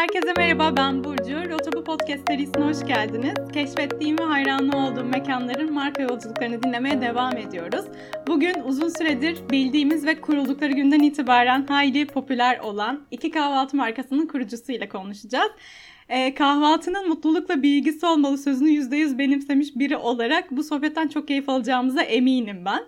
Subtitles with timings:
[0.00, 1.50] Herkese merhaba ben Burcu.
[1.50, 3.52] Rotobu Podcast serisine hoş geldiniz.
[3.52, 7.84] Keşfettiğim ve hayranlı olduğum mekanların marka yolculuklarını dinlemeye devam ediyoruz.
[8.26, 14.88] Bugün uzun süredir bildiğimiz ve kuruldukları günden itibaren hayli popüler olan iki kahvaltı markasının kurucusuyla
[14.88, 15.50] konuşacağız.
[16.08, 21.48] E, kahvaltının mutlulukla bir ilgisi olmalı sözünü %100 benimsemiş biri olarak bu sohbetten çok keyif
[21.48, 22.82] alacağımıza eminim ben.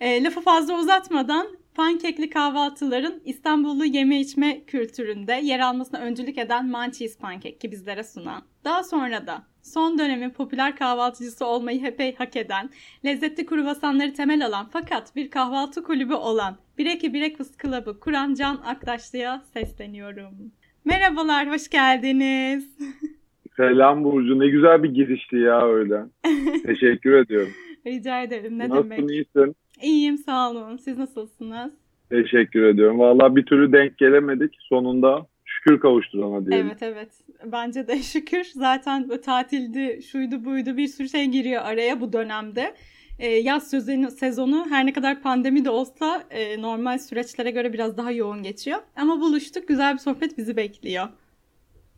[0.00, 7.18] E, lafı fazla uzatmadan pankekli kahvaltıların İstanbullu yeme içme kültüründe yer almasına öncülük eden Munchies
[7.18, 8.42] pankek ki bizlere sunan.
[8.64, 12.70] Daha sonra da son dönemin popüler kahvaltıcısı olmayı hepey hak eden,
[13.04, 19.42] lezzetli kruvasanları temel alan fakat bir kahvaltı kulübü olan Bireki Breakfast Club'ı kuran Can Aktaşlı'ya
[19.52, 20.52] sesleniyorum.
[20.84, 22.78] Merhabalar, hoş geldiniz.
[23.56, 24.38] Selam Burcu.
[24.40, 26.02] Ne güzel bir girişti ya öyle.
[26.66, 27.52] Teşekkür ediyorum.
[27.86, 28.58] Rica ederim.
[28.58, 29.10] Ne Nasılsın, demek?
[29.10, 29.56] iyisin?
[29.82, 30.76] İyiyim, sağ olun.
[30.76, 31.72] Siz nasılsınız?
[32.10, 32.98] Teşekkür ediyorum.
[32.98, 34.56] Vallahi bir türlü denk gelemedik.
[34.60, 36.66] Sonunda şükür kavuşturana diyelim.
[36.66, 37.08] Evet evet.
[37.52, 38.44] Bence de şükür.
[38.44, 42.74] Zaten tatildi, şuydu buydu bir sürü şey giriyor araya bu dönemde.
[43.18, 47.96] Ee, yaz sezonu, sezonu her ne kadar pandemi de olsa e, normal süreçlere göre biraz
[47.96, 48.78] daha yoğun geçiyor.
[48.96, 49.68] Ama buluştuk.
[49.68, 51.08] Güzel bir sohbet bizi bekliyor.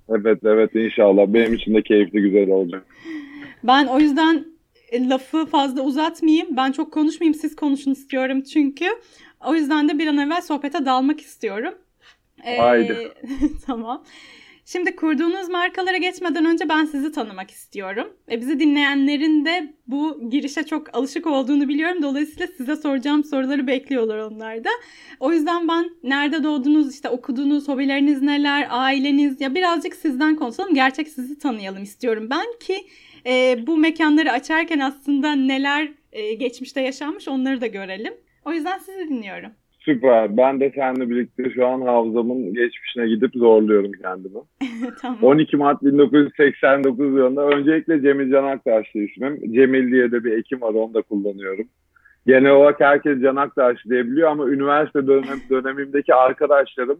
[0.08, 1.26] Evet evet inşallah.
[1.26, 2.86] Benim için de keyifli güzel olacak.
[3.64, 4.44] Ben o yüzden
[4.92, 6.56] lafı fazla uzatmayayım.
[6.56, 7.34] Ben çok konuşmayayım.
[7.34, 8.86] Siz konuşun istiyorum çünkü.
[9.46, 11.74] O yüzden de bir an evvel sohbete dalmak istiyorum.
[12.44, 13.12] Ee, Haydi.
[13.66, 14.04] tamam.
[14.66, 18.12] Şimdi kurduğunuz markalara geçmeden önce ben sizi tanımak istiyorum.
[18.30, 22.02] E bizi dinleyenlerin de bu girişe çok alışık olduğunu biliyorum.
[22.02, 24.68] Dolayısıyla size soracağım soruları bekliyorlar onlar da.
[25.20, 30.74] O yüzden ben nerede doğdunuz, işte okudunuz, hobileriniz neler, aileniz ya birazcık sizden konuşalım.
[30.74, 32.86] Gerçek sizi tanıyalım istiyorum ben ki
[33.26, 38.14] e, bu mekanları açarken aslında neler e, geçmişte yaşanmış onları da görelim.
[38.44, 39.50] O yüzden sizi dinliyorum.
[39.84, 40.36] Süper.
[40.36, 44.38] Ben de seninle birlikte şu an hafızamın geçmişine gidip zorluyorum kendimi.
[45.00, 45.18] tamam.
[45.22, 49.52] 12 Mart 1989 yılında öncelikle Cemil Can Aktaşlı ismim.
[49.52, 51.66] Cemil diye de bir ekim var onu da kullanıyorum.
[52.26, 56.98] Genel olarak herkes Can Aktaş diyebiliyor ama üniversite dönem, dönemimdeki arkadaşlarım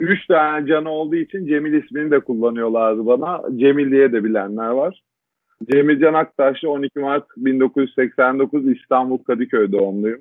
[0.00, 3.42] 3 tane Can olduğu için Cemil ismini de kullanıyorlardı bana.
[3.56, 5.02] Cemil diye de bilenler var.
[5.70, 10.20] Cemil Can Aktaşlı 12 Mart 1989 İstanbul Kadıköy doğumluyum.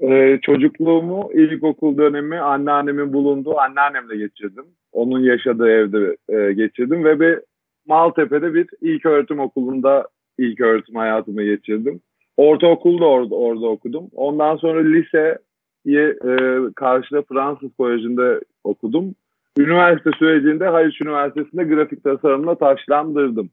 [0.00, 4.64] Ee, çocukluğumu ilkokul dönemi anneannemin bulunduğu anneannemle geçirdim.
[4.92, 7.38] Onun yaşadığı evde e, geçirdim ve bir
[7.86, 12.00] Maltepe'de bir ilk öğretim okulunda ilk öğretim hayatımı geçirdim.
[12.36, 14.04] Ortaokulda orada, orada okudum.
[14.14, 16.36] Ondan sonra liseyi e,
[16.76, 19.14] karşıda Fransız Koleji'nde okudum.
[19.58, 23.50] Üniversite sürecinde Haliç Üniversitesi'nde grafik tasarımla taşlandırdım.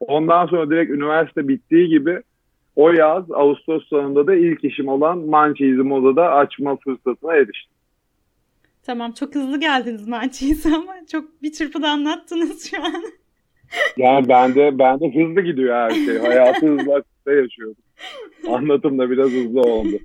[0.00, 2.22] Ondan sonra direkt üniversite bittiği gibi
[2.76, 7.76] o yaz Ağustos sonunda da ilk işim olan Manchezi Moda'da açma fırsatına eriştim.
[8.82, 13.04] Tamam çok hızlı geldiniz Manchez'e ama çok bir çırpıda anlattınız şu an.
[13.96, 16.18] Yani bende bende hızlı gidiyor her şey.
[16.18, 17.76] Hayatı hızlı akışta yaşıyorum.
[18.48, 19.96] Anlatım da biraz hızlı oldu.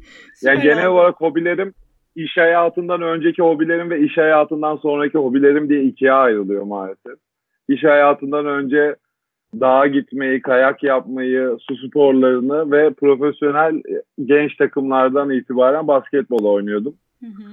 [0.42, 0.96] Yani genel oldu.
[0.96, 1.74] olarak hobilerim
[2.16, 7.14] iş hayatından önceki hobilerim ve iş hayatından sonraki hobilerim diye ikiye ayrılıyor maalesef.
[7.70, 8.96] İş hayatından önce
[9.60, 13.82] dağa gitmeyi, kayak yapmayı, su sporlarını ve profesyonel
[14.26, 16.94] genç takımlardan itibaren basketbol oynuyordum.
[17.20, 17.44] Hı hı.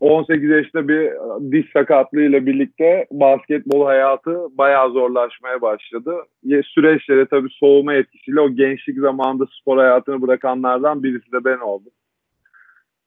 [0.00, 1.12] 18 yaşında bir
[1.52, 6.14] diş sakatlığıyla birlikte basketbol hayatı bayağı zorlaşmaya başladı.
[6.64, 11.92] Süreçlere tabii soğuma etkisiyle o gençlik zamanında spor hayatını bırakanlardan birisi de ben oldum.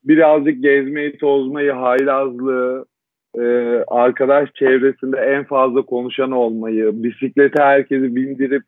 [0.04, 2.86] Birazcık gezmeyi, tozmayı, haylazlığı,
[3.40, 3.46] e,
[3.88, 8.64] arkadaş çevresinde en fazla konuşan olmayı, bisiklete herkesi bindirip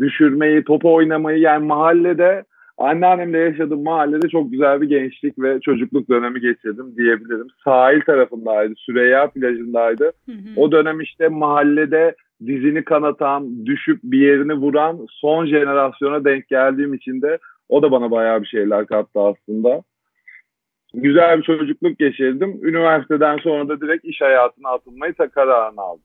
[0.00, 2.44] düşürmeyi, top oynamayı yani mahallede
[2.78, 7.46] anneannemle yaşadığım mahallede çok güzel bir gençlik ve çocukluk dönemi geçirdim diyebilirim.
[7.64, 10.04] Sahil tarafındaydı, Süreyya plajındaydı.
[10.04, 10.36] Hı hı.
[10.56, 12.14] O dönem işte mahallede
[12.46, 18.10] dizini kanatan, düşüp bir yerini vuran son jenerasyona denk geldiğim için de o da bana
[18.10, 19.82] bayağı bir şeyler kattı aslında.
[20.94, 22.60] Güzel bir çocukluk geçirdim.
[22.62, 26.04] Üniversiteden sonra da direkt iş hayatına atılmayı kararını aldım.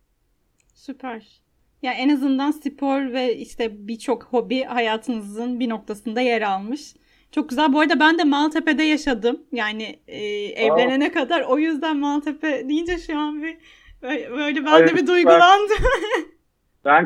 [0.73, 1.45] Süper.
[1.81, 6.93] Ya en azından spor ve işte birçok hobi hayatınızın bir noktasında yer almış.
[7.31, 7.73] Çok güzel.
[7.73, 9.43] Bu arada ben de Maltepe'de yaşadım.
[9.51, 11.41] Yani e, evlenene kadar.
[11.41, 13.57] O yüzden Maltepe deyince şu an bir
[14.01, 15.77] böyle, böyle ben Hayır, de bir duygulandım.
[15.79, 16.25] Ben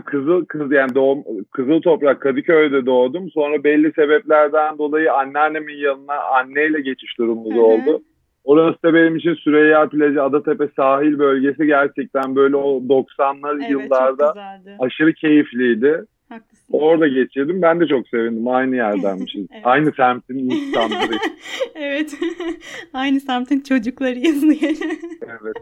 [0.06, 3.30] Kızıl Kız yani doğum Kızıl Toprak Kadıköy'de doğdum.
[3.30, 7.62] Sonra belli sebeplerden dolayı anneannemin yanına anneyle geçiş durumumuz Hı hı.
[7.62, 8.04] oldu.
[8.44, 14.34] Orası da benim için Süreyya Plajı, Adatepe sahil bölgesi gerçekten böyle o 90'lar evet yıllarda
[14.80, 16.06] aşırı keyifliydi.
[16.30, 16.66] Haklısın.
[16.72, 17.62] Orada geçirdim.
[17.62, 18.48] Ben de çok sevindim.
[18.48, 19.48] Aynı yerdenmişiz.
[19.52, 19.66] Evet.
[19.66, 21.22] Aynı semtin insanlarıyız.
[21.76, 22.18] evet.
[22.94, 24.74] Aynı semtin çocuklarıyız diye.
[25.22, 25.56] evet.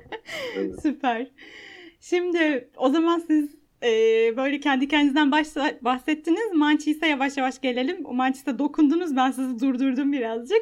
[0.57, 0.81] evet.
[0.81, 1.27] Süper.
[1.99, 3.89] Şimdi o zaman siz e,
[4.37, 5.31] böyle kendi kendinizden
[5.81, 6.53] bahsettiniz.
[6.55, 8.05] Mançis'e yavaş yavaş gelelim.
[8.05, 9.15] O Mançis'e dokundunuz.
[9.15, 10.61] Ben sizi durdurdum birazcık.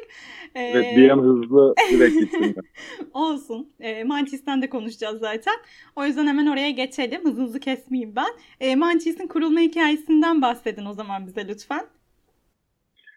[0.54, 2.54] E, evet bir an hızlı direkt gittim.
[3.14, 3.68] Olsun.
[3.80, 5.54] E, Mançis'ten de konuşacağız zaten.
[5.96, 7.24] O yüzden hemen oraya geçelim.
[7.24, 8.30] Hızınızı kesmeyeyim ben.
[8.60, 11.86] E, Mançis'in kurulma hikayesinden bahsedin o zaman bize lütfen.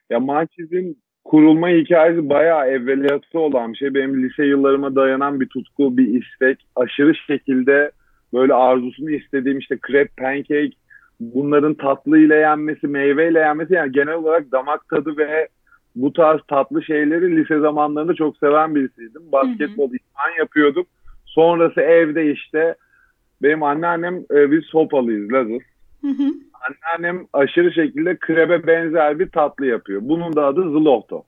[0.09, 3.93] Ya Mançis'in kurulma hikayesi bayağı evveliyatı olan bir şey.
[3.93, 6.65] Benim lise yıllarıma dayanan bir tutku, bir istek.
[6.75, 7.91] Aşırı şekilde
[8.33, 10.71] böyle arzusunu istediğim işte krep, pancake,
[11.19, 15.47] bunların tatlı ile yenmesi, meyve ile yenmesi yani genel olarak damak tadı ve
[15.95, 19.21] bu tarz tatlı şeyleri lise zamanlarında çok seven birisiydim.
[19.31, 20.87] Basketbol, İspan yapıyorduk.
[21.25, 22.75] Sonrası evde işte
[23.41, 25.61] benim anneannem e, biz sopalıyız Lazız.
[26.69, 30.01] Anneannem aşırı şekilde krebe benzer bir tatlı yapıyor.
[30.03, 31.23] Bunun da adı zlofto.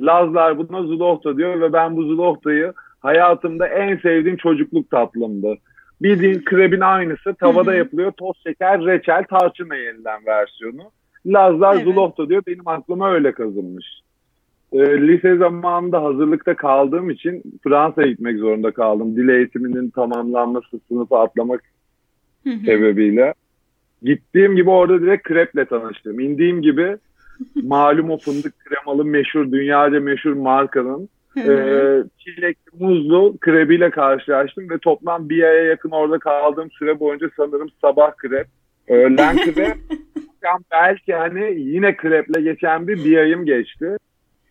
[0.00, 5.54] Lazlar buna zlofto diyor ve ben bu zloftoyu hayatımda en sevdiğim çocukluk tatlımdı.
[6.02, 8.12] Bildiğin krebin aynısı tavada yapılıyor.
[8.12, 10.90] Toz şeker, reçel, tarçınla yenilen versiyonu.
[11.26, 11.84] Lazlar evet.
[11.84, 12.42] Zulofto diyor.
[12.46, 13.86] Benim aklıma öyle kazınmış.
[14.72, 19.16] E, lise zamanında hazırlıkta kaldığım için Fransa'ya gitmek zorunda kaldım.
[19.16, 21.62] Dil eğitiminin tamamlanması, sınıfı atlamak
[22.44, 23.34] sebebiyle.
[24.02, 26.20] Gittiğim gibi orada direkt kreple tanıştım.
[26.20, 26.96] İndiğim gibi
[27.62, 31.44] malum o fındık kremalı meşhur, dünyaca meşhur markanın e,
[32.18, 38.16] çilekli muzlu krebiyle karşılaştım ve toplam bir aya yakın orada kaldığım süre boyunca sanırım sabah
[38.16, 38.46] krep,
[38.88, 39.76] öğlen krep,
[40.72, 43.96] belki hani yine kreple geçen bir bir ayım geçti.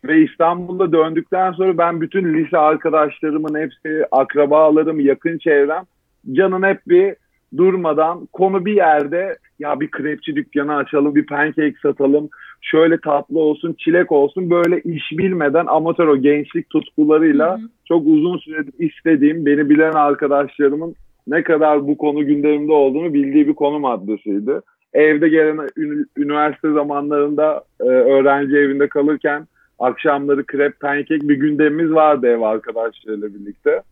[0.04, 5.84] Ve İstanbul'da döndükten sonra ben bütün lise arkadaşlarımın hepsi, akrabalarım, yakın çevrem
[6.32, 7.14] canın hep bir
[7.56, 12.28] durmadan konu bir yerde ya bir krepçi dükkanı açalım, bir pancake satalım,
[12.62, 17.68] şöyle tatlı olsun, çilek olsun böyle iş bilmeden amatör o gençlik tutkularıyla hı hı.
[17.88, 20.94] çok uzun süredir istediğim, beni bilen arkadaşlarımın
[21.26, 24.60] ne kadar bu konu gündemimde olduğunu bildiği bir konu maddesiydi.
[24.92, 25.68] Evde gelen
[26.16, 29.46] üniversite zamanlarında e, öğrenci evinde kalırken
[29.78, 33.82] akşamları krep, pancake bir gündemimiz vardı ev arkadaşlarıyla birlikte.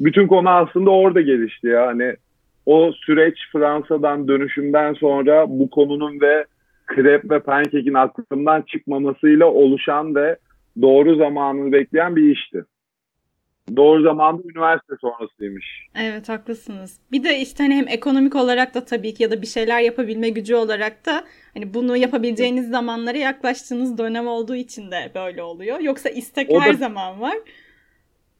[0.00, 1.86] Bütün konu aslında orada gelişti ya.
[1.86, 2.14] Hani
[2.66, 6.44] o süreç Fransa'dan dönüşümden sonra bu konunun ve
[6.86, 10.36] krep ve pankekin aklımdan çıkmamasıyla oluşan ve
[10.82, 12.64] doğru zamanını bekleyen bir işti.
[13.76, 15.66] Doğru zamanda üniversite sonrasıymış.
[16.00, 17.00] Evet haklısınız.
[17.12, 20.28] Bir de işte hani hem ekonomik olarak da tabii ki ya da bir şeyler yapabilme
[20.28, 25.80] gücü olarak da hani bunu yapabileceğiniz zamanlara yaklaştığınız dönem olduğu için de böyle oluyor.
[25.80, 27.34] Yoksa istek o her da, zaman var.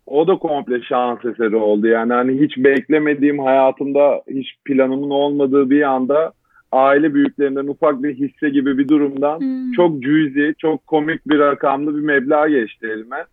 [0.07, 1.87] O da komple şans eseri oldu.
[1.87, 6.33] Yani hani hiç beklemediğim hayatımda hiç planımın olmadığı bir anda
[6.75, 9.73] aile büyüklerinden ufak bir hisse gibi bir durumdan hmm.
[9.73, 13.25] çok cüzi, çok komik bir rakamlı bir meblağ geçti elime.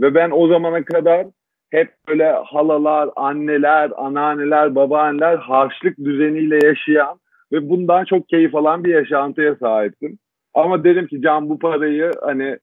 [0.00, 1.26] Ve ben o zamana kadar
[1.70, 7.18] hep böyle halalar, anneler, anneanneler, babaanneler harçlık düzeniyle yaşayan
[7.52, 10.18] ve bundan çok keyif alan bir yaşantıya sahiptim.
[10.54, 12.58] Ama dedim ki can bu parayı hani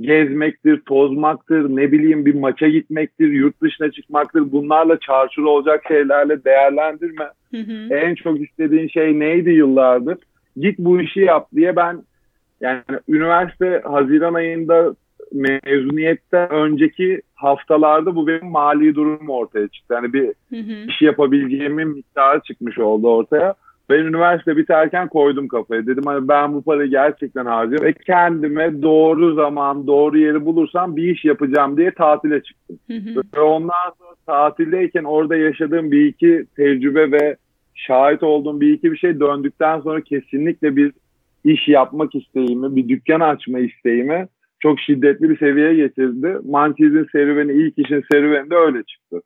[0.00, 4.52] gezmektir, tozmaktır, ne bileyim bir maça gitmektir, yurt dışına çıkmaktır.
[4.52, 7.24] Bunlarla çarşır olacak şeylerle değerlendirme.
[7.50, 7.94] Hı hı.
[7.94, 10.18] En çok istediğin şey neydi yıllardır?
[10.56, 12.02] Git bu işi yap diye ben
[12.60, 14.94] yani üniversite Haziran ayında
[15.32, 19.94] mezuniyetten önceki haftalarda bu benim mali durumum ortaya çıktı.
[19.94, 20.88] Yani bir hı hı.
[20.88, 23.54] iş yapabileceğimin miktarı çıkmış oldu ortaya.
[23.90, 25.86] Ben üniversite biterken koydum kafaya.
[25.86, 31.14] Dedim hani ben bu parayı gerçekten harcayacağım ve kendime doğru zaman, doğru yeri bulursam bir
[31.14, 32.78] iş yapacağım diye tatile çıktım.
[33.36, 37.36] Ve ondan sonra tatildeyken orada yaşadığım bir iki tecrübe ve
[37.74, 40.92] şahit olduğum bir iki bir şey döndükten sonra kesinlikle bir
[41.44, 44.28] iş yapmak isteğimi, bir dükkan açma isteğimi
[44.60, 46.38] çok şiddetli bir seviyeye getirdi.
[46.44, 49.20] Manchez'in serüveni, ilk işin serüveni de öyle çıktı.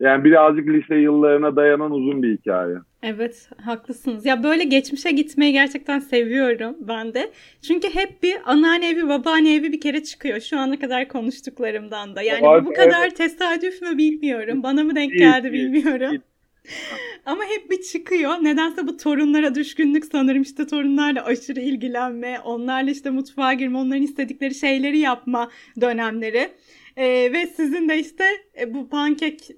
[0.00, 2.76] Yani birazcık lise yıllarına dayanan uzun bir hikaye.
[3.02, 4.26] Evet haklısınız.
[4.26, 7.30] Ya böyle geçmişe gitmeyi gerçekten seviyorum ben de.
[7.62, 12.22] Çünkü hep bir anneanne evi babaanne evi bir kere çıkıyor şu ana kadar konuştuklarımdan da.
[12.22, 13.16] Yani Abi, bu kadar evet.
[13.16, 14.62] tesadüf mü bilmiyorum.
[14.62, 16.22] Bana mı denk geldi bilmiyorum.
[17.26, 18.30] Ama hep bir çıkıyor.
[18.42, 24.54] Nedense bu torunlara düşkünlük sanırım işte torunlarla aşırı ilgilenme, onlarla işte mutfağa girme, onların istedikleri
[24.54, 26.48] şeyleri yapma dönemleri.
[26.96, 28.24] Ee, ve sizin de işte
[28.60, 29.50] e, bu pankek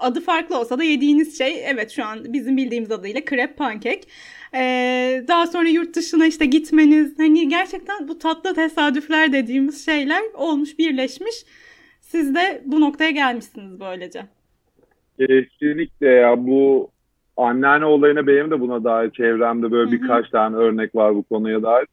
[0.00, 4.08] adı farklı olsa da yediğiniz şey evet şu an bizim bildiğimiz adıyla krep pankek.
[4.54, 10.78] Ee, daha sonra yurt dışına işte gitmeniz hani gerçekten bu tatlı tesadüfler dediğimiz şeyler olmuş
[10.78, 11.34] birleşmiş.
[12.00, 14.22] Siz de bu noktaya gelmişsiniz böylece.
[15.18, 16.90] Kesinlikle ya bu
[17.36, 20.02] anneanne olayına benim de buna dair çevremde böyle Hı-hı.
[20.02, 21.86] birkaç tane örnek var bu konuya dair.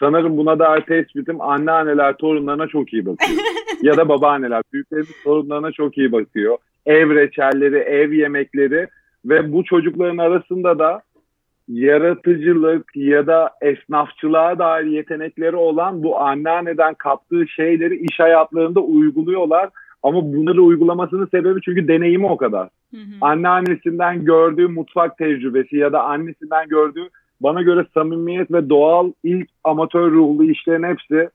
[0.00, 3.38] Sanırım buna dair tespitim anneanneler torunlarına çok iyi bakıyor.
[3.82, 8.88] ya da babaanneler büyüklerimiz torunlarına çok iyi bakıyor ev reçelleri, ev yemekleri
[9.24, 11.02] ve bu çocukların arasında da
[11.68, 19.70] yaratıcılık ya da esnafçılığa dair yetenekleri olan bu anneanneden kaptığı şeyleri iş hayatlarında uyguluyorlar.
[20.02, 22.68] Ama bunları uygulamasının sebebi çünkü deneyimi o kadar.
[22.90, 23.00] Hı hı.
[23.20, 27.08] Anneannesinden gördüğü mutfak tecrübesi ya da annesinden gördüğü
[27.40, 31.28] bana göre samimiyet ve doğal ilk amatör ruhlu işlerin hepsi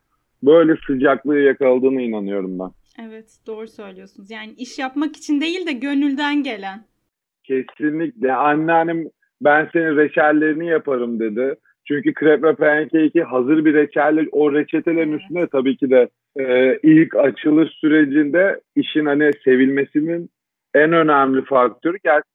[0.43, 2.69] böyle sıcaklığı yakaladığına inanıyorum ben.
[2.99, 4.31] Evet doğru söylüyorsunuz.
[4.31, 6.83] Yani iş yapmak için değil de gönülden gelen.
[7.43, 8.33] Kesinlikle.
[8.33, 9.03] Anneannem
[9.41, 11.55] ben senin reçellerini yaparım dedi.
[11.87, 15.21] Çünkü krep ve pancake'i hazır bir reçelle o reçetelerin evet.
[15.21, 20.29] üstünde tabii ki de e, ilk açılış sürecinde işin hani sevilmesinin
[20.73, 22.31] en önemli faktörü gerçekten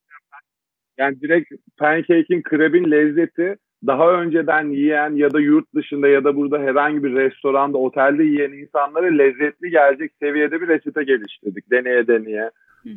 [0.99, 3.57] yani direkt pancake'in krebin lezzeti
[3.87, 8.53] daha önceden yiyen ya da yurt dışında ya da burada herhangi bir restoranda, otelde yiyen
[8.53, 11.71] insanlara lezzetli gelecek seviyede bir reçete geliştirdik.
[11.71, 12.51] Deneye deneye.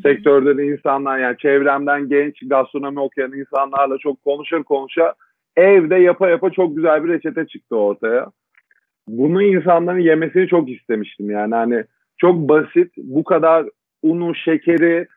[0.03, 5.13] Sektörde de insanlar yani çevremden genç gastronomi okuyan insanlarla çok konuşur konuşa
[5.55, 8.25] evde yapa yapa çok güzel bir reçete çıktı ortaya.
[9.07, 11.83] Bunu insanların yemesini çok istemiştim yani hani
[12.17, 13.65] çok basit bu kadar
[14.03, 15.07] unu, şekeri,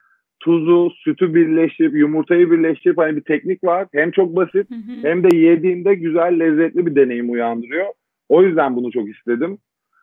[0.42, 3.86] tuzu, sütü birleştirip yumurtayı birleştirip hani bir teknik var.
[3.92, 5.08] Hem çok basit hı hı.
[5.08, 7.86] hem de yediğinde güzel lezzetli bir deneyim uyandırıyor.
[8.28, 9.58] O yüzden bunu çok istedim.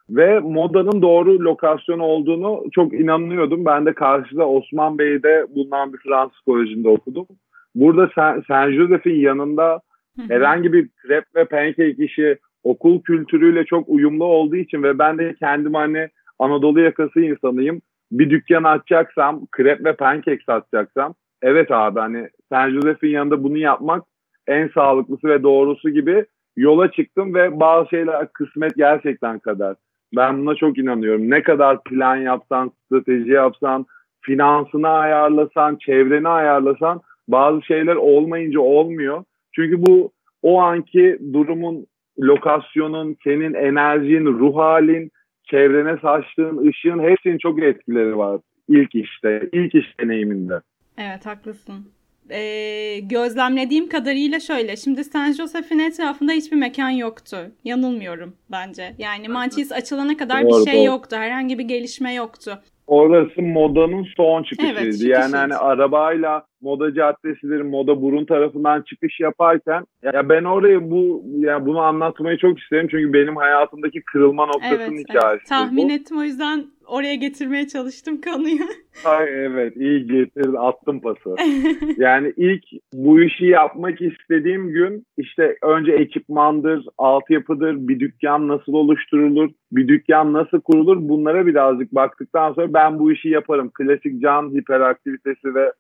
[0.10, 3.66] Ve modanın doğru lokasyon olduğunu çok inanıyordum.
[3.66, 7.28] Ben de karşıda Osman Bey'de bulunan bir Fransız kolejinde okudum.
[7.76, 8.10] Burada
[8.48, 9.82] Saint Joseph'in yanında
[10.28, 15.36] herhangi bir krep ve pancake işi okul kültürüyle çok uyumlu olduğu için ve ben de
[15.40, 16.08] kendim hani
[16.40, 17.82] Anadolu yakası insanıyım
[18.12, 24.04] bir dükkan açacaksam, krep ve pankek satacaksam evet abi hani San Joseph'in yanında bunu yapmak
[24.48, 26.26] en sağlıklısı ve doğrusu gibi
[26.58, 29.76] yola çıktım ve bazı şeyler kısmet gerçekten kadar.
[30.16, 31.30] Ben buna çok inanıyorum.
[31.30, 33.86] Ne kadar plan yapsan, strateji yapsan,
[34.22, 39.24] finansını ayarlasan, çevreni ayarlasan bazı şeyler olmayınca olmuyor.
[39.56, 40.12] Çünkü bu
[40.42, 41.86] o anki durumun,
[42.20, 45.12] lokasyonun, senin enerjin, ruh halin,
[45.52, 48.40] çevrene saçtığın ışığın hepsinin çok etkileri var
[48.70, 50.62] ilk işte, ilk iş deneyiminde.
[50.98, 51.88] Evet haklısın.
[52.32, 54.76] Ee, gözlemlediğim kadarıyla şöyle.
[54.76, 57.38] Şimdi San Joseph'in etrafında hiçbir mekan yoktu.
[57.64, 58.94] Yanılmıyorum bence.
[58.98, 60.86] Yani Manchis açılana kadar doğru, bir şey doğru.
[60.86, 61.16] yoktu.
[61.16, 64.80] Herhangi bir gelişme yoktu orası modanın son çıkışıydı.
[64.80, 70.92] Evet, çıkış yani hani arabayla moda caddesidir, moda burun tarafından çıkış yaparken ya ben orayı
[70.92, 75.40] bu ya bunu anlatmayı çok isterim çünkü benim hayatımdaki kırılma noktasının evet, hikayesi.
[75.42, 75.50] Evet.
[75.50, 75.94] Tahmin bu.
[75.94, 78.60] ettim o yüzden oraya getirmeye çalıştım konuyu.
[79.06, 81.36] Ay evet iyi getirdin attım pası.
[81.98, 82.64] yani ilk
[82.94, 90.34] bu işi yapmak istediğim gün işte önce ekipmandır, altyapıdır, bir dükkan nasıl oluşturulur, bir dükkan
[90.34, 93.72] nasıl kurulur bunlara birazcık baktıktan sonra ben bu işi yaparım.
[93.74, 95.74] Klasik can hiperaktivitesi ve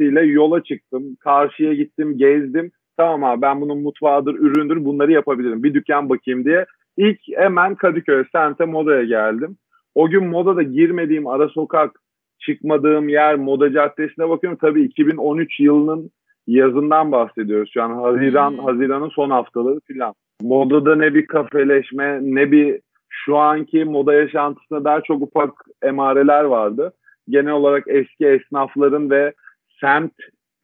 [0.00, 1.16] enerjisiyle yola çıktım.
[1.20, 2.70] Karşıya gittim, gezdim.
[2.96, 5.62] Tamam abi ben bunun mutfağıdır, üründür bunları yapabilirim.
[5.62, 6.66] Bir dükkan bakayım diye.
[6.96, 9.56] İlk hemen Kadıköy, Sente Moda'ya geldim.
[9.94, 11.90] O gün modada girmediğim ara sokak,
[12.38, 14.58] çıkmadığım yer Moda Caddesi'ne bakıyorum.
[14.60, 16.10] Tabii 2013 yılının
[16.46, 17.90] yazından bahsediyoruz şu an.
[17.90, 18.58] Haziran, hmm.
[18.58, 20.14] Haziran'ın son haftaları filan.
[20.42, 25.50] Modada ne bir kafeleşme ne bir şu anki moda yaşantısında daha çok ufak
[25.82, 26.92] emareler vardı.
[27.28, 29.32] Genel olarak eski esnafların ve
[29.80, 30.12] semt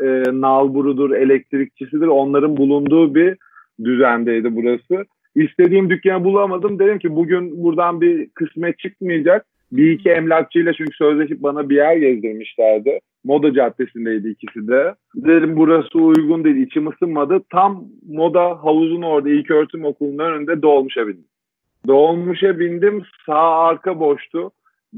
[0.00, 3.36] e, nalburudur, elektrikçisidir onların bulunduğu bir
[3.84, 5.04] düzendeydi burası.
[5.34, 6.78] İstediğim dükkanı bulamadım.
[6.78, 9.46] Dedim ki bugün buradan bir kısmet çıkmayacak.
[9.72, 13.00] Bir iki emlakçıyla çünkü sözleşip bana bir yer gezdirmişlerdi.
[13.24, 14.94] Moda Caddesi'ndeydi ikisi de.
[15.14, 17.40] Dedim burası uygun değil, içim ısınmadı.
[17.50, 21.24] Tam moda havuzun orada ilk öğretim okulunun önünde dolmuşa bindim.
[21.86, 24.50] Dolmuşa bindim, sağ arka boştu.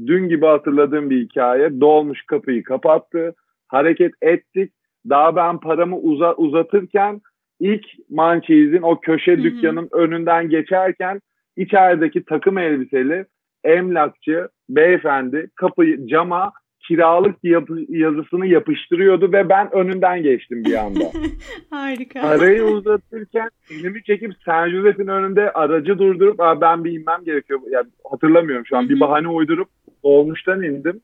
[0.07, 1.81] Dün gibi hatırladığım bir hikaye.
[1.81, 3.33] Dolmuş kapıyı kapattı.
[3.73, 4.73] Hareket ettik.
[5.09, 7.21] Daha ben paramı uza uzatırken
[7.59, 11.21] ilk Manchez'in o köşe dükkanın önünden geçerken
[11.57, 13.25] içerideki takım elbiseli
[13.63, 16.51] emlakçı beyefendi kapıyı cama
[16.87, 21.03] kiralık yapı, yazısını yapıştırıyordu ve ben önünden geçtim bir anda.
[21.69, 22.21] Harika.
[22.21, 27.59] Arayı uzatırken elimi çekip San Jose'nin önünde aracı durdurup ben bir inmem gerekiyor.
[27.71, 29.67] Yani hatırlamıyorum şu an bir bahane uydurup
[30.03, 31.01] olmuştan indim.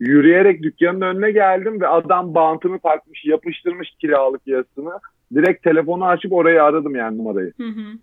[0.00, 4.92] Yürüyerek dükkanın önüne geldim ve adam bantını takmış, yapıştırmış kiralık yazısını.
[5.34, 7.52] Direkt telefonu açıp orayı aradım yani numarayı.
[7.56, 7.98] Hı hı.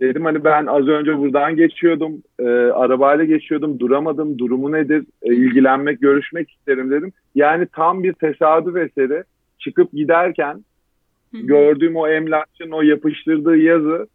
[0.00, 6.00] Dedim hani ben az önce buradan geçiyordum, e, arabayla geçiyordum, duramadım, durumu nedir, e, ilgilenmek,
[6.00, 7.12] görüşmek isterim dedim.
[7.34, 9.24] Yani tam bir tesadüf eseri
[9.58, 10.64] çıkıp giderken
[11.34, 11.46] hı hı.
[11.46, 14.06] gördüğüm o emlakçının o yapıştırdığı yazı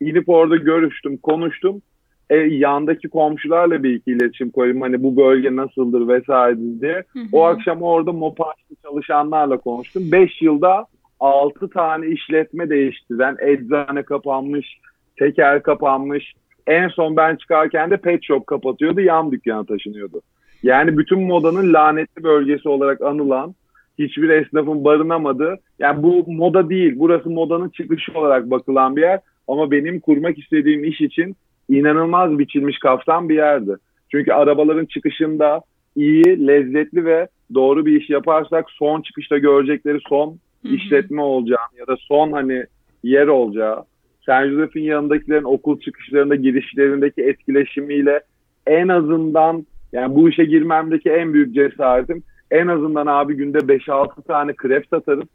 [0.00, 1.82] inip orada görüştüm, konuştum.
[2.30, 4.80] E, yandaki komşularla bir iki iletişim koyayım.
[4.80, 7.04] Hani bu bölge nasıldır vesaire diye.
[7.12, 7.24] Hı hı.
[7.32, 10.02] O akşam orada Mopaş'ta çalışanlarla konuştum.
[10.12, 10.86] 5 yılda
[11.20, 14.78] 6 tane işletme değiştiren, eczane kapanmış,
[15.18, 16.34] teker kapanmış.
[16.66, 20.20] En son ben çıkarken de pet shop kapatıyordu, yan dükkana taşınıyordu.
[20.62, 23.54] Yani bütün modanın lanetli bölgesi olarak anılan,
[23.98, 29.20] hiçbir esnafın barınamadığı, yani bu moda değil, burası modanın çıkışı olarak bakılan bir yer.
[29.48, 31.36] Ama benim kurmak istediğim iş için
[31.68, 33.76] inanılmaz biçilmiş kaftan bir yerdi.
[34.10, 35.60] Çünkü arabaların çıkışında
[35.96, 41.96] iyi, lezzetli ve doğru bir iş yaparsak son çıkışta görecekleri son işletme olacağı ya da
[41.96, 42.64] son hani
[43.02, 43.84] yer olacağı.
[44.26, 48.20] Saint Joseph'in yanındakilerin okul çıkışlarında girişlerindeki etkileşimiyle
[48.66, 54.52] en azından yani bu işe girmemdeki en büyük cesaretim en azından abi günde 5-6 tane
[54.52, 55.28] krep satarım.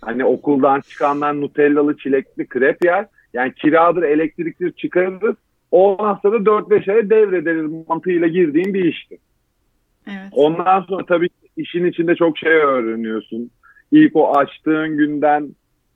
[0.00, 3.06] Hani okuldan çıkanlar nutellalı çilekli krep yer.
[3.32, 5.36] Yani kiradır, elektriktir çıkarırız.
[5.72, 9.18] Ondan sonra 4-5 aya devrederiz mantığıyla girdiğim bir işti.
[10.06, 10.32] Evet.
[10.32, 13.50] Ondan sonra tabii işin içinde çok şey öğreniyorsun.
[13.92, 15.48] İlk o açtığın günden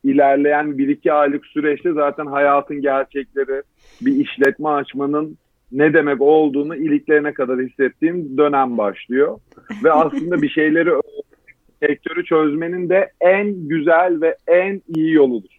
[0.04, 3.62] ilerleyen 1-2 aylık süreçte zaten hayatın gerçekleri
[4.00, 5.38] bir işletme açmanın
[5.72, 9.38] ne demek olduğunu iliklerine kadar hissettiğim dönem başlıyor.
[9.84, 10.90] Ve aslında bir şeyleri
[11.82, 15.56] sektörü çözmenin de en güzel ve en iyi yoludur.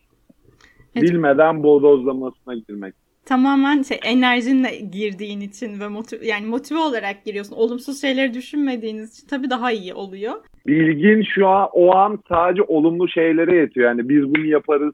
[0.96, 1.10] Evet.
[1.10, 3.07] Bilmeden bodozlamasına girmek.
[3.28, 7.56] Tamamen şey enerjinle girdiğin için ve motiv yani motive olarak giriyorsun.
[7.56, 10.34] Olumsuz şeyleri düşünmediğiniz için tabii daha iyi oluyor.
[10.68, 13.90] Bilgin şu an o an sadece olumlu şeylere yetiyor.
[13.90, 14.94] Yani biz bunu yaparız,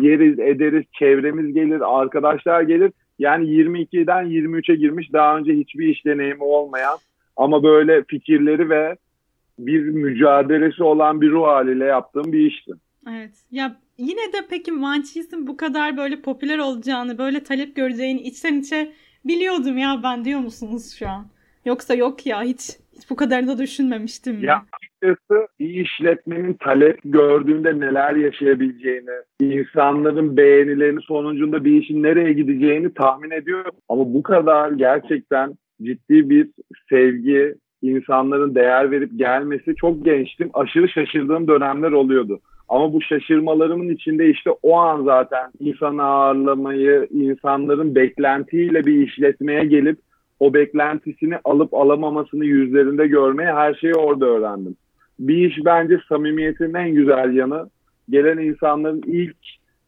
[0.00, 2.92] yeriz, ederiz, çevremiz gelir, arkadaşlar gelir.
[3.18, 6.98] Yani 22'den 23'e girmiş daha önce hiçbir iş deneyimi olmayan
[7.36, 8.96] ama böyle fikirleri ve
[9.58, 12.72] bir mücadelesi olan bir ruh haliyle yaptığım bir işti.
[13.08, 13.30] Evet.
[13.50, 18.92] Ya yine de peki Manchester'ın bu kadar böyle popüler olacağını, böyle talep göreceğini içten içe
[19.24, 21.26] biliyordum ya ben diyor musunuz şu an?
[21.64, 22.60] Yoksa yok ya hiç
[22.96, 24.44] hiç bu kadarını da düşünmemiştim.
[24.44, 32.94] Ya açıkçası bir işletmenin talep gördüğünde neler yaşayabileceğini, insanların beğenilerini sonucunda bir işin nereye gideceğini
[32.94, 33.72] tahmin ediyorum.
[33.88, 36.48] Ama bu kadar gerçekten ciddi bir
[36.88, 40.50] sevgi, insanların değer verip gelmesi çok gençtim.
[40.54, 42.40] Aşırı şaşırdığım dönemler oluyordu.
[42.72, 49.98] Ama bu şaşırmalarımın içinde işte o an zaten insanı ağırlamayı, insanların beklentiyle bir işletmeye gelip
[50.40, 54.76] o beklentisini alıp alamamasını yüzlerinde görmeye her şeyi orada öğrendim.
[55.18, 57.70] Bir iş bence samimiyetin en güzel yanı
[58.10, 59.36] gelen insanların ilk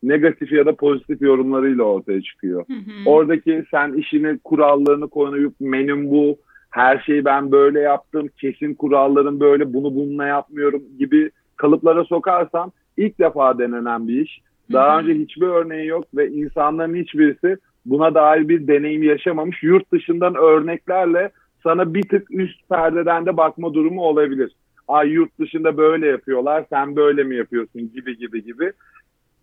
[0.02, 2.64] negatif ya da pozitif yorumlarıyla ortaya çıkıyor.
[2.66, 3.10] Hı hı.
[3.10, 6.36] Oradaki sen işini kurallarını koyup menüm bu,
[6.70, 13.18] her şeyi ben böyle yaptım, kesin kurallarım böyle, bunu bununla yapmıyorum gibi kalıplara sokarsan ilk
[13.18, 14.40] defa denenen bir iş.
[14.72, 19.62] Daha önce hiçbir örneği yok ve insanların hiçbirisi buna dair bir deneyim yaşamamış.
[19.62, 21.30] Yurt dışından örneklerle
[21.62, 24.52] sana bir tık üst perdeden de bakma durumu olabilir.
[24.88, 28.72] Ay yurt dışında böyle yapıyorlar, sen böyle mi yapıyorsun gibi gibi gibi.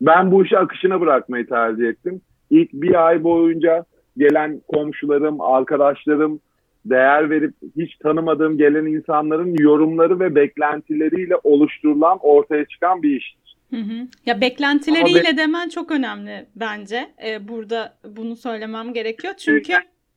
[0.01, 2.21] Ben bu işi akışına bırakmayı tercih ettim.
[2.49, 3.85] İlk bir ay boyunca
[4.17, 6.39] gelen komşularım, arkadaşlarım,
[6.85, 13.57] değer verip hiç tanımadığım gelen insanların yorumları ve beklentileriyle oluşturulan ortaya çıkan bir iştir.
[13.69, 14.07] Hı hı.
[14.25, 17.07] Ya beklentileriyle be- demen çok önemli bence.
[17.25, 19.33] Ee, burada bunu söylemem gerekiyor.
[19.37, 19.73] Çünkü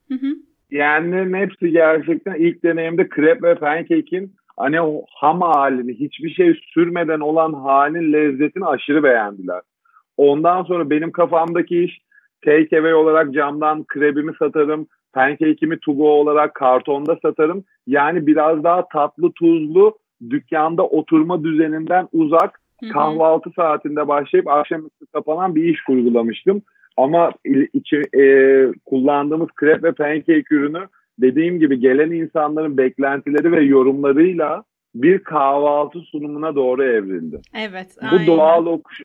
[0.08, 0.36] hı hı.
[0.70, 7.20] yani hepsi gerçekten ilk deneyimde krep ve pancake'in hani o ham halini hiçbir şey sürmeden
[7.20, 9.60] olan halinin lezzetini aşırı beğendiler.
[10.16, 12.00] Ondan sonra benim kafamdaki iş
[12.44, 17.64] take away olarak camdan krebimi satarım, pancake'imi to go olarak kartonda satarım.
[17.86, 19.98] Yani biraz daha tatlı tuzlu
[20.30, 22.60] dükkanda oturma düzeninden uzak
[22.92, 26.62] kahvaltı saatinde başlayıp akşamüstü kapanan bir iş kurgulamıştım.
[26.96, 27.32] Ama
[27.72, 28.26] içi, e,
[28.84, 36.54] kullandığımız krep ve pancake ürünü dediğim gibi gelen insanların beklentileri ve yorumlarıyla bir kahvaltı sunumuna
[36.54, 37.40] doğru evrildi.
[37.54, 37.96] Evet.
[38.02, 38.26] Bu aynen.
[38.26, 39.02] doğal okuş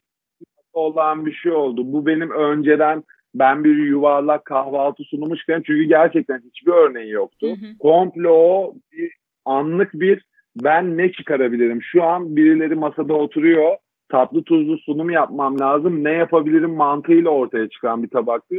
[0.72, 1.82] olan bir şey oldu.
[1.84, 7.46] Bu benim önceden ben bir yuvarlak kahvaltı sunumu çıkarım çünkü gerçekten hiçbir örneği yoktu.
[7.46, 7.78] Hı hı.
[7.78, 9.12] Komple o bir
[9.44, 10.22] anlık bir
[10.56, 11.82] ben ne çıkarabilirim?
[11.82, 13.76] Şu an birileri masada oturuyor.
[14.08, 16.04] Tatlı tuzlu sunum yapmam lazım.
[16.04, 18.56] Ne yapabilirim mantığıyla ortaya çıkan bir tabaktı.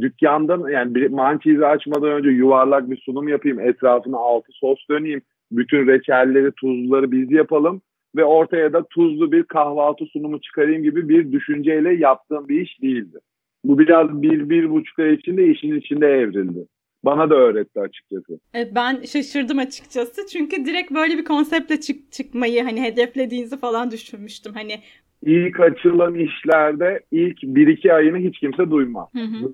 [0.00, 3.60] Dükkandan yani bir mançizi açmadan önce yuvarlak bir sunum yapayım.
[3.60, 5.22] Etrafına altı sos döneyim.
[5.52, 7.82] Bütün reçelleri, tuzluları biz yapalım.
[8.16, 13.18] Ve ortaya da tuzlu bir kahvaltı sunumu çıkarayım gibi bir düşünceyle yaptığım bir iş değildi.
[13.64, 16.66] Bu biraz bir, bir buçuk ay içinde işin içinde evrildi.
[17.04, 18.40] Bana da öğretti açıkçası.
[18.54, 20.26] Evet, ben şaşırdım açıkçası.
[20.26, 24.52] Çünkü direkt böyle bir konseptle çık çıkmayı hani hedeflediğinizi falan düşünmüştüm.
[24.54, 24.80] Hani
[25.22, 29.08] ilk açılan işlerde ilk 1-2 ayını hiç kimse duymaz.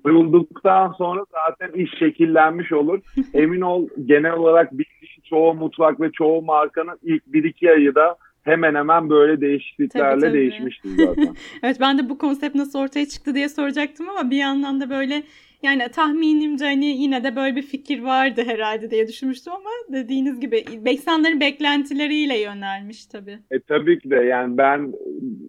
[0.05, 3.01] Duyulduktan sonra zaten iş şekillenmiş olur.
[3.35, 8.17] Emin ol genel olarak bildiğin çoğu mutfak ve çoğu markanın ilk 1-2 ayı da
[8.47, 10.39] hemen hemen böyle değişikliklerle tabii, tabii.
[10.39, 11.35] değişmiştir zaten.
[11.63, 15.23] evet ben de bu konsept nasıl ortaya çıktı diye soracaktım ama bir yandan da böyle
[15.63, 20.65] yani tahminimce hani yine de böyle bir fikir vardı herhalde diye düşünmüştüm ama dediğiniz gibi
[20.91, 23.39] insanların beklentileriyle yönelmiş tabii.
[23.51, 24.93] E tabii ki de yani ben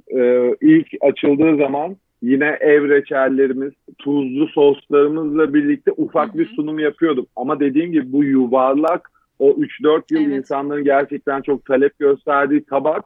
[0.08, 6.38] e, ilk açıldığı zaman yine ev reçellerimiz, tuzlu soslarımızla birlikte ufak Hı-hı.
[6.38, 7.30] bir sunum yapıyorduk.
[7.36, 10.38] Ama dediğim gibi bu yuvarlak o 3-4 yıl evet.
[10.38, 13.06] insanların gerçekten çok talep gösterdiği tabak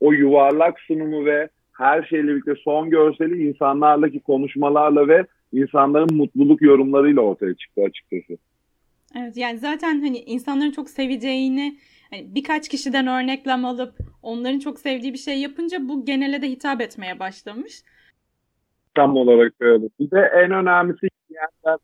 [0.00, 7.22] o yuvarlak sunumu ve her şeyle birlikte son görseli insanlarla konuşmalarla ve insanların mutluluk yorumlarıyla
[7.22, 8.38] ortaya çıktı açıkçası.
[9.16, 11.78] Evet yani zaten hani insanların çok seveceğini
[12.10, 16.80] hani birkaç kişiden örneklem alıp onların çok sevdiği bir şey yapınca bu genele de hitap
[16.80, 17.82] etmeye başlamış.
[18.94, 19.88] Tam olarak öyle.
[20.00, 21.78] Bir de en önemlisi yani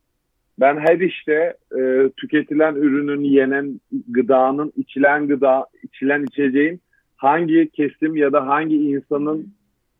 [0.60, 6.80] ben her işte e, tüketilen ürünün, yenen gıdanın, içilen gıda, içilen içeceğin
[7.16, 9.54] hangi kesim ya da hangi insanın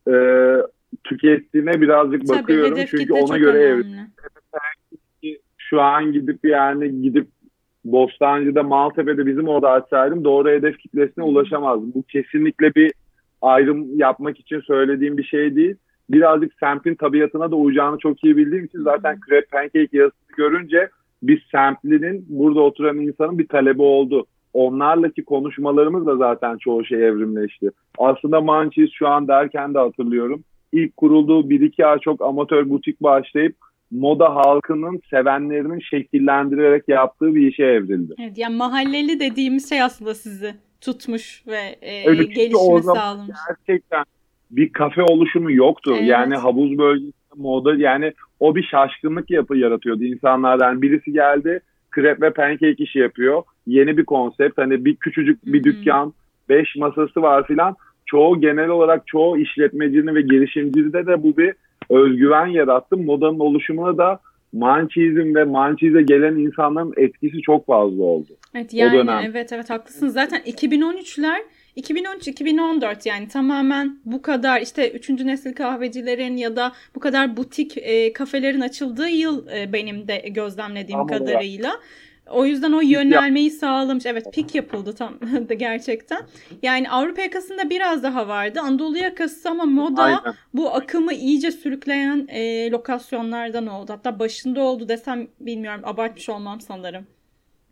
[0.09, 0.15] e,
[1.05, 2.79] tükettiğine birazcık Tabii, bakıyorum.
[2.87, 3.87] Çünkü ona göre evrim.
[5.59, 7.27] Şu an gidip yani gidip
[7.85, 11.95] Bostancı'da, Maltepe'de bizim orada açsaydım doğru hedef kitlesine ulaşamazdım.
[11.95, 12.93] Bu kesinlikle bir
[13.43, 15.77] ayrım yapmak için söylediğim bir şey değil.
[16.11, 20.89] Birazcık semtin tabiatına da uyacağını çok iyi bildiğim için zaten krep pancake yazısını görünce
[21.23, 24.27] biz semtlinin burada oturan insanın bir talebi oldu.
[24.53, 27.71] Onlarlaki konuşmalarımız da zaten çoğu şey evrimleşti.
[27.99, 33.03] Aslında Manchis şu an derken de hatırlıyorum ilk kurulduğu bir iki ay çok amatör butik
[33.03, 33.57] başlayıp
[33.91, 38.15] moda halkının sevenlerinin şekillendirerek yaptığı bir işe evrildi.
[38.19, 43.37] Evet yani mahalleli dediğimiz şey aslında sizi tutmuş ve e, evet, gelişme sağlamış.
[43.49, 44.05] Gerçekten
[44.57, 45.95] bir kafe oluşumu yoktu.
[45.99, 46.09] Evet.
[46.09, 50.83] Yani havuz bölgesinde moda yani o bir şaşkınlık yapı yaratıyordu insanlardan.
[50.83, 53.43] Birisi geldi krep ve pancake işi yapıyor.
[53.67, 55.65] Yeni bir konsept hani bir küçücük bir Hı-hı.
[55.65, 56.13] dükkan,
[56.49, 61.55] beş masası var filan çoğu genel olarak çoğu işletmecinin ve girişimcide de bu bir
[61.91, 62.97] özgüven yarattı.
[62.97, 64.21] Modanın oluşumuna da
[64.53, 68.29] Manchizm ve Manchiz'e gelen insanların etkisi çok fazla oldu.
[68.55, 70.13] Evet yani evet evet haklısınız.
[70.15, 71.39] Zaten 2013'ler
[71.77, 75.11] 2013-2014 yani tamamen bu kadar işte 3.
[75.11, 80.99] nesil kahvecilerin ya da bu kadar butik e, kafelerin açıldığı yıl e, benim de gözlemlediğim
[80.99, 81.73] Tam kadarıyla.
[82.31, 84.07] O yüzden o yönelmeyi sağlamış.
[84.07, 85.15] Evet pik yapıldı tam
[85.49, 86.19] da gerçekten.
[86.63, 88.61] Yani Avrupa yakasında biraz daha vardı.
[88.63, 90.35] Anadolu yakası ama moda Aynen.
[90.55, 93.93] bu akımı iyice sürükleyen e, lokasyonlardan oldu.
[93.93, 97.07] Hatta başında oldu desem bilmiyorum abartmış olmam sanırım.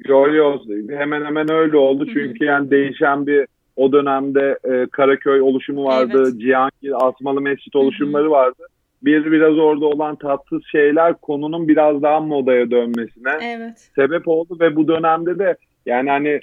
[0.09, 2.07] Yo yo hemen hemen öyle oldu.
[2.13, 6.25] Çünkü yani değişen bir o dönemde e, Karaköy oluşumu vardı.
[6.27, 6.41] Evet.
[6.41, 8.63] Cihangir Asmalı Mescit oluşumları vardı
[9.05, 13.91] bir biraz orada olan tatsız şeyler konunun biraz daha modaya dönmesine evet.
[13.95, 15.57] sebep oldu ve bu dönemde de
[15.87, 16.41] yani hani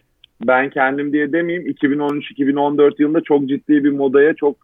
[0.48, 4.56] ben kendim diye demeyeyim 2013-2014 yılında çok ciddi bir modaya çok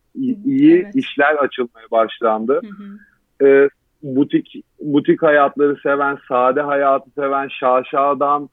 [0.45, 0.95] iyi evet.
[0.95, 2.62] işler açılmaya başlandı.
[2.63, 3.47] Hı hı.
[3.47, 3.69] Ee,
[4.04, 8.49] butik butik hayatları seven, sade hayatı seven, şaşadan,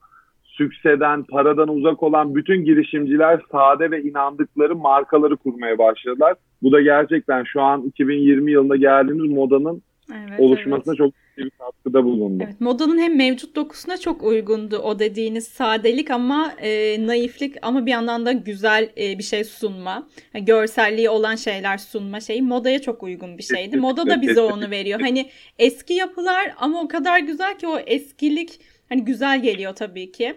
[0.53, 6.35] sükseden, paradan uzak olan bütün girişimciler sade ve inandıkları markaları kurmaya başladılar.
[6.63, 10.97] Bu da gerçekten şu an 2020 yılında geldiğimiz modanın evet, oluşmasına evet.
[10.97, 12.43] çok bir katkıda bulundu.
[12.47, 17.91] Evet, modanın hem mevcut dokusuna çok uygundu o dediğiniz sadelik ama e, naiflik ama bir
[17.91, 20.07] yandan da güzel e, bir şey sunma.
[20.33, 23.77] Yani görselliği olan şeyler sunma şeyi modaya çok uygun bir şeydi.
[23.77, 24.99] Moda da bize onu veriyor.
[25.01, 28.59] Hani eski yapılar ama o kadar güzel ki o eskilik
[28.93, 30.33] hani güzel geliyor tabii ki.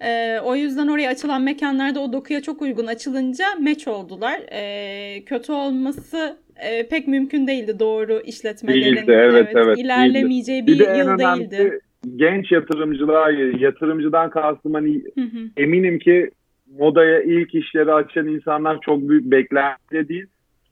[0.00, 4.40] E, o yüzden oraya açılan mekanlarda o dokuya çok uygun açılınca meç oldular.
[4.52, 8.96] E, kötü olması e, pek mümkün değildi doğru işletmelerin.
[8.96, 10.80] Değildi, evet, evet, evet ilerlemeyeceği değildi.
[10.80, 11.80] bir, bir yıl değildi.
[12.16, 15.38] Genç yatırımcılar, yatırımcıdan kastım hani hı hı.
[15.56, 16.30] eminim ki
[16.78, 20.26] modaya ilk işleri açan insanlar çok büyük beklenti değil.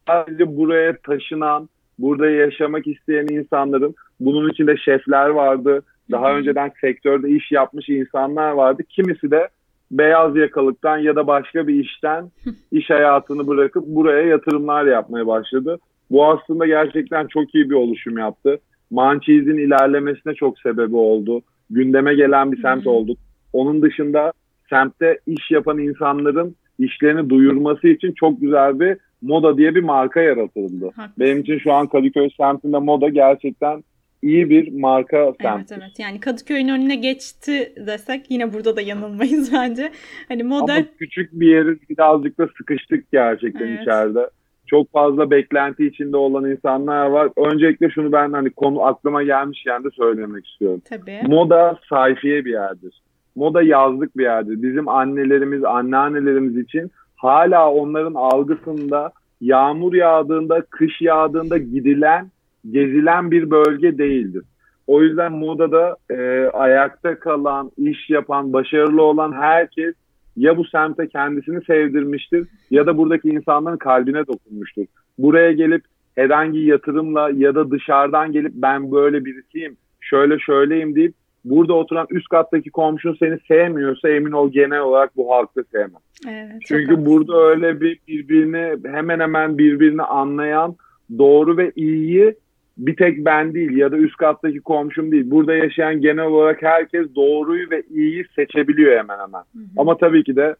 [0.07, 1.68] Sadece buraya taşınan,
[1.99, 8.82] burada yaşamak isteyen insanların, bunun içinde şefler vardı, daha önceden sektörde iş yapmış insanlar vardı.
[8.88, 9.48] Kimisi de
[9.90, 12.30] beyaz yakalıktan ya da başka bir işten
[12.72, 15.78] iş hayatını bırakıp buraya yatırımlar yapmaya başladı.
[16.10, 18.58] Bu aslında gerçekten çok iyi bir oluşum yaptı.
[18.90, 21.42] Mancheese'in ilerlemesine çok sebebi oldu.
[21.70, 23.18] Gündeme gelen bir semt olduk.
[23.52, 24.32] Onun dışında
[24.70, 30.84] semtte iş yapan insanların işlerini duyurması için çok güzel bir Moda diye bir marka yaratıldı.
[30.84, 31.12] Haklısın.
[31.18, 33.84] Benim için şu an Kadıköy semtinde Moda gerçekten
[34.24, 35.74] iyi bir marka semti.
[35.74, 39.90] Evet evet yani Kadıköy'ün önüne geçti desek yine burada da yanılmayız bence.
[40.28, 40.72] Hani moda...
[40.72, 43.82] Ama küçük bir yeri birazcık da sıkıştık gerçekten evet.
[43.82, 44.30] içeride.
[44.66, 47.30] çok fazla beklenti içinde olan insanlar var.
[47.37, 50.82] Öncelikle şunu ben hani konu aklıma gelmişken de söylemek istiyorum.
[50.88, 51.20] Tabii.
[51.26, 53.02] Moda sayfiye bir yerdir.
[53.37, 54.62] Moda yazlık bir yerdir.
[54.62, 62.30] Bizim annelerimiz, anneannelerimiz için hala onların algısında yağmur yağdığında, kış yağdığında gidilen,
[62.70, 64.44] gezilen bir bölge değildir.
[64.87, 69.94] O yüzden modada e, ayakta kalan, iş yapan, başarılı olan herkes
[70.37, 74.85] ya bu semte kendisini sevdirmiştir ya da buradaki insanların kalbine dokunmuştur.
[75.18, 81.74] Buraya gelip herhangi yatırımla ya da dışarıdan gelip ben böyle birisiyim, şöyle şöyleyim deyip burada
[81.74, 86.03] oturan üst kattaki komşun seni sevmiyorsa emin ol genel olarak bu halkta sevmez.
[86.29, 90.77] Evet, Çünkü burada öyle bir birbirini hemen hemen birbirini anlayan
[91.18, 92.35] doğru ve iyiyi
[92.78, 95.30] bir tek ben değil ya da üst kattaki komşum değil.
[95.30, 99.42] Burada yaşayan genel olarak herkes doğruyu ve iyiyi seçebiliyor hemen hemen.
[99.52, 99.64] Hı hı.
[99.76, 100.56] Ama tabii ki de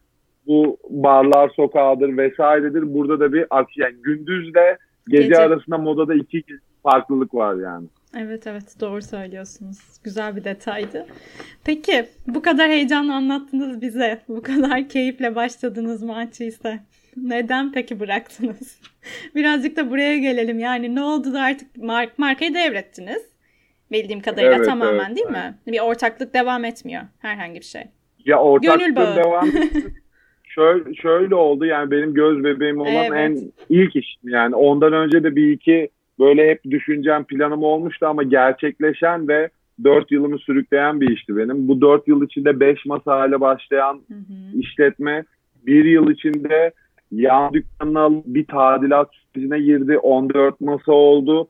[0.47, 2.95] bu barlar sokağıdır vesairedir.
[2.95, 3.47] Burada da bir
[3.77, 6.43] yani gündüzle gece, gece arasında modada iki
[6.83, 7.87] farklılık var yani.
[8.19, 9.79] Evet evet doğru söylüyorsunuz.
[10.05, 11.07] Güzel bir detaydı.
[11.65, 14.23] Peki bu kadar heyecanlı anlattınız bize.
[14.29, 16.81] Bu kadar keyifle başladınız maçı ise.
[17.17, 18.81] Neden peki bıraktınız?
[19.35, 20.59] Birazcık da buraya gelelim.
[20.59, 23.35] Yani ne oldu da artık mark markayı devrettiniz?
[23.93, 25.55] Bildiğim kadarıyla evet, tamamen evet, değil mi?
[25.67, 27.83] Bir ortaklık devam etmiyor herhangi bir şey.
[28.25, 29.49] Ya ortaklık devam
[30.45, 33.13] şöyle, şöyle oldu yani benim göz bebeğim olan evet.
[33.13, 38.23] en ilk iş yani ondan önce de bir iki böyle hep düşüncem planım olmuştu ama
[38.23, 39.51] gerçekleşen ve
[39.85, 41.69] dört yılımı sürükleyen bir işti benim.
[41.69, 44.59] Bu dört yıl içinde beş masa hale başlayan hı hı.
[44.59, 45.25] işletme
[45.67, 46.73] bir yıl içinde
[47.15, 49.99] yan dükkanına bir tadilat sürecine girdi.
[49.99, 51.49] 14 masa oldu.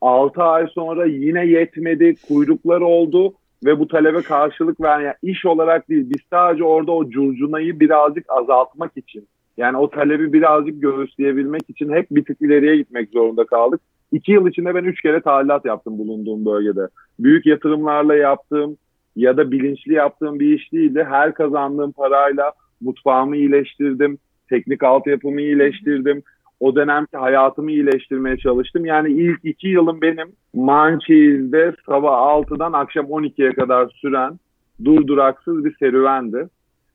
[0.00, 2.14] 6 ay sonra yine yetmedi.
[2.28, 7.10] Kuyruklar oldu ve bu talebe karşılık veren yani iş olarak değil biz sadece orada o
[7.10, 13.10] curcunayı birazcık azaltmak için yani o talebi birazcık göğüsleyebilmek için hep bir tık ileriye gitmek
[13.10, 13.80] zorunda kaldık.
[14.12, 16.88] İki yıl içinde ben üç kere tadilat yaptım bulunduğum bölgede.
[17.18, 18.76] Büyük yatırımlarla yaptığım
[19.16, 21.06] ya da bilinçli yaptığım bir iş değildi.
[21.08, 24.18] Her kazandığım parayla mutfağımı iyileştirdim
[24.50, 26.22] teknik altyapımı iyileştirdim.
[26.60, 28.84] O dönemki hayatımı iyileştirmeye çalıştım.
[28.84, 34.38] Yani ilk iki yılım benim Mançiz'de sabah 6'dan akşam 12'ye kadar süren
[34.84, 36.48] durduraksız bir serüvendi.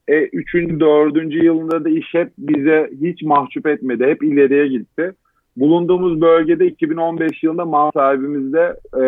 [0.07, 4.05] E, üçüncü, dördüncü yılında da iş hep bize hiç mahcup etmedi.
[4.05, 5.11] Hep ileriye gitti.
[5.57, 9.05] Bulunduğumuz bölgede 2015 yılında mal sahibimizde e,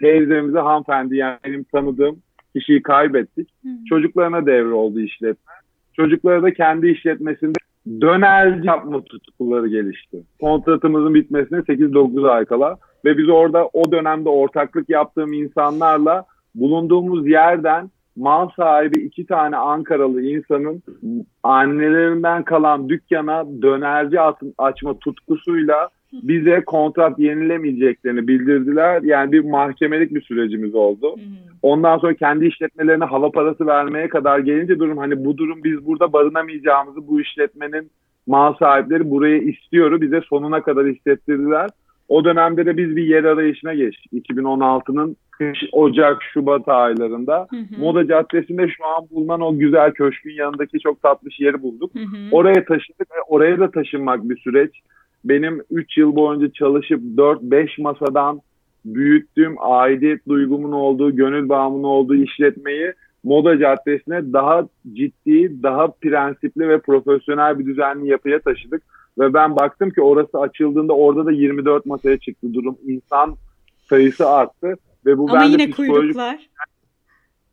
[0.00, 2.16] teyzemize hanımefendi yani benim tanıdığım
[2.56, 3.48] kişiyi kaybettik.
[3.62, 3.68] Hı.
[3.88, 5.52] Çocuklarına devre oldu işletme.
[5.96, 7.58] Çocukları da kendi işletmesinde
[8.00, 10.22] dönerci yapma tutkuları gelişti.
[10.40, 17.90] Kontratımızın bitmesine 8-9 ay kala ve biz orada o dönemde ortaklık yaptığım insanlarla bulunduğumuz yerden
[18.16, 20.82] mal sahibi iki tane Ankaralı insanın
[21.42, 24.20] annelerinden kalan dükkana dönerci
[24.58, 25.88] açma tutkusuyla
[26.22, 29.02] bize kontrat yenilemeyeceklerini bildirdiler.
[29.02, 31.14] Yani bir mahkemelik bir sürecimiz oldu.
[31.62, 36.12] Ondan sonra kendi işletmelerine hava parası vermeye kadar gelince durum hani bu durum biz burada
[36.12, 37.90] barınamayacağımızı bu işletmenin
[38.26, 41.70] mal sahipleri burayı istiyoru bize sonuna kadar hissettirdiler.
[42.08, 44.12] O dönemde de biz bir yer arayışına geçtik.
[44.12, 47.46] 2016'nın kış, Ocak, Şubat aylarında.
[47.50, 47.80] Hı hı.
[47.80, 51.94] Moda Caddesi'nde şu an bulunan o güzel köşkün yanındaki çok tatlış yeri bulduk.
[51.94, 52.16] Hı hı.
[52.32, 54.70] Oraya taşıdık ve oraya da taşınmak bir süreç
[55.28, 58.40] benim 3 yıl boyunca çalışıp 4-5 masadan
[58.84, 62.92] büyüttüğüm aidiyet duygumun olduğu, gönül bağımının olduğu işletmeyi
[63.24, 68.82] Moda Caddesi'ne daha ciddi, daha prensipli ve profesyonel bir düzenli yapıya taşıdık.
[69.18, 72.78] Ve ben baktım ki orası açıldığında orada da 24 masaya çıktı durum.
[72.86, 73.36] İnsan
[73.88, 74.74] sayısı arttı.
[75.06, 76.48] Ve bu Ama yine kuyruklar.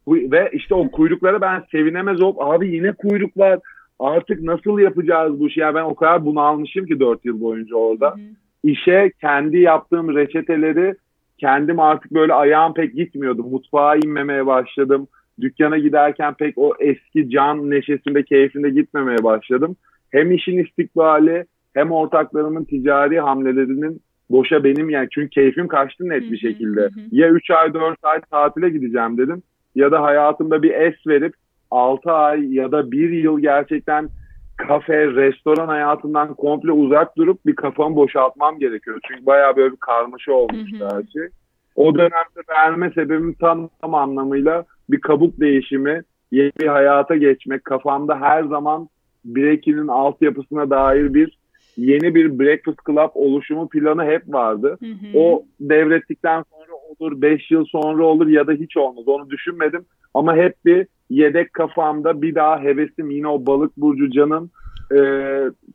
[0.07, 3.59] Ve işte o kuyruklara ben sevinemez olup abi yine kuyruklar
[4.03, 5.59] artık nasıl yapacağız bu işi?
[5.59, 8.09] Yani ben o kadar bunalmışım ki 4 yıl boyunca orada.
[8.09, 8.19] Hı hı.
[8.63, 10.95] İşe kendi yaptığım reçeteleri
[11.37, 13.43] kendim artık böyle ayağım pek gitmiyordu.
[13.43, 15.07] Mutfağa inmemeye başladım.
[15.41, 19.75] Dükkana giderken pek o eski can neşesinde, keyfinde gitmemeye başladım.
[20.11, 26.37] Hem işin istikbali hem ortaklarımın ticari hamlelerinin boşa benim yani çünkü keyfim kaçtı net bir
[26.37, 26.89] şekilde.
[27.11, 29.43] Ya 3 ay 4 ay tatile gideceğim dedim
[29.75, 31.33] ya da hayatımda bir es verip
[31.73, 34.09] 6 ay ya da 1 yıl gerçekten
[34.57, 38.99] kafe, restoran hayatından komple uzak durup bir kafamı boşaltmam gerekiyor.
[39.07, 41.29] Çünkü bayağı böyle bir karmaşa olmuştu her şey.
[41.75, 47.63] O dönemde verme sebebim tam, tam anlamıyla bir kabuk değişimi, yeni bir hayata geçmek.
[47.63, 48.89] Kafamda her zaman
[49.25, 51.37] Breaky'nin altyapısına dair bir
[51.77, 54.77] yeni bir Breakfast Club oluşumu planı hep vardı.
[54.79, 55.19] Hı hı.
[55.19, 59.07] O devrettikten sonra olur, 5 yıl sonra olur ya da hiç olmaz.
[59.07, 59.85] Onu düşünmedim.
[60.13, 64.51] Ama hep bir yedek kafamda bir daha hevesim yine o balık burcu canın
[64.95, 64.99] e,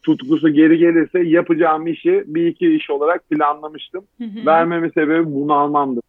[0.03, 4.05] tutkusu geri gelirse yapacağım işi bir iki iş olarak planlamıştım.
[4.19, 4.47] Hı hı.
[4.47, 6.01] Vermeme sebebi bunu almamdı.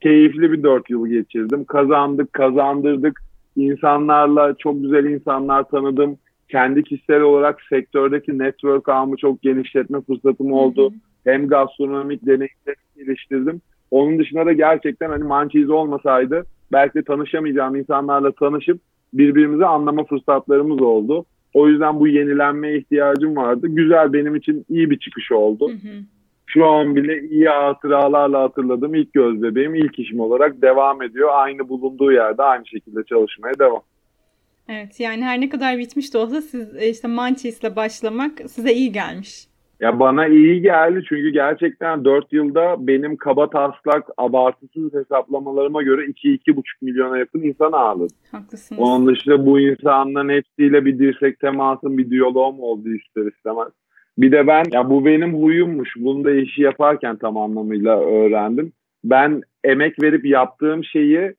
[0.00, 1.64] Keyifli bir dört yıl geçirdim.
[1.64, 3.20] Kazandık, kazandırdık.
[3.56, 6.18] İnsanlarla çok güzel insanlar tanıdım.
[6.48, 10.84] Kendi kişisel olarak sektördeki network ağımı çok genişletme fırsatım oldu.
[10.84, 10.98] Hı hı.
[11.24, 13.60] Hem gastronomik deneyimleri geliştirdim.
[13.90, 18.80] Onun dışında da gerçekten hani mançiz olmasaydı belki de tanışamayacağım insanlarla tanışıp
[19.12, 21.24] birbirimizi anlama fırsatlarımız oldu.
[21.54, 23.66] O yüzden bu yenilenmeye ihtiyacım vardı.
[23.68, 25.68] Güzel benim için iyi bir çıkış oldu.
[25.68, 26.02] Hı hı.
[26.46, 31.28] Şu an bile iyi hatıralarla hatırladığım ilk göz bebeğim ilk işim olarak devam ediyor.
[31.32, 33.82] Aynı bulunduğu yerde aynı şekilde çalışmaya devam.
[34.68, 38.92] Evet yani her ne kadar bitmiş de olsa siz e, işte Manches'le başlamak size iyi
[38.92, 39.47] gelmiş.
[39.80, 46.62] Ya bana iyi geldi çünkü gerçekten 4 yılda benim kaba taslak abartısız hesaplamalarıma göre 2-2,5
[46.82, 48.16] milyona yakın insan ağırladım.
[48.32, 48.82] Haklısınız.
[48.82, 53.68] Onun dışında bu insanların hepsiyle bir dirsek temasım, bir diyaloğum oldu ister istemez.
[54.18, 55.90] Bir de ben, ya bu benim huyummuş.
[55.96, 58.72] Bunu da işi yaparken tam anlamıyla öğrendim.
[59.04, 61.34] Ben emek verip yaptığım şeyi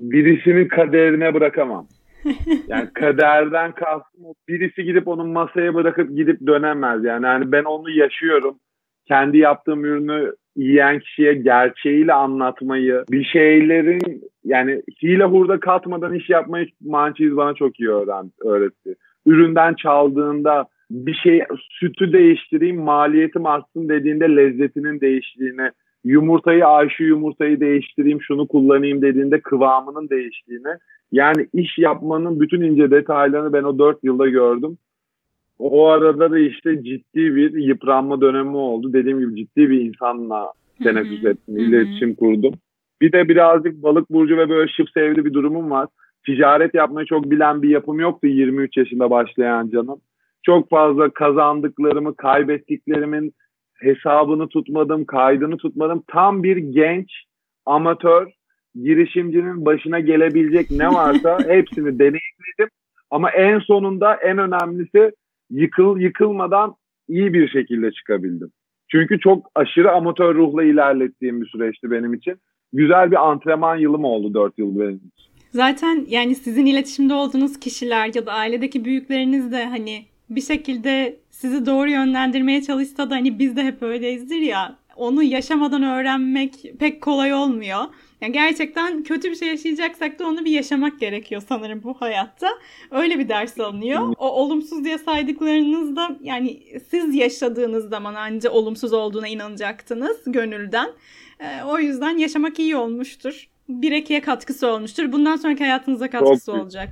[0.00, 1.86] birisinin kaderine bırakamam.
[2.68, 4.24] Yani kaderden kastım.
[4.48, 7.04] Birisi gidip onun masaya bırakıp gidip dönemez.
[7.04, 8.58] Yani hani ben onu yaşıyorum.
[9.08, 16.66] Kendi yaptığım ürünü yiyen kişiye gerçeğiyle anlatmayı, bir şeylerin yani hile hurda katmadan iş yapmayı
[16.80, 18.94] Mançiz bana çok iyi öğren, öğretti.
[19.26, 21.42] Üründen çaldığında bir şey
[21.80, 25.70] sütü değiştireyim maliyetim artsın dediğinde lezzetinin değiştiğini,
[26.04, 30.78] yumurtayı Ayşe yumurtayı değiştireyim şunu kullanayım dediğinde kıvamının değiştiğini
[31.12, 34.78] yani iş yapmanın bütün ince detaylarını ben o dört yılda gördüm.
[35.58, 38.92] O arada da işte ciddi bir yıpranma dönemi oldu.
[38.92, 42.54] Dediğim gibi ciddi bir insanla teneffüs ettim, iletişim kurdum.
[43.00, 45.88] Bir de birazcık balık burcu ve böyle şıp sevdi bir durumum var.
[46.26, 49.98] Ticaret yapmayı çok bilen bir yapım yoktu 23 yaşında başlayan canım.
[50.42, 53.32] Çok fazla kazandıklarımı, kaybettiklerimin
[53.84, 56.04] hesabını tutmadım, kaydını tutmadım.
[56.08, 57.10] Tam bir genç,
[57.66, 58.26] amatör,
[58.74, 62.68] girişimcinin başına gelebilecek ne varsa hepsini deneyimledim.
[63.10, 65.12] Ama en sonunda en önemlisi
[65.50, 66.74] yıkıl yıkılmadan
[67.08, 68.50] iyi bir şekilde çıkabildim.
[68.90, 72.34] Çünkü çok aşırı amatör ruhla ilerlettiğim bir süreçti benim için.
[72.72, 75.34] Güzel bir antrenman yılım oldu 4 yıl benim için.
[75.50, 81.66] Zaten yani sizin iletişimde olduğunuz kişiler ya da ailedeki büyükleriniz de hani bir şekilde sizi
[81.66, 87.34] doğru yönlendirmeye çalışsa da hani biz de hep öyleyizdir ya onu yaşamadan öğrenmek pek kolay
[87.34, 87.80] olmuyor.
[88.20, 92.48] Yani gerçekten kötü bir şey yaşayacaksak da onu bir yaşamak gerekiyor sanırım bu hayatta.
[92.90, 94.14] Öyle bir ders alınıyor.
[94.18, 100.88] O olumsuz diye saydıklarınız da yani siz yaşadığınız zaman anca olumsuz olduğuna inanacaktınız gönülden.
[101.40, 103.48] Ee, o yüzden yaşamak iyi olmuştur.
[103.68, 105.12] Bir ikiye katkısı olmuştur.
[105.12, 106.88] Bundan sonraki hayatınıza katkısı Çok olacak.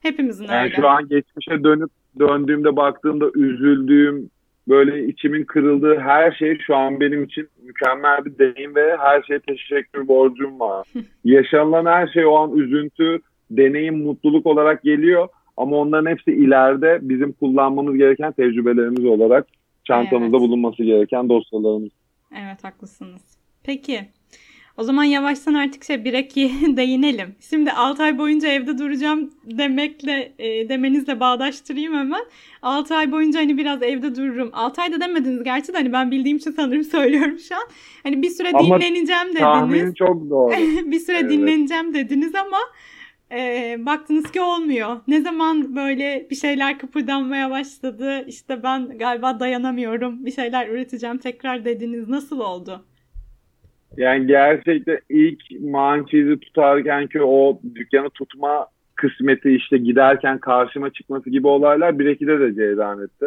[0.00, 0.76] Hepimizin Yani öyle.
[0.76, 4.30] şu an geçmişe dönüp döndüğümde baktığımda üzüldüğüm,
[4.68, 9.38] böyle içimin kırıldığı her şey şu an benim için mükemmel bir deneyim ve her şeye
[9.38, 10.88] teşekkür borcum var.
[11.24, 13.18] Yaşanılan her şey o an üzüntü,
[13.50, 15.28] deneyim, mutluluk olarak geliyor.
[15.56, 19.46] Ama onların hepsi ileride bizim kullanmamız gereken tecrübelerimiz olarak
[19.84, 20.48] çantamızda Evet.
[20.48, 21.90] bulunması gereken dosyalarımız.
[22.32, 23.22] Evet haklısınız.
[23.64, 24.00] Peki.
[24.78, 27.34] O zaman yavaştan artık şey bir iki değinelim.
[27.50, 32.24] Şimdi 6 ay boyunca evde duracağım demekle e, demenizle bağdaştırayım hemen.
[32.62, 34.50] 6 ay boyunca hani biraz evde dururum.
[34.52, 37.62] 6 ayda demediniz gerçi de hani ben bildiğim için sanırım söylüyorum şu an.
[38.02, 39.40] Hani bir süre Ama dinleneceğim dediniz.
[39.40, 40.50] Tahmin çok doğru.
[40.90, 41.30] bir süre Evet.
[41.30, 42.58] dinleneceğim dediniz ama
[43.32, 45.00] e, baktınız ki olmuyor.
[45.08, 51.64] Ne zaman böyle bir şeyler kıpırdanmaya başladı, işte ben galiba dayanamıyorum, bir şeyler üreteceğim tekrar
[51.64, 52.08] dediniz.
[52.08, 52.84] Nasıl oldu?
[53.96, 61.46] Yani gerçekten ilk mançizi tutarken ki o dükkanı tutma kısmeti işte giderken karşıma çıkması gibi
[61.46, 63.26] olaylar 1-2'de de cereyan etti.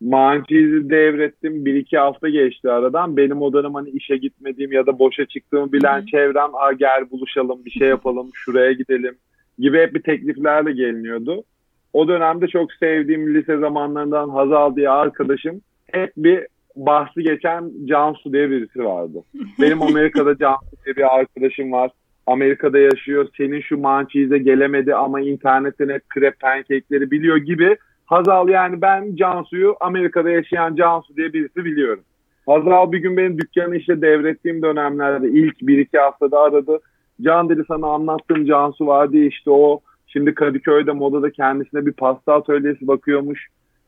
[0.00, 1.64] Mançizi devrettim.
[1.64, 3.16] Bir iki hafta geçti aradan.
[3.16, 6.06] Benim o dönem hani işe gitmediğim ya da boşa çıktığımı bilen Hı hı.
[6.06, 9.14] çevrem Aa, gel buluşalım bir şey yapalım şuraya gidelim
[9.58, 11.44] gibi hep bir tekliflerle geliniyordu.
[11.92, 15.60] O dönemde çok sevdiğim lise zamanlarından Hazal diye arkadaşım
[15.92, 19.22] hep bir bahsi geçen Cansu diye birisi vardı.
[19.60, 21.90] Benim Amerika'da Cansu diye bir arkadaşım var.
[22.26, 23.28] Amerika'da yaşıyor.
[23.36, 27.76] Senin şu mançize gelemedi ama internetten hep krep pancake'leri biliyor gibi.
[28.06, 32.02] Hazal yani ben Cansu'yu Amerika'da yaşayan Cansu diye birisi biliyorum.
[32.46, 36.78] Hazal bir gün benim dükkanı işte devrettiğim dönemlerde ilk bir iki haftada aradı.
[37.22, 42.34] Can dedi sana anlattığım Cansu var diye işte o şimdi Kadıköy'de modada kendisine bir pasta
[42.34, 43.46] atölyesi bakıyormuş.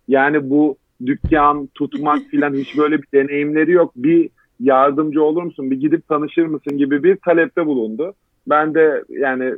[0.08, 0.76] Yani bu
[1.06, 3.92] dükkan tutmak filan hiç böyle bir deneyimleri yok.
[3.96, 4.30] Bir
[4.60, 5.70] yardımcı olur musun?
[5.70, 8.14] Bir gidip tanışır mısın gibi bir talepte bulundu.
[8.46, 9.54] Ben de yani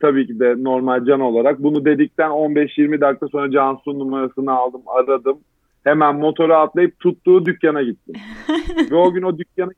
[0.00, 1.62] tabii ki de normal can olarak.
[1.62, 5.38] Bunu dedikten 15-20 dakika sonra Cansu'nun numarasını aldım, aradım.
[5.84, 8.14] Hemen motora atlayıp tuttuğu dükkana gittim.
[8.90, 9.70] Ve o gün o dükkana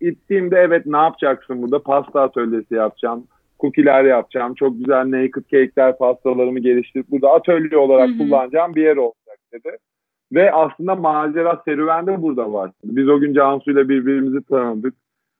[0.00, 1.82] gittiğimde evet ne yapacaksın burada?
[1.82, 3.26] Pasta atölyesi yapacağım.
[3.60, 4.54] Cookie'ler yapacağım.
[4.54, 8.18] Çok güzel naked cake'ler, pastalarımı geliştirip burada atölye olarak Hı-hı.
[8.18, 9.76] kullanacağım bir yer olacak dedi.
[10.32, 12.70] Ve aslında macera serüven de burada var.
[12.84, 14.94] Biz o gün Cansu ile birbirimizi tanıdık.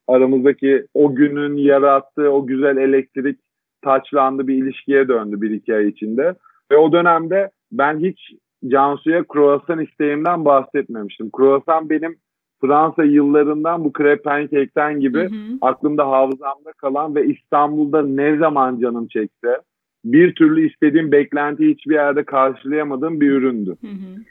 [0.09, 3.39] Aramızdaki o günün yarattığı o güzel elektrik
[3.83, 6.35] taçlandı bir ilişkiye döndü bir iki ay içinde.
[6.73, 8.33] Ve o dönemde ben hiç
[8.69, 11.31] Cansu'ya kruvasan isteğimden bahsetmemiştim.
[11.31, 12.17] Kruvasan benim
[12.61, 15.59] Fransa yıllarından bu krep pancake'ten gibi hı hı.
[15.61, 19.61] aklımda hafızamda kalan ve İstanbul'da ne zaman canım çekse
[20.05, 23.77] bir türlü istediğim beklentiyi hiçbir yerde karşılayamadığım bir üründü.
[23.81, 24.23] Hı hı.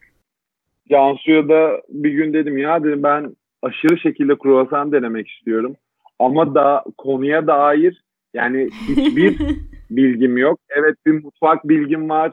[0.91, 5.75] Cansu'ya da bir gün dedim ya dedim ben aşırı şekilde kruvasan denemek istiyorum.
[6.19, 9.37] Ama da konuya dair yani hiçbir
[9.89, 10.59] bilgim yok.
[10.69, 12.31] Evet bir mutfak bilgim var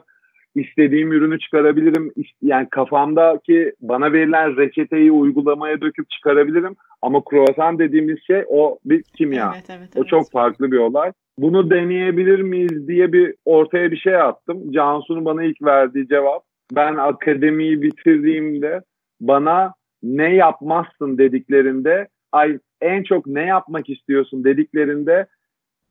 [0.55, 2.11] istediğim ürünü çıkarabilirim.
[2.41, 6.75] Yani kafamdaki bana verilen reçeteyi uygulamaya döküp çıkarabilirim.
[7.01, 9.51] Ama kruvasan dediğimiz şey o bir kimya.
[9.55, 10.07] Evet, evet, o evet.
[10.07, 11.11] çok farklı bir olay.
[11.37, 14.71] Bunu deneyebilir miyiz diye bir ortaya bir şey attım.
[14.71, 16.48] Cansu'nun bana ilk verdiği cevap.
[16.75, 18.81] Ben akademiyi bitirdiğimde
[19.21, 25.27] bana ne yapmazsın dediklerinde ay en çok ne yapmak istiyorsun dediklerinde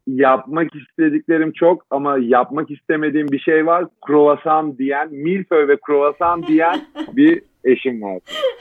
[0.07, 3.85] yapmak istediklerim çok ama yapmak istemediğim bir şey var.
[4.07, 6.81] Kruvasan diyen, milföy ve kruvasan diyen
[7.17, 8.19] bir eşim var.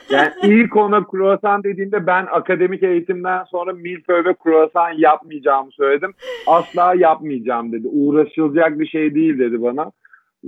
[0.09, 6.13] Yani ilk ona kruvasan dediğinde ben akademik eğitimden sonra milföy ve kruvasan yapmayacağımı söyledim.
[6.47, 7.87] Asla yapmayacağım dedi.
[7.87, 9.91] Uğraşılacak bir şey değil dedi bana.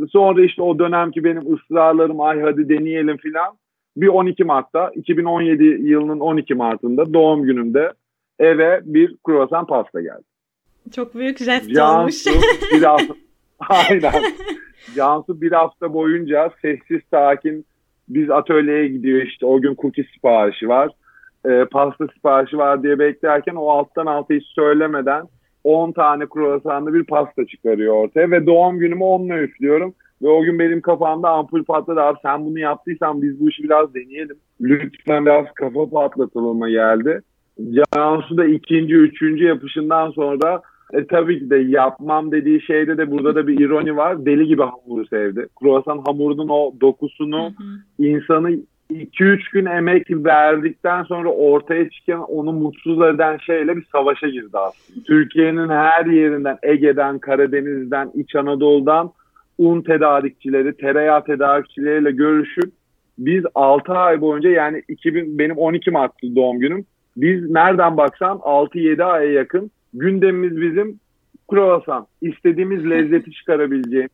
[0.10, 3.58] Sonra işte o dönemki benim ısrarlarım ay hadi deneyelim filan.
[3.98, 7.94] Bir 12 Mart'ta 2017 yılının 12 Mart'ında doğum günümde
[8.40, 10.24] eve bir kruvasan pasta geldi.
[10.96, 12.26] Çok büyük jest olmuş.
[12.74, 13.14] bir hafta,
[13.70, 14.24] aynen.
[14.96, 17.66] Cansu bir hafta boyunca sessiz sakin
[18.10, 20.92] biz atölyeye gidiyor işte o gün cookie siparişi var.
[21.46, 25.26] E, pasta siparişi var diye beklerken o alttan alta hiç söylemeden
[25.64, 29.94] 10 tane kruvasanlı bir pasta çıkarıyor ortaya ve doğum günümü onunla üflüyorum.
[30.22, 33.94] Ve o gün benim kafamda ampul patladı abi sen bunu yaptıysan biz bu işi biraz
[33.94, 34.36] deneyelim.
[34.62, 37.22] Lütfen biraz kafa patlatılma geldi.
[37.96, 40.62] Cansu da ikinci, üçüncü yapışından sonra
[40.94, 44.26] e, tabii ki de yapmam dediği şeyde de burada da bir ironi var.
[44.26, 45.48] Deli gibi hamuru sevdi.
[45.60, 48.06] Kruvasan hamurunun o dokusunu hı hı.
[48.08, 48.60] insanı
[48.92, 55.04] 2-3 gün emek verdikten sonra ortaya çıkan onu mutsuz eden şeyle bir savaşa girdi aslında.
[55.06, 59.12] Türkiye'nin her yerinden, Ege'den, Karadeniz'den, İç Anadolu'dan
[59.58, 62.72] un tedarikçileri, tereyağı tedarikçileriyle görüşüp
[63.18, 66.86] biz 6 ay boyunca yani 2000 benim 12 Mart'tı doğum günüm.
[67.18, 71.00] Biz nereden baksan 6-7 aya yakın gündemimiz bizim
[71.50, 72.08] kruvasan.
[72.22, 74.12] İstediğimiz lezzeti çıkarabileceğimiz,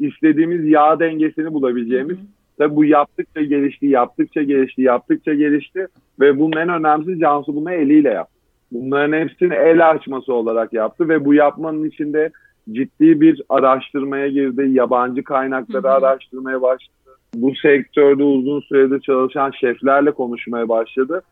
[0.00, 2.16] istediğimiz yağ dengesini bulabileceğimiz.
[2.58, 5.86] Tabi bu yaptıkça gelişti, yaptıkça gelişti, yaptıkça gelişti
[6.20, 8.32] ve bunun en önemlisi Cansu bunu eliyle yaptı.
[8.72, 12.30] Bunların hepsini el açması olarak yaptı ve bu yapmanın içinde
[12.72, 14.68] ciddi bir araştırmaya girdi.
[14.70, 17.18] Yabancı kaynakları araştırmaya başladı.
[17.34, 21.22] Bu sektörde uzun süredir çalışan şeflerle konuşmaya başladı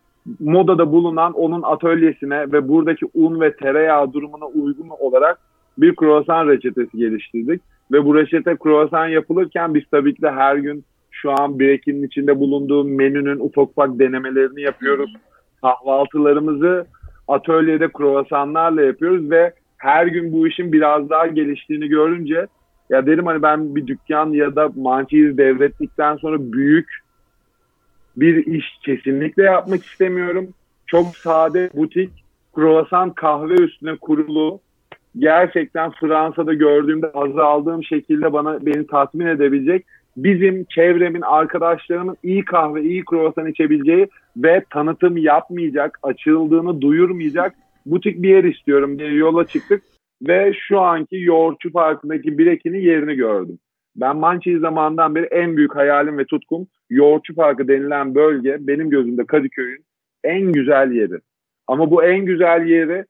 [0.40, 5.38] modada bulunan onun atölyesine ve buradaki un ve tereyağı durumuna uygun olarak
[5.78, 7.62] bir kruvasan reçetesi geliştirdik.
[7.92, 10.84] Ve bu reçete kruvasan yapılırken biz tabii ki de her gün
[11.24, 15.12] şu an Brekin'in içinde bulunduğu menünün ufak ufak denemelerini yapıyoruz.
[15.60, 16.86] Kahvaltılarımızı
[17.28, 22.46] atölyede kruvasanlarla yapıyoruz ve her gün bu işin biraz daha geliştiğini görünce
[22.90, 26.88] ya derim hani ben bir dükkan ya da mançiyi devrettikten sonra büyük
[28.16, 30.48] bir iş kesinlikle yapmak istemiyorum.
[30.86, 32.10] Çok sade, butik,
[32.54, 34.60] kruvasan kahve üstüne kurulu,
[35.18, 39.86] gerçekten Fransa'da gördüğümde azaldığım şekilde bana beni tatmin edebilecek
[40.16, 47.54] bizim çevremin, arkadaşlarımın iyi kahve, iyi kruvasan içebileceği ve tanıtım yapmayacak, açıldığını duyurmayacak
[47.86, 49.82] butik bir yer istiyorum diye yola çıktık
[50.22, 53.58] ve şu anki Yoğurtçu Parkı'ndaki Bireki'nin yerini gördüm.
[53.96, 59.26] Ben Mançi'yi zamandan beri en büyük hayalim ve tutkum Yoğurtçu Parkı denilen bölge benim gözümde
[59.26, 59.84] Kadıköy'ün
[60.24, 61.18] en güzel yeri.
[61.66, 63.04] Ama bu en güzel yeri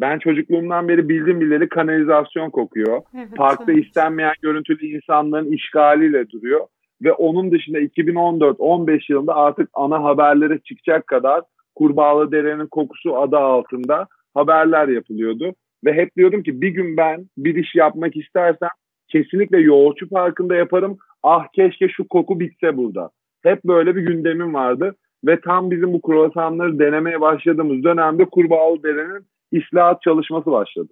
[0.00, 3.02] ben çocukluğumdan beri bildim bileli kanalizasyon kokuyor.
[3.16, 3.86] Evet, Parkta evet.
[3.86, 6.60] istenmeyen görüntülü insanların işgaliyle duruyor.
[7.02, 11.42] Ve onun dışında 2014-15 yılında artık ana haberlere çıkacak kadar
[11.74, 15.54] Kurbağalı Dere'nin kokusu adı altında haberler yapılıyordu.
[15.84, 18.68] Ve hep diyordum ki bir gün ben bir iş yapmak istersem
[19.08, 20.98] kesinlikle yoğurtçu parkında yaparım.
[21.22, 23.10] Ah keşke şu koku bitse burada.
[23.42, 24.94] Hep böyle bir gündemim vardı.
[25.24, 30.88] Ve tam bizim bu kruvasanları denemeye başladığımız dönemde Kurbağalı Dere'nin islahat çalışması başladı.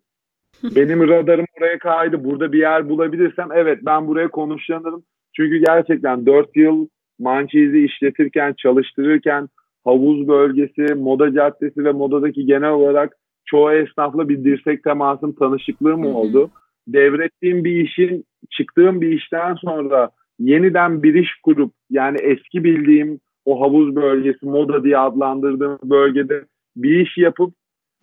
[0.76, 2.24] Benim radarım oraya kaydı.
[2.24, 5.02] Burada bir yer bulabilirsem evet ben buraya konuşlanırım.
[5.36, 6.88] Çünkü gerçekten 4 yıl
[7.18, 9.48] Mançiz'i işletirken, çalıştırırken
[9.84, 16.50] havuz bölgesi, moda caddesi ve modadaki genel olarak çoğu esnafla bir dirsek temasım, tanışıklığım oldu.
[16.88, 23.60] Devrettiğim bir işin, çıktığım bir işten sonra yeniden bir iş kurup yani eski bildiğim o
[23.60, 26.44] havuz bölgesi, moda diye adlandırdığım bölgede
[26.76, 27.54] bir iş yapıp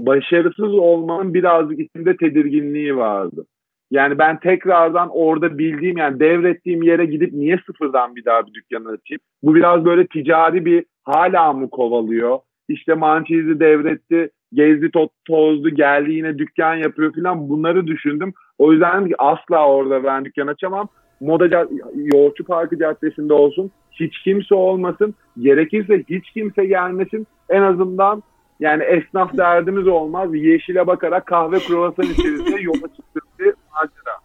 [0.01, 3.45] başarısız olmanın birazcık içinde tedirginliği vardı.
[3.91, 8.85] Yani ben tekrardan orada bildiğim yani devrettiğim yere gidip niye sıfırdan bir daha bir dükkan
[8.85, 9.21] açayım?
[9.43, 12.39] Bu biraz böyle ticari bir hala mı kovalıyor?
[12.69, 18.33] İşte mançizi devretti, gezdi to tozdu, geldi yine dükkan yapıyor falan bunları düşündüm.
[18.57, 20.87] O yüzden asla orada ben dükkan açamam.
[21.19, 23.71] Moda Yoğurtçu Parkı Caddesi'nde olsun.
[23.91, 25.15] Hiç kimse olmasın.
[25.39, 27.27] Gerekirse hiç kimse gelmesin.
[27.49, 28.23] En azından
[28.59, 30.35] yani esnaf derdimiz olmaz.
[30.35, 34.17] Yeşile bakarak kahve kruvasan içerisinde yola çıktık bir macera.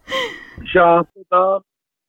[0.66, 1.60] Şansı da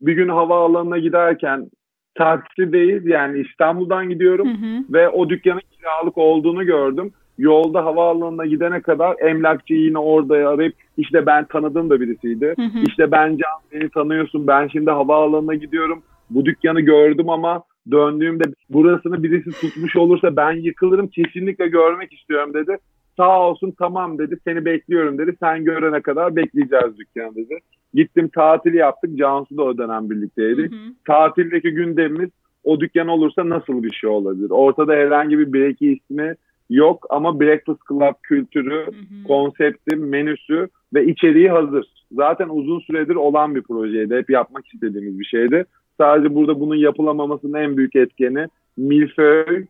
[0.01, 1.70] bir gün havaalanına giderken
[2.15, 3.05] taksideyiz.
[3.05, 4.93] Yani İstanbul'dan gidiyorum hı hı.
[4.93, 7.11] ve o dükkanın kiralık olduğunu gördüm.
[7.38, 12.53] Yolda havaalanına gidene kadar emlakçı yine orada arayıp işte ben tanıdığım da birisiydi.
[12.59, 12.84] Hı hı.
[12.88, 16.03] İşte ben Can beni tanıyorsun ben şimdi havaalanına gidiyorum.
[16.30, 22.77] Bu dükkanı gördüm ama döndüğümde burasını birisi tutmuş olursa ben yıkılırım kesinlikle görmek istiyorum dedi.
[23.17, 25.36] Sağ olsun tamam dedi seni bekliyorum dedi.
[25.39, 27.59] Sen görene kadar bekleyeceğiz dükkanı dedi.
[27.93, 29.17] Gittim tatil yaptık.
[29.17, 30.71] Cansu da o dönem birlikteydik.
[30.71, 30.93] Hı hı.
[31.07, 32.30] Tatildeki gündemimiz
[32.63, 34.49] o dükkan olursa nasıl bir şey olabilir?
[34.49, 36.36] Ortada herhangi bir break ismi
[36.69, 39.23] yok ama Breakfast Club kültürü, hı hı.
[39.27, 41.86] konsepti, menüsü ve içeriği hazır.
[42.11, 44.15] Zaten uzun süredir olan bir projeydi.
[44.15, 45.65] Hep yapmak istediğimiz bir şeydi.
[46.00, 48.47] Sadece burada bunun yapılamamasının en büyük etkeni
[48.78, 49.66] milföy,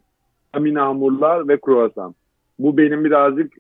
[0.54, 2.16] amine hamurlar ve kruvasan.
[2.60, 3.54] Bu benim birazcık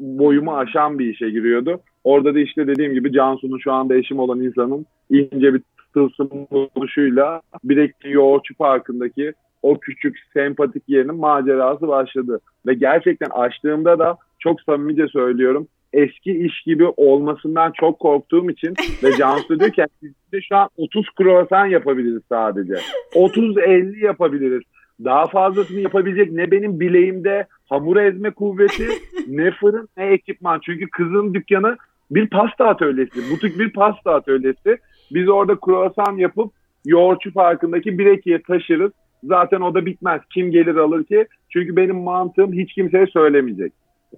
[0.00, 1.80] boyumu aşan bir işe giriyordu.
[2.04, 5.62] Orada da işte dediğim gibi Cansu'nun şu anda eşim olan insanın ince bir
[5.94, 12.40] tılsım buluşuyla Bilekli Yoğurtçu Parkı'ndaki o küçük sempatik yerinin macerası başladı.
[12.66, 19.12] Ve gerçekten açtığımda da çok samimice söylüyorum eski iş gibi olmasından çok korktuğum için ve
[19.18, 19.84] Cansu diyor ki
[20.32, 22.74] biz şu an 30 kruvasan yapabiliriz sadece.
[23.14, 24.62] 30-50 yapabiliriz.
[25.04, 28.88] Daha fazlasını yapabilecek ne benim bileğimde hamur ezme kuvveti
[29.28, 30.60] ne fırın ne ekipman.
[30.64, 31.76] Çünkü kızın dükkanı
[32.10, 33.30] bir pasta atölyesi.
[33.30, 34.78] Butik bir pasta atölyesi.
[35.10, 36.52] Biz orada kruvasan yapıp
[36.84, 38.92] yoğurtçu farkındaki bir ekiye taşırız.
[39.24, 40.20] Zaten o da bitmez.
[40.34, 41.26] Kim gelir alır ki?
[41.48, 43.72] Çünkü benim mantığım hiç kimseye söylemeyecek.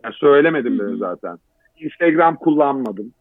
[0.05, 1.39] Yani söylemedim ben zaten.
[1.81, 3.13] Instagram kullanmadım.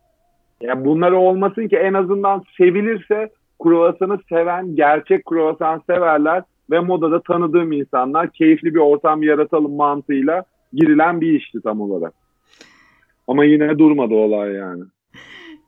[0.62, 3.30] Yani bunları olmasın ki en azından sevilirse
[3.64, 10.44] kruvasanı seven, gerçek kruvasan severler ve modada tanıdığım insanlar keyifli bir ortam yaratalım mantığıyla
[10.74, 12.14] girilen bir işti tam olarak.
[13.28, 14.84] Ama yine durmadı olay yani.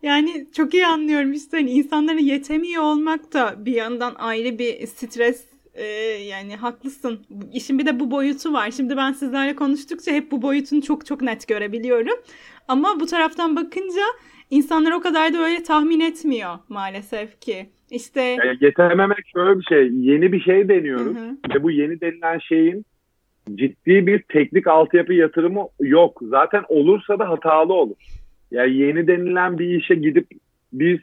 [0.03, 5.45] Yani çok iyi anlıyorum işte hani insanlara yetemiyor olmak da bir yandan ayrı bir stres
[5.73, 5.83] ee,
[6.29, 7.19] yani haklısın.
[7.53, 8.71] İşin bir de bu boyutu var.
[8.71, 12.19] Şimdi ben sizlerle konuştukça hep bu boyutunu çok çok net görebiliyorum.
[12.67, 14.01] Ama bu taraftan bakınca
[14.49, 17.69] insanlar o kadar da öyle tahmin etmiyor maalesef ki.
[17.91, 19.89] İşte yani getirememek şöyle bir şey.
[19.91, 21.17] Yeni bir şey deniyoruz.
[21.17, 21.55] Hı hı.
[21.55, 22.85] Ve bu yeni denilen şeyin
[23.55, 26.21] ciddi bir teknik altyapı yatırımı yok.
[26.21, 27.95] Zaten olursa da hatalı olur.
[28.51, 30.27] Yani yeni denilen bir işe gidip
[30.73, 30.99] biz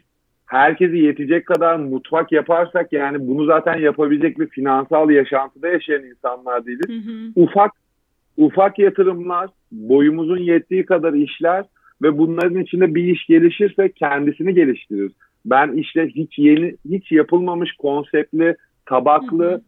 [0.47, 6.89] herkesi yetecek kadar mutfak yaparsak yani bunu zaten yapabilecek bir finansal yaşantıda yaşayan insanlar değiliz.
[6.89, 7.43] Hı hı.
[7.43, 7.71] Ufak
[8.37, 11.65] ufak yatırımlar, boyumuzun yettiği kadar işler
[12.01, 15.11] ve bunların içinde bir iş gelişirse kendisini geliştirir.
[15.45, 19.61] Ben işte hiç yeni, hiç yapılmamış konseptli, tabaklı, hı hı.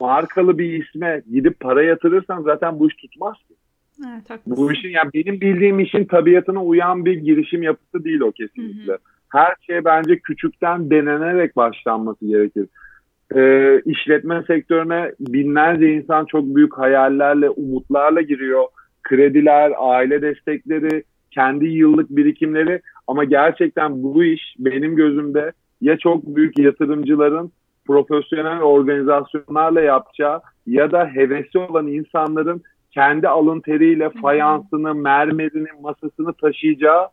[0.00, 3.54] markalı bir isme gidip para yatırırsan zaten bu iş tutmaz ki.
[4.00, 4.56] Evet, haklısın.
[4.56, 8.92] bu işin yani benim bildiğim işin tabiatına uyan bir girişim yapısı değil o kesinlikle.
[8.92, 9.13] Hı hı.
[9.34, 12.66] Her şey bence küçükten denenerek başlanması gerekir.
[13.34, 18.64] Ee, işletme sektörüne binlerce insan çok büyük hayallerle, umutlarla giriyor.
[19.02, 26.58] Krediler, aile destekleri, kendi yıllık birikimleri ama gerçekten bu iş benim gözümde ya çok büyük
[26.58, 27.52] yatırımcıların
[27.86, 37.08] profesyonel organizasyonlarla yapacağı ya da hevesi olan insanların kendi alın teriyle fayansını, mermerini, masasını taşıyacağı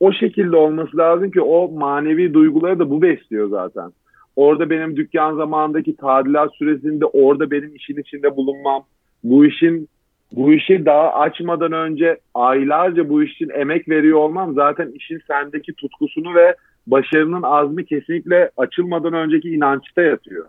[0.00, 3.90] o şekilde olması lazım ki o manevi duyguları da bu besliyor zaten.
[4.36, 8.84] Orada benim dükkan zamanındaki tadilat süresinde orada benim işin içinde bulunmam,
[9.24, 9.88] bu işin
[10.32, 15.72] bu işi daha açmadan önce aylarca bu iş için emek veriyor olmam zaten işin sendeki
[15.72, 20.46] tutkusunu ve başarının azmi kesinlikle açılmadan önceki inançta yatıyor.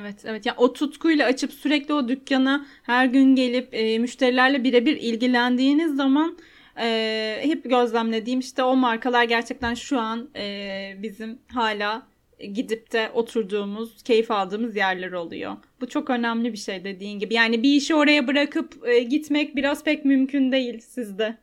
[0.00, 0.46] Evet, evet.
[0.46, 6.36] Yani o tutkuyla açıp sürekli o dükkana her gün gelip e, müşterilerle birebir ilgilendiğiniz zaman
[6.80, 12.02] e, hep gözlemlediğim işte o markalar gerçekten şu an e, bizim hala
[12.38, 15.52] gidip de oturduğumuz, keyif aldığımız yerler oluyor.
[15.80, 17.34] Bu çok önemli bir şey dediğin gibi.
[17.34, 21.36] Yani bir işi oraya bırakıp e, gitmek biraz pek mümkün değil sizde.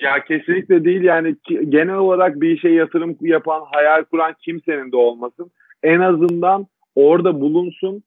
[0.00, 1.36] Ya kesinlikle değil yani
[1.68, 5.50] genel olarak bir işe yatırım yapan, hayal kuran kimsenin de olmasın.
[5.82, 8.02] En azından orada bulunsun.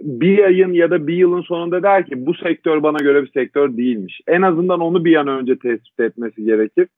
[0.00, 3.76] Bir ayın ya da bir yılın sonunda der ki bu sektör bana göre bir sektör
[3.76, 4.20] değilmiş.
[4.26, 6.88] En azından onu bir an önce tespit etmesi gerekir.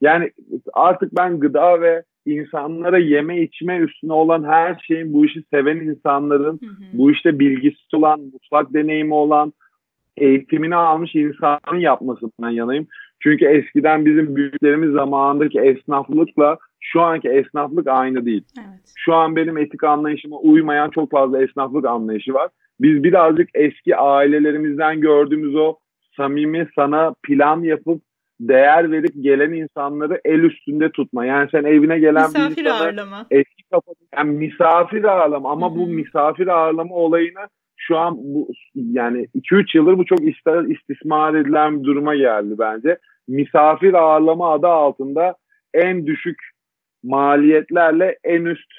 [0.00, 0.30] Yani
[0.72, 6.60] artık ben gıda ve insanlara yeme içme üstüne olan her şeyin bu işi seven insanların,
[6.62, 6.84] hı hı.
[6.92, 9.52] bu işte bilgisi olan, mutfak deneyimi olan,
[10.16, 12.86] eğitimini almış insanın yapmasından yanayım.
[13.20, 18.44] Çünkü eskiden bizim büyüklerimiz zamanındaki esnaflıkla şu anki esnaflık aynı değil.
[18.58, 18.92] Evet.
[18.96, 22.50] Şu an benim etik anlayışıma uymayan çok fazla esnaflık anlayışı var.
[22.80, 25.76] Biz birazcık eski ailelerimizden gördüğümüz o
[26.16, 28.02] samimi sana plan yapıp
[28.40, 31.26] değer verip gelen insanları el üstünde tutma.
[31.26, 33.26] Yani sen evine gelen misafir bir insanı ağırlama.
[33.30, 35.78] eski kafalı yani misafir ağırlama ama Hı-hı.
[35.78, 40.20] bu misafir ağırlama olayını şu an bu yani 2-3 yıldır bu çok
[40.70, 42.98] istismar edilen bir duruma geldi bence.
[43.28, 45.34] Misafir ağırlama adı altında
[45.74, 46.53] en düşük
[47.04, 48.72] maliyetlerle en üst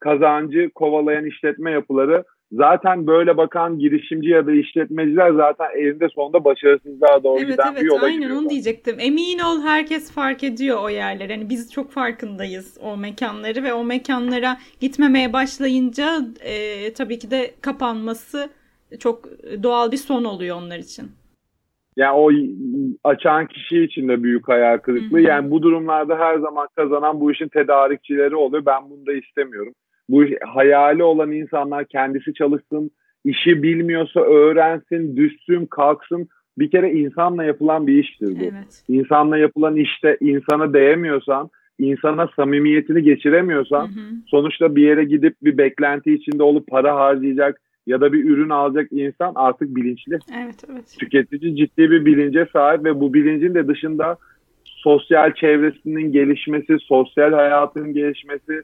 [0.00, 7.22] kazancı kovalayan işletme yapıları zaten böyle bakan girişimci ya da işletmeciler zaten elinde sonunda başarısızlığa
[7.24, 8.40] doğru evet, giden evet, bir yola aynen gidiyorlar.
[8.42, 8.96] onu diyecektim.
[9.00, 11.32] Emin ol herkes fark ediyor o yerleri.
[11.34, 17.50] Hani biz çok farkındayız o mekanları ve o mekanlara gitmemeye başlayınca e, tabii ki de
[17.60, 18.50] kapanması
[18.98, 19.24] çok
[19.62, 21.19] doğal bir son oluyor onlar için.
[21.96, 22.30] Yani o
[23.04, 25.18] açan kişi için de büyük hayal kırıklığı.
[25.18, 25.26] Hı hı.
[25.26, 28.66] Yani bu durumlarda her zaman kazanan bu işin tedarikçileri oluyor.
[28.66, 29.72] Ben bunu da istemiyorum
[30.10, 32.90] bu hayali olan insanlar kendisi çalışsın,
[33.24, 36.28] işi bilmiyorsa öğrensin, düşsün, kalksın.
[36.58, 38.42] Bir kere insanla yapılan bir iştir bu.
[38.42, 38.84] Evet.
[38.88, 44.14] İnsanla yapılan işte insana değemiyorsan, insana samimiyetini geçiremiyorsan, hı hı.
[44.26, 47.60] sonuçta bir yere gidip bir beklenti içinde olup para harcayacak
[47.90, 50.18] ya da bir ürün alacak insan artık bilinçli.
[50.44, 50.96] Evet, evet.
[50.98, 54.16] Tüketici ciddi bir bilince sahip ve bu bilincin de dışında
[54.64, 58.62] sosyal çevresinin gelişmesi, sosyal hayatın gelişmesi,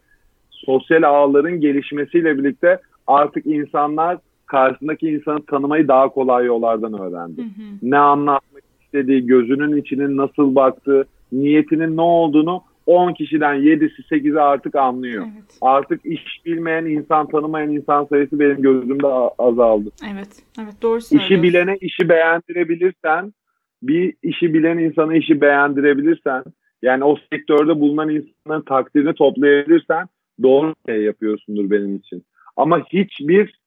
[0.51, 7.43] sosyal ağların gelişmesiyle birlikte artık insanlar karşısındaki insanı tanımayı daha kolay yollardan öğrendi.
[7.43, 7.77] Hı hı.
[7.83, 14.75] Ne anlatmak istediği, gözünün içinin nasıl baktığı, niyetinin ne olduğunu 10 kişiden 7'si 8'i artık
[14.75, 15.27] anlıyor.
[15.35, 15.59] Evet.
[15.61, 19.07] Artık iş bilmeyen insan, tanımayan insan sayısı benim gözümde
[19.39, 19.91] azaldı.
[20.15, 20.29] Evet,
[20.61, 21.35] evet doğru söylüyorsun.
[21.35, 23.33] İşi bilene işi beğendirebilirsen,
[23.83, 26.45] bir işi bilen insana işi beğendirebilirsen,
[26.83, 30.07] yani o sektörde bulunan insanların takdirini toplayabilirsen
[30.43, 32.25] doğru şey yapıyorsundur benim için.
[32.57, 33.61] Ama hiçbir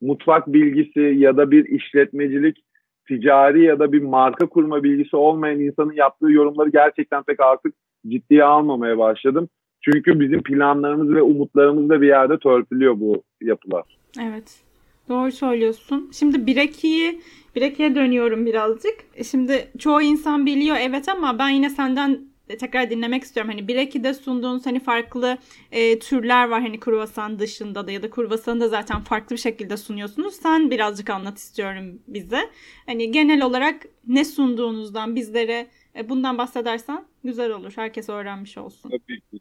[0.00, 2.64] mutfak bilgisi ya da bir işletmecilik,
[3.08, 7.74] ticari ya da bir marka kurma bilgisi olmayan insanın yaptığı yorumları gerçekten pek artık
[8.10, 9.48] ciddiye almamaya başladım.
[9.80, 13.84] Çünkü bizim planlarımız ve umutlarımız da bir yerde törpülüyor bu yapılar.
[14.20, 14.60] Evet.
[15.08, 16.10] Doğru söylüyorsun.
[16.12, 17.20] Şimdi Bireki'yi
[17.56, 19.24] Bireki'ye dönüyorum birazcık.
[19.24, 23.52] Şimdi çoğu insan biliyor evet ama ben yine senden tekrar dinlemek istiyorum.
[23.52, 25.38] Hani 1-2'de sunduğunuz hani farklı
[25.72, 29.76] e, türler var hani kruvasan dışında da ya da kruvasanı da zaten farklı bir şekilde
[29.76, 30.34] sunuyorsunuz.
[30.34, 32.40] Sen birazcık anlat istiyorum bize.
[32.86, 35.66] Hani genel olarak ne sunduğunuzdan bizlere
[35.98, 37.72] e, bundan bahsedersen güzel olur.
[37.76, 38.90] Herkes öğrenmiş olsun.
[38.90, 39.38] Tabii ki.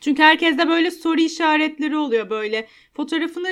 [0.00, 2.66] Çünkü herkeste böyle soru işaretleri oluyor böyle.
[2.94, 3.48] Fotoğrafını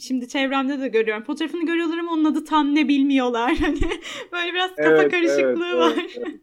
[0.00, 1.22] şimdi çevremde de görüyorum.
[1.24, 3.52] Fotoğrafını görüyorlar ama onun adı tam ne bilmiyorlar.
[3.62, 3.76] Hani
[4.32, 5.92] böyle biraz kafa evet, karışıklığı evet, var.
[5.94, 6.40] Evet, evet.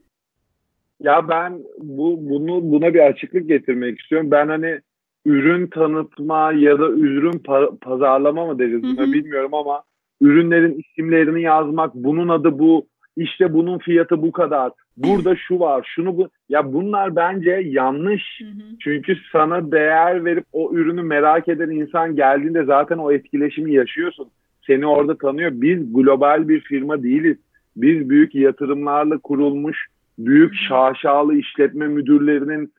[1.00, 4.32] Ya ben bu bunu buna bir açıklık getirmek istiyorum.
[4.32, 4.82] Ben hani
[5.26, 9.84] ürün tanıtma ya da ürün pa- pazarlama mı deriz buna bilmiyorum ama
[10.22, 14.72] ürünlerin isimlerini yazmak, bunun adı bu, işte bunun fiyatı bu kadar.
[15.00, 16.30] Burada şu var, şunu bu.
[16.50, 18.42] Ya bunlar bence yanlış.
[18.84, 24.30] Çünkü sana değer verip o ürünü merak eden insan geldiğinde zaten o etkileşimi yaşıyorsun.
[24.68, 25.52] Seni orada tanıyor.
[25.54, 27.38] Biz global bir firma değiliz.
[27.76, 29.88] Biz büyük yatırımlarla kurulmuş
[30.20, 32.74] büyük şaşalı işletme müdürlerinin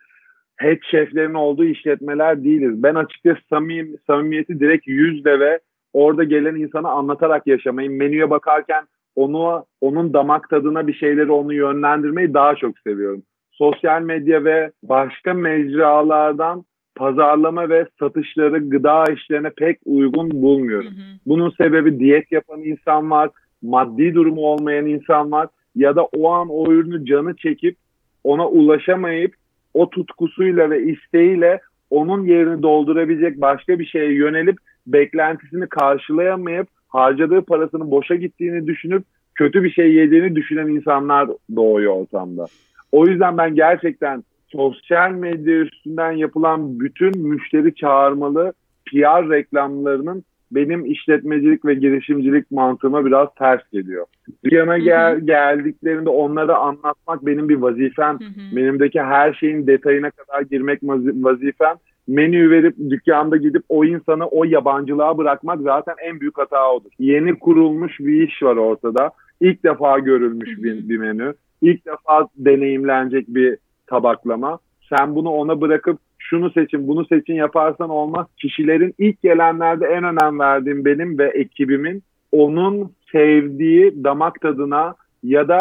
[0.57, 2.83] head şeflerin olduğu işletmeler değiliz.
[2.83, 5.61] Ben açıkçası samim, samimiyeti direkt yüzde ve
[5.93, 8.85] orada gelen insana anlatarak yaşamayı, menüye bakarken
[9.21, 13.23] onu onun damak tadına bir şeyleri onu yönlendirmeyi daha çok seviyorum.
[13.53, 16.65] Sosyal medya ve başka mecralardan
[16.97, 20.91] pazarlama ve satışları gıda işlerine pek uygun bulmuyorum.
[20.91, 21.19] Hı hı.
[21.27, 23.31] Bunun sebebi diyet yapan insan var,
[23.63, 27.77] maddi durumu olmayan insan var ya da o an o ürünü canı çekip
[28.25, 29.35] ona ulaşamayıp
[29.75, 31.61] o tutkusuyla ve isteğiyle
[31.91, 34.57] onun yerini doldurabilecek başka bir şeye yönelip
[34.87, 42.47] beklentisini karşılayamayıp harcadığı parasının boşa gittiğini düşünüp kötü bir şey yediğini düşünen insanlar doğuyor ortamda.
[42.93, 48.53] O yüzden ben gerçekten sosyal medya üstünden yapılan bütün müşteri çağırmalı
[48.87, 54.07] PR reklamlarının benim işletmecilik ve girişimcilik mantığıma biraz ters geliyor.
[54.45, 58.19] Dükkana gel, geldiklerinde onlara anlatmak benim bir vazifem.
[58.21, 58.57] Hı hı.
[58.57, 61.77] Benimdeki her şeyin detayına kadar girmek vazifem.
[62.11, 66.91] Menü verip dükkanda gidip o insanı o yabancılığa bırakmak zaten en büyük hata odur.
[66.99, 69.11] Yeni kurulmuş bir iş var ortada.
[69.41, 70.59] İlk defa görülmüş.
[70.59, 71.35] Bir, bir menü.
[71.63, 74.59] İlk defa deneyimlenecek bir tabaklama.
[74.89, 78.27] Sen bunu ona bırakıp şunu seçin bunu seçin yaparsan olmaz.
[78.37, 82.03] Kişilerin ilk gelenlerde en önem verdiğim benim ve ekibimin
[82.33, 85.59] onun sevdiği damak tadına ya da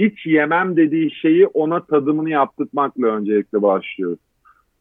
[0.00, 4.18] hiç yemem dediği şeyi ona tadımını yaptırmakla öncelikle başlıyoruz.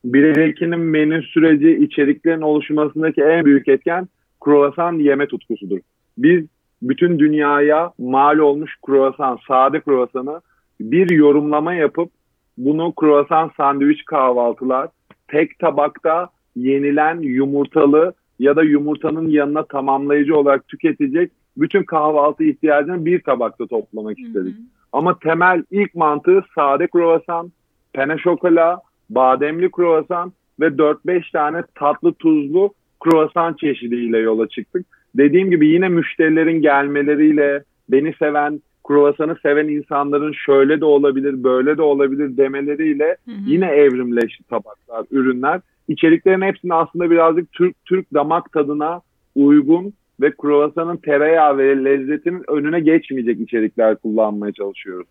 [0.05, 4.07] Birekinin menü süreci içeriklerin oluşmasındaki en büyük etken
[4.41, 5.79] kruvasan yeme tutkusudur.
[6.17, 6.45] Biz
[6.81, 10.41] bütün dünyaya mal olmuş kruvasan, sade kruvasanı
[10.79, 12.11] bir yorumlama yapıp
[12.57, 14.89] bunu kruvasan sandviç kahvaltılar
[15.27, 23.23] tek tabakta yenilen yumurtalı ya da yumurtanın yanına tamamlayıcı olarak tüketecek bütün kahvaltı ihtiyacını bir
[23.23, 24.55] tabakta toplamak istedik.
[24.55, 24.65] Hı hı.
[24.91, 27.51] Ama temel ilk mantığı sade kruvasan,
[27.93, 34.85] pene şokola, bademli kruvasan ve 4-5 tane tatlı tuzlu kruvasan çeşidiyle yola çıktık.
[35.15, 41.81] Dediğim gibi yine müşterilerin gelmeleriyle, beni seven, kruvasanı seven insanların şöyle de olabilir, böyle de
[41.81, 43.35] olabilir demeleriyle hı hı.
[43.47, 45.61] yine evrimleşti tabaklar, ürünler.
[45.87, 49.01] İçeriklerin hepsini aslında birazcık Türk Türk damak tadına
[49.35, 55.07] uygun ve kruvasanın tereyağı ve lezzetinin önüne geçmeyecek içerikler kullanmaya çalışıyoruz.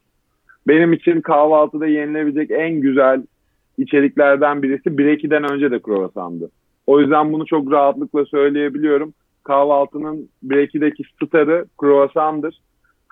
[0.68, 3.22] Benim için kahvaltıda yenilebilecek en güzel
[3.79, 6.51] içeriklerden birisi 1-2'den önce de kruvasandı.
[6.87, 9.14] O yüzden bunu çok rahatlıkla söyleyebiliyorum.
[9.45, 12.61] Kahvaltının 1-2'deki starı kruvasandır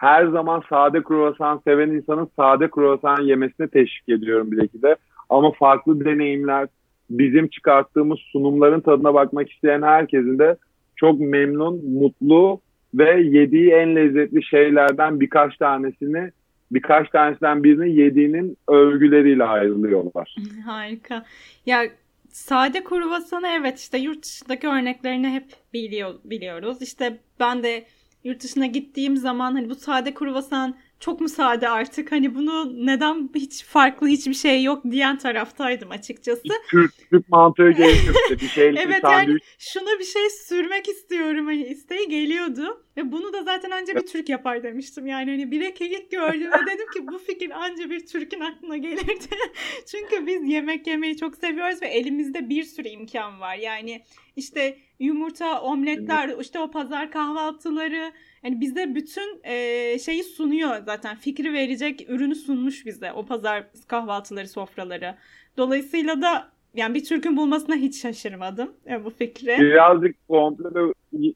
[0.03, 4.97] her zaman sade kruvasan seven insanın sade kruvasan yemesine teşvik ediyorum bileki de.
[5.29, 6.69] Ama farklı deneyimler,
[7.11, 10.57] bizim çıkarttığımız sunumların tadına bakmak isteyen herkesin de
[10.97, 12.61] çok memnun, mutlu
[12.95, 16.31] ve yediği en lezzetli şeylerden birkaç tanesini
[16.75, 20.37] birkaç tanesinden birini yediğinin övgüleriyle ayrılıyorlar.
[20.64, 21.25] Harika.
[21.66, 21.83] Ya
[22.29, 26.83] sade kruvasanı evet işte yurt dışındaki örneklerini hep biliyor, biliyoruz.
[26.83, 27.85] İşte ben de
[28.25, 33.30] yurt dışına gittiğim zaman hani bu sade kruvasan çok mu sade artık hani bunu neden
[33.34, 36.42] hiç farklı hiçbir şey yok diyen taraftaydım açıkçası.
[36.70, 42.09] Türk, Türk mantığı geliyor bir şey Evet yani şuna bir şey sürmek istiyorum hani isteği
[42.09, 46.50] geliyordu ve bunu da zaten ancak bir Türk yapar demiştim yani hani bir ilk gördüm
[46.53, 49.36] ve dedim ki bu fikir ancak bir Türk'ün aklına gelirdi.
[49.86, 54.03] Çünkü biz yemek yemeyi çok seviyoruz ve elimizde bir sürü imkan var yani
[54.36, 58.12] işte yumurta, omletler, işte o pazar kahvaltıları
[58.45, 61.16] yani bize bütün e, şeyi sunuyor zaten.
[61.16, 65.14] Fikri verecek ürünü sunmuş bize o pazar kahvaltıları, sofraları.
[65.57, 69.61] Dolayısıyla da yani bir Türk'ün bulmasına hiç şaşırmadım e, bu fikri.
[69.61, 70.93] Birazcık komple de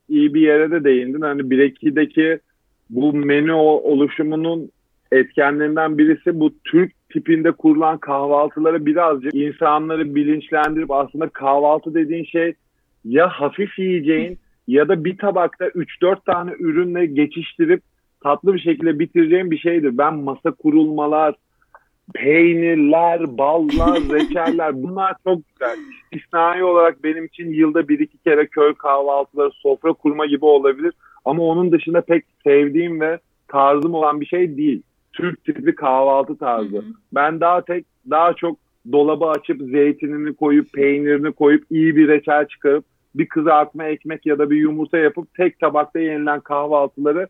[0.09, 1.21] iyi bir yere de değindin.
[1.21, 2.39] Hani Bireki'deki
[2.89, 4.71] bu menü oluşumunun
[5.11, 12.53] etkenlerinden birisi bu Türk tipinde kurulan kahvaltıları birazcık insanları bilinçlendirip aslında kahvaltı dediğin şey
[13.05, 17.81] ya hafif yiyeceğin ya da bir tabakta 3-4 tane ürünle geçiştirip
[18.23, 19.97] tatlı bir şekilde bitireceğin bir şeydir.
[19.97, 21.35] Ben masa kurulmalar,
[22.13, 25.77] peynirler, ballar, reçeller bunlar çok güzel.
[26.11, 30.93] İstisnai olarak benim için yılda bir iki kere köy kahvaltıları, sofra kurma gibi olabilir.
[31.25, 34.81] Ama onun dışında pek sevdiğim ve tarzım olan bir şey değil.
[35.13, 36.83] Türk tipi kahvaltı tarzı.
[37.13, 38.57] Ben daha tek daha çok
[38.91, 42.85] dolabı açıp zeytinini koyup peynirini koyup iyi bir reçel çıkarıp
[43.17, 47.27] bir kızartma ekmek ya da bir yumurta yapıp tek tabakta yenilen kahvaltıları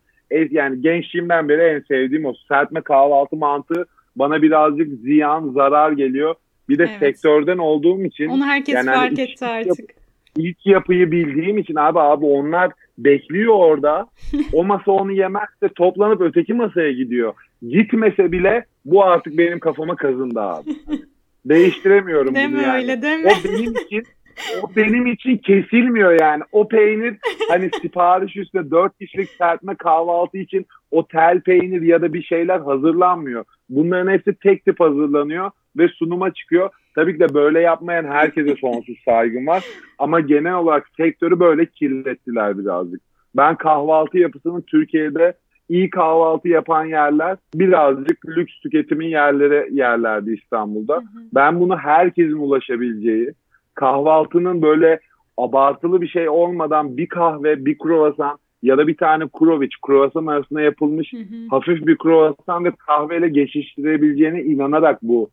[0.52, 3.86] yani gençliğimden beri en sevdiğim o serpme kahvaltı mantığı
[4.16, 6.36] bana birazcık ziyan, zarar geliyor.
[6.70, 7.00] Bir de evet.
[7.00, 8.28] sektörden olduğum için.
[8.28, 9.80] Onu herkes yani fark hani etti artık.
[9.80, 9.94] Yapı,
[10.38, 14.08] ilk yapıyı bildiğim için abi abi onlar bekliyor orada.
[14.54, 17.34] o masa onu yemezse toplanıp öteki masaya gidiyor.
[17.70, 20.70] Gitmese bile bu artık benim kafama kazındı abi.
[21.46, 22.78] Değiştiremiyorum deme bunu yani.
[22.78, 23.30] öyle deme.
[23.32, 24.04] O benim için
[24.64, 26.44] o benim için kesilmiyor yani.
[26.52, 27.16] O peynir
[27.50, 32.60] hani sipariş üstüne dört kişilik serpme kahvaltı için o tel peynir ya da bir şeyler
[32.60, 33.46] hazırlanmıyor.
[33.70, 36.70] Bunların hepsi tek tip hazırlanıyor ve sunuma çıkıyor.
[36.96, 39.64] Tabii ki de böyle yapmayan herkese sonsuz saygım var.
[39.98, 43.02] Ama genel olarak sektörü böyle kirlettiler birazcık.
[43.36, 45.34] Ben kahvaltı yapısının Türkiye'de
[45.70, 50.96] iyi kahvaltı yapan yerler birazcık lüks tüketimin yerleri yerlerdi İstanbul'da.
[50.96, 51.24] Hı hı.
[51.34, 53.34] Ben bunu herkesin ulaşabileceği,
[53.78, 55.00] kahvaltının böyle
[55.38, 60.62] abartılı bir şey olmadan bir kahve, bir kruvasan ya da bir tane kruvaç, kruvasan arasında
[60.62, 61.48] yapılmış hı hı.
[61.50, 65.30] hafif bir kruvasan ve kahveyle geçiştirebileceğine inanarak bu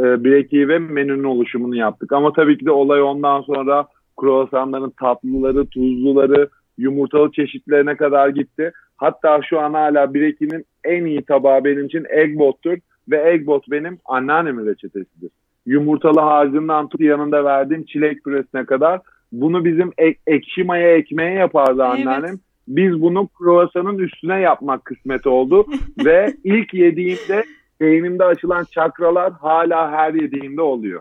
[0.00, 2.12] e, break ve menünün oluşumunu yaptık.
[2.12, 3.86] Ama tabii ki de olay ondan sonra
[4.16, 8.72] kruvasanların tatlıları, tuzluları, yumurtalı çeşitlerine kadar gitti.
[8.96, 12.78] Hatta şu an hala Breaky'nin en iyi tabağı benim için Eggbot'tur
[13.10, 15.30] ve Eggbot benim anneannemin reçetesidir.
[15.68, 19.00] Yumurtalı harcından tut yanında verdiğim çilek püresine kadar
[19.32, 22.30] bunu bizim ek, ekşi maya ekmeğe yapardı anneannem.
[22.30, 22.40] Evet.
[22.68, 25.66] Biz bunu kruvasanın üstüne yapmak kısmet oldu
[26.04, 27.44] ve ilk yediğimde
[27.80, 31.00] beynimde açılan çakralar hala her yediğimde oluyor.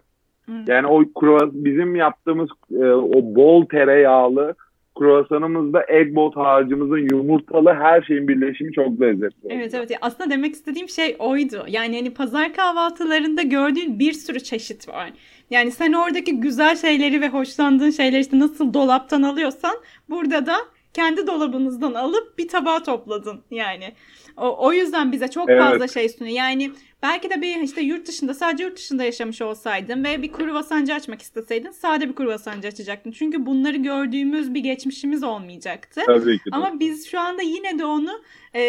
[0.68, 4.55] Yani o kruvas bizim yaptığımız e, o bol tereyağlı
[4.97, 9.49] kruvasanımızda eggbot harcımızın yumurtalı her şeyin birleşimi çok lezzetli.
[9.49, 11.65] Evet evet aslında demek istediğim şey oydu.
[11.67, 15.09] Yani hani pazar kahvaltılarında gördüğün bir sürü çeşit var.
[15.49, 19.75] Yani sen oradaki güzel şeyleri ve hoşlandığın şeyleri işte nasıl dolaptan alıyorsan
[20.09, 20.55] burada da
[20.93, 23.93] kendi dolabınızdan alıp bir tabağa topladın yani.
[24.37, 25.61] O, o yüzden bize çok evet.
[25.61, 26.35] fazla şey sunuyor.
[26.35, 26.71] Yani
[27.03, 31.21] belki de bir işte yurt dışında sadece yurt dışında yaşamış olsaydın ve bir kruvasancı açmak
[31.21, 33.11] isteseydin sade bir kruvasancı açacaktın.
[33.11, 36.01] Çünkü bunları gördüğümüz bir geçmişimiz olmayacaktı.
[36.05, 36.55] Tabii ki de.
[36.55, 38.11] Ama biz şu anda yine de onu
[38.55, 38.61] e,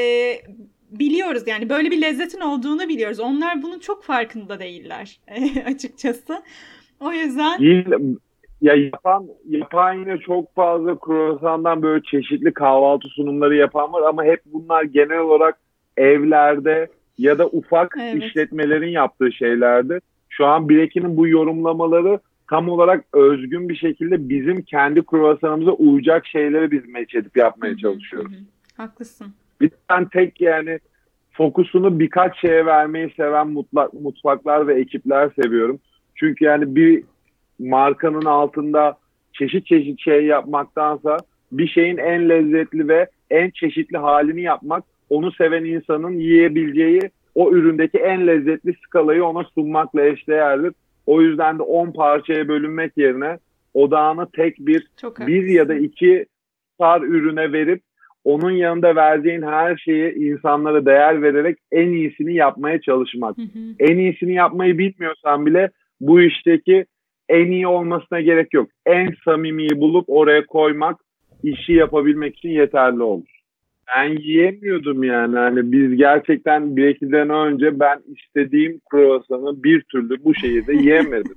[0.90, 3.20] biliyoruz yani böyle bir lezzetin olduğunu biliyoruz.
[3.20, 5.20] Onlar bunun çok farkında değiller
[5.66, 6.42] açıkçası.
[7.00, 7.86] O yüzden Değil,
[8.60, 14.40] ya yapan yapan yine çok fazla kruvasandan böyle çeşitli kahvaltı sunumları yapan var ama hep
[14.46, 15.58] bunlar genel olarak
[15.96, 16.88] evlerde
[17.18, 18.22] ya da ufak evet.
[18.22, 20.00] işletmelerin yaptığı şeylerdi.
[20.28, 26.70] Şu an Bireki'nin bu yorumlamaları tam olarak özgün bir şekilde bizim kendi kruvasanımıza uyacak şeyleri
[26.70, 28.32] biz meç edip yapmaya çalışıyoruz.
[28.32, 28.82] Hı hı.
[28.82, 29.34] Haklısın.
[29.60, 30.78] Bir tane tek yani
[31.32, 35.78] fokusunu birkaç şeye vermeyi seven mutlak, mutfaklar ve ekipler seviyorum.
[36.14, 37.02] Çünkü yani bir
[37.58, 38.98] markanın altında
[39.32, 41.16] çeşit çeşit şey yapmaktansa
[41.52, 47.00] bir şeyin en lezzetli ve en çeşitli halini yapmak onu seven insanın yiyebileceği
[47.34, 50.72] o üründeki en lezzetli skalayı ona sunmakla eşdeğerdir.
[51.06, 53.38] O yüzden de 10 parçaya bölünmek yerine
[53.74, 56.26] odağını tek bir Çok bir ya da iki
[56.74, 57.82] star ürüne verip
[58.24, 63.38] onun yanında verdiğin her şeyi insanlara değer vererek en iyisini yapmaya çalışmak.
[63.38, 63.74] Hı hı.
[63.80, 66.86] En iyisini yapmayı bilmiyorsan bile bu işteki
[67.28, 68.70] en iyi olmasına gerek yok.
[68.86, 70.96] En samimiyi bulup oraya koymak
[71.42, 73.37] işi yapabilmek için yeterli olur.
[73.96, 75.36] Ben yiyemiyordum yani.
[75.36, 81.36] Hani biz gerçekten bir ikiden önce ben istediğim kruvasanı bir türlü bu şehirde yiyemedim.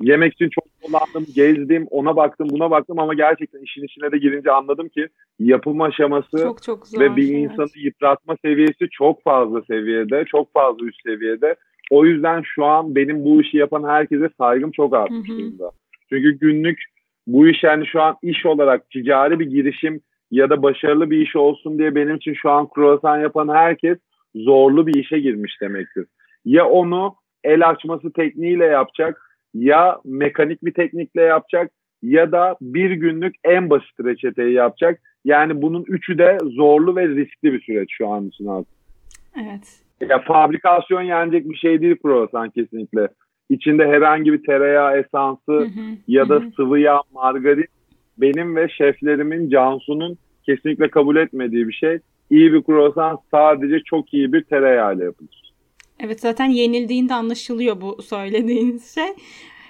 [0.00, 4.50] Yemek için çok dolandım, gezdim, ona baktım, buna baktım ama gerçekten işin içine de girince
[4.50, 5.08] anladım ki
[5.38, 7.50] yapım aşaması çok, çok zor, ve bir evet.
[7.50, 11.56] insanı yıpratma seviyesi çok fazla seviyede, çok fazla üst seviyede.
[11.90, 15.70] O yüzden şu an benim bu işi yapan herkese saygım çok artmış durumda.
[16.08, 16.84] Çünkü günlük
[17.26, 20.00] bu iş yani şu an iş olarak ticari bir girişim
[20.34, 23.98] ya da başarılı bir iş olsun diye benim için şu an kruvasan yapan herkes
[24.34, 26.06] zorlu bir işe girmiş demektir.
[26.44, 27.14] Ya onu
[27.44, 29.20] el açması tekniğiyle yapacak
[29.54, 31.70] ya mekanik bir teknikle yapacak
[32.02, 35.00] ya da bir günlük en basit reçeteyi yapacak.
[35.24, 38.74] Yani bunun üçü de zorlu ve riskli bir süreç şu an için artık.
[39.42, 39.80] Evet.
[40.10, 43.08] Ya fabrikasyon yenecek bir şey değil kruvasan kesinlikle.
[43.50, 46.50] İçinde herhangi bir tereyağı esansı hı hı, ya da hı.
[46.56, 47.66] sıvı yağ, margarin
[48.18, 51.98] benim ve şeflerimin Cansu'nun kesinlikle kabul etmediği bir şey.
[52.30, 55.52] İyi bir kruvasan sadece çok iyi bir tereyağıyla yapılır.
[56.00, 59.08] Evet zaten yenildiğinde anlaşılıyor bu söylediğiniz şey.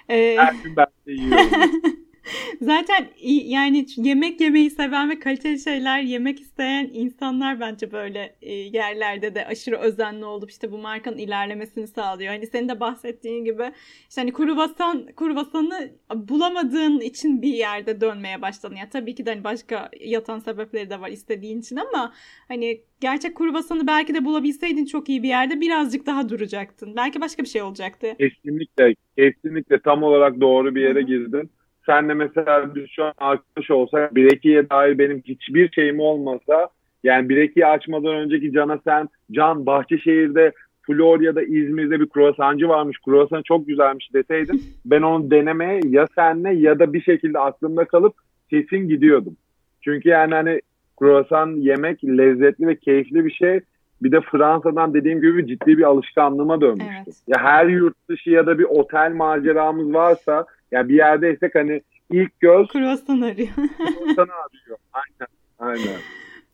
[0.09, 0.37] Ee...
[0.39, 1.71] Her gün ben de yiyorum.
[2.61, 3.09] Zaten
[3.45, 9.47] yani yemek yemeyi seven ve kaliteli şeyler yemek isteyen insanlar bence böyle e, yerlerde de
[9.47, 12.33] aşırı özenli olup işte bu markanın ilerlemesini sağlıyor.
[12.33, 13.73] Hani senin de bahsettiğin gibi
[14.09, 18.77] işte hani kruvasan, kruvasanı bulamadığın için bir yerde dönmeye başladın.
[18.77, 22.13] Ya tabii ki de hani başka yatan sebepleri de var istediğin için ama
[22.49, 26.97] hani gerçek kruvasanı belki de bulabilseydin çok iyi bir yerde birazcık daha duracaktın.
[26.97, 28.17] Belki başka bir şey olacaktı.
[28.19, 31.51] Kesinlikle, kesinlikle tam olarak doğru bir yere girdin
[31.87, 36.69] sen de mesela biz şu an arkadaş olsak Bireki'ye dair benim hiçbir şeyim olmasa
[37.05, 40.53] yani Bireki'yi açmadan önceki Can'a sen Can Bahçeşehir'de
[40.87, 42.99] Florya'da İzmir'de bir kruvasancı varmış.
[43.05, 48.15] Kruvasan çok güzelmiş deseydin ben onu denemeye ya senle ya da bir şekilde aklımda kalıp
[48.51, 49.37] kesin gidiyordum.
[49.81, 50.61] Çünkü yani hani
[50.99, 53.61] kruvasan yemek lezzetli ve keyifli bir şey.
[54.03, 56.93] Bir de Fransa'dan dediğim gibi ciddi bir alışkanlığıma dönmüştü.
[57.07, 57.17] Evet.
[57.29, 62.41] Ya her yurt dışı ya da bir otel maceramız varsa yani bir yerdeysek hani ilk
[62.41, 63.49] göz kruvasan arıyor.
[63.77, 64.79] kruvasan arıyor.
[64.93, 65.29] Aynen.
[65.59, 66.01] Aynen.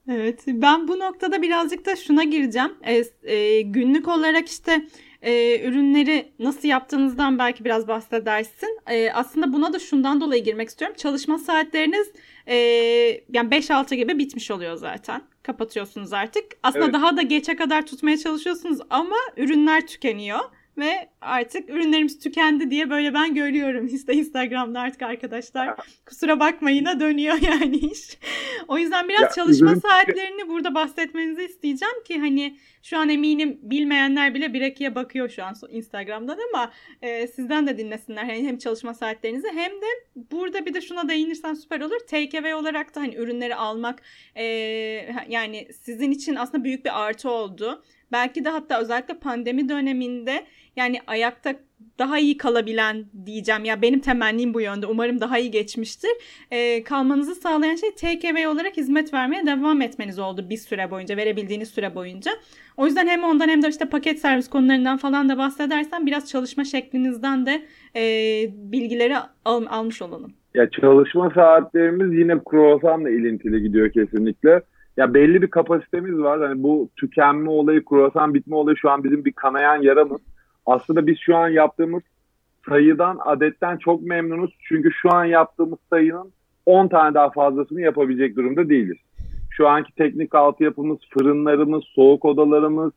[0.08, 2.72] Evet ben bu noktada birazcık da şuna gireceğim.
[2.82, 3.04] E,
[3.34, 4.86] e, günlük olarak işte
[5.22, 8.78] e, ürünleri nasıl yaptığınızdan belki biraz bahsedersin.
[8.86, 10.96] E, aslında buna da şundan dolayı girmek istiyorum.
[10.98, 12.12] Çalışma saatleriniz
[12.46, 12.56] e,
[13.32, 15.22] yani 5-6 gibi bitmiş oluyor zaten.
[15.42, 16.44] Kapatıyorsunuz artık.
[16.62, 16.94] Aslında evet.
[16.94, 20.40] daha da geçe kadar tutmaya çalışıyorsunuz ama ürünler tükeniyor
[20.78, 25.76] ve artık ürünlerimiz tükendi diye böyle ben görüyorum işte Instagram'da artık arkadaşlar.
[26.06, 28.18] Kusura bakmayın dönüyor yani iş.
[28.68, 29.80] o yüzden biraz ya, çalışma ürün...
[29.80, 35.54] saatlerini burada bahsetmenizi isteyeceğim ki hani şu an eminim bilmeyenler bile Bireki'ye bakıyor şu an
[35.70, 38.24] Instagram'dan ama e, sizden de dinlesinler.
[38.24, 39.86] Yani hem çalışma saatlerinizi hem de
[40.30, 41.98] burada bir de şuna değinirsen süper olur.
[42.10, 44.02] Take away olarak da hani ürünleri almak
[44.34, 44.44] e,
[45.28, 47.82] yani sizin için aslında büyük bir artı oldu.
[48.12, 50.44] Belki de hatta özellikle pandemi döneminde
[50.76, 51.54] yani ayakta
[51.98, 53.64] daha iyi kalabilen diyeceğim.
[53.64, 54.86] Ya benim temennim bu yönde.
[54.86, 56.10] Umarım daha iyi geçmiştir.
[56.50, 61.16] E, kalmanızı sağlayan şey take olarak hizmet vermeye devam etmeniz oldu bir süre boyunca.
[61.16, 62.30] Verebildiğiniz süre boyunca.
[62.76, 66.64] O yüzden hem ondan hem de işte paket servis konularından falan da bahsedersen biraz çalışma
[66.64, 67.62] şeklinizden de
[67.96, 68.02] e,
[68.54, 70.32] bilgileri al, almış olalım.
[70.54, 74.62] Ya çalışma saatlerimiz yine kruvasanla ilintili gidiyor kesinlikle.
[75.00, 76.40] Ya belli bir kapasitemiz var.
[76.40, 80.20] Hani bu tükenme olayı, kruvasan bitme olayı şu an bizim bir kanayan yaramız
[80.66, 82.02] aslında biz şu an yaptığımız
[82.68, 84.50] sayıdan, adetten çok memnunuz.
[84.68, 86.32] Çünkü şu an yaptığımız sayının
[86.66, 88.96] 10 tane daha fazlasını yapabilecek durumda değiliz.
[89.50, 92.92] Şu anki teknik altyapımız, fırınlarımız, soğuk odalarımız,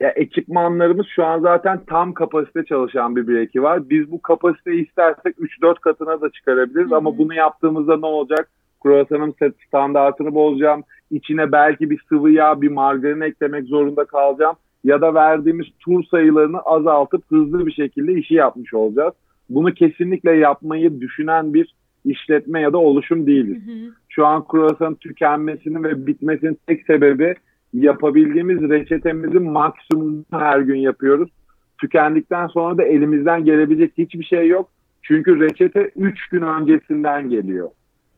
[0.00, 3.90] ya ekipmanlarımız şu an zaten tam kapasite çalışan bir bireki var.
[3.90, 6.96] Biz bu kapasiteyi istersek 3-4 katına da çıkarabiliriz Hı-hı.
[6.96, 8.48] ama bunu yaptığımızda ne olacak?
[8.82, 9.34] Kruvasanın
[9.66, 10.84] standartını bozacağım.
[11.10, 16.60] İçine belki bir sıvı yağ, bir margarin eklemek zorunda kalacağım ya da verdiğimiz tur sayılarını
[16.60, 19.14] azaltıp hızlı bir şekilde işi yapmış olacağız.
[19.50, 21.74] Bunu kesinlikle yapmayı düşünen bir
[22.04, 23.66] işletme ya da oluşum değiliz.
[23.66, 23.92] Hı hı.
[24.08, 27.34] Şu an kruvasanın tükenmesinin ve bitmesinin tek sebebi
[27.72, 31.30] yapabildiğimiz reçetemizin maksimumunu her gün yapıyoruz.
[31.78, 34.68] Tükendikten sonra da elimizden gelebilecek hiçbir şey yok.
[35.02, 37.68] Çünkü reçete 3 gün öncesinden geliyor.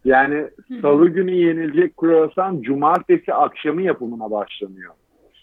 [0.05, 0.45] Yani
[0.83, 4.93] salı günü yenilecek kruvasan cumartesi akşamı yapımına başlanıyor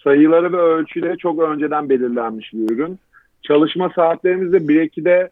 [0.03, 2.99] sayıları ve ölçüleri çok önceden belirlenmiş bir ürün.
[3.41, 5.29] Çalışma saatlerimiz de 1-2'de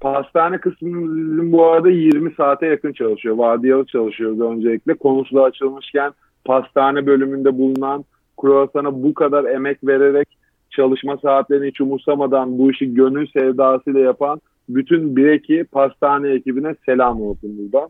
[0.00, 3.36] pastane kısmımızın bu arada 20 saate yakın çalışıyor.
[3.36, 4.94] Vardiyalı çalışıyoruz öncelikle.
[4.94, 6.12] Konusu da açılmışken
[6.44, 8.04] pastane bölümünde bulunan
[8.40, 10.28] kruvasana bu kadar emek vererek
[10.70, 17.58] çalışma saatlerini hiç umursamadan bu işi gönül sevdasıyla yapan bütün Bireki pastane ekibine selam olsun
[17.58, 17.88] burada.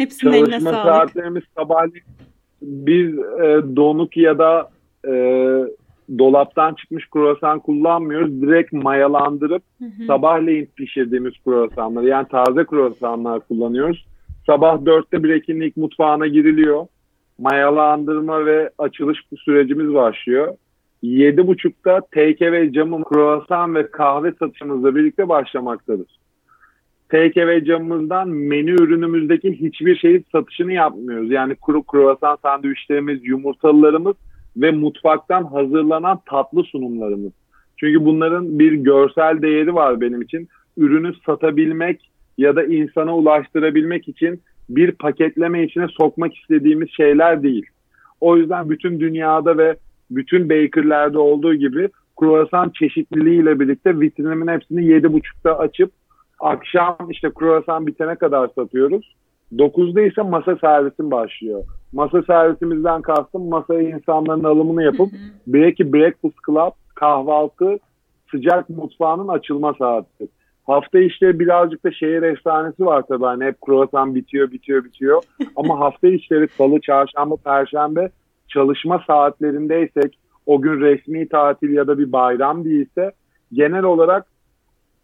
[0.00, 2.04] Hepsinin Çalışma saatlerimiz sabahleyin
[2.62, 4.70] biz e, donuk ya da
[5.08, 5.12] e,
[6.18, 8.42] dolaptan çıkmış kruvasan kullanmıyoruz.
[8.42, 10.06] Direkt mayalandırıp hı hı.
[10.06, 14.06] sabahleyin pişirdiğimiz kruvasanları yani taze kruvasanlar kullanıyoruz.
[14.46, 16.86] Sabah dörtte bir ekinlik mutfağına giriliyor.
[17.38, 20.54] Mayalandırma ve açılış sürecimiz başlıyor.
[21.02, 26.20] Yedi buçukta take ve camı kruvasan ve kahve satışımızla birlikte başlamaktadır.
[27.10, 31.30] Take ve camımızdan menü ürünümüzdeki hiçbir şeyin satışını yapmıyoruz.
[31.30, 34.16] Yani kuru kruvasan sandviçlerimiz, yumurtalılarımız
[34.56, 37.32] ve mutfaktan hazırlanan tatlı sunumlarımız.
[37.76, 40.48] Çünkü bunların bir görsel değeri var benim için.
[40.76, 47.66] Ürünü satabilmek ya da insana ulaştırabilmek için bir paketleme içine sokmak istediğimiz şeyler değil.
[48.20, 49.76] O yüzden bütün dünyada ve
[50.10, 51.88] bütün bakerlerde olduğu gibi
[52.20, 55.92] kruvasan çeşitliliğiyle birlikte vitrinimin hepsini 7.30'da açıp
[56.40, 59.14] akşam işte kruvasan bitene kadar satıyoruz.
[59.52, 61.64] 9'da ise masa servisim başlıyor.
[61.92, 65.08] Masa servisimizden kastım masaya insanların alımını yapıp
[65.46, 67.78] belki breakfast club kahvaltı
[68.30, 70.28] sıcak mutfağının açılma saati.
[70.66, 73.24] Hafta işleri birazcık da şehir efsanesi var tabii.
[73.24, 75.22] Hani hep kruvasan bitiyor, bitiyor, bitiyor.
[75.56, 78.10] Ama hafta işleri salı, çarşamba, perşembe
[78.48, 83.12] çalışma saatlerинdeysek o gün resmi tatil ya da bir bayram değilse
[83.52, 84.26] genel olarak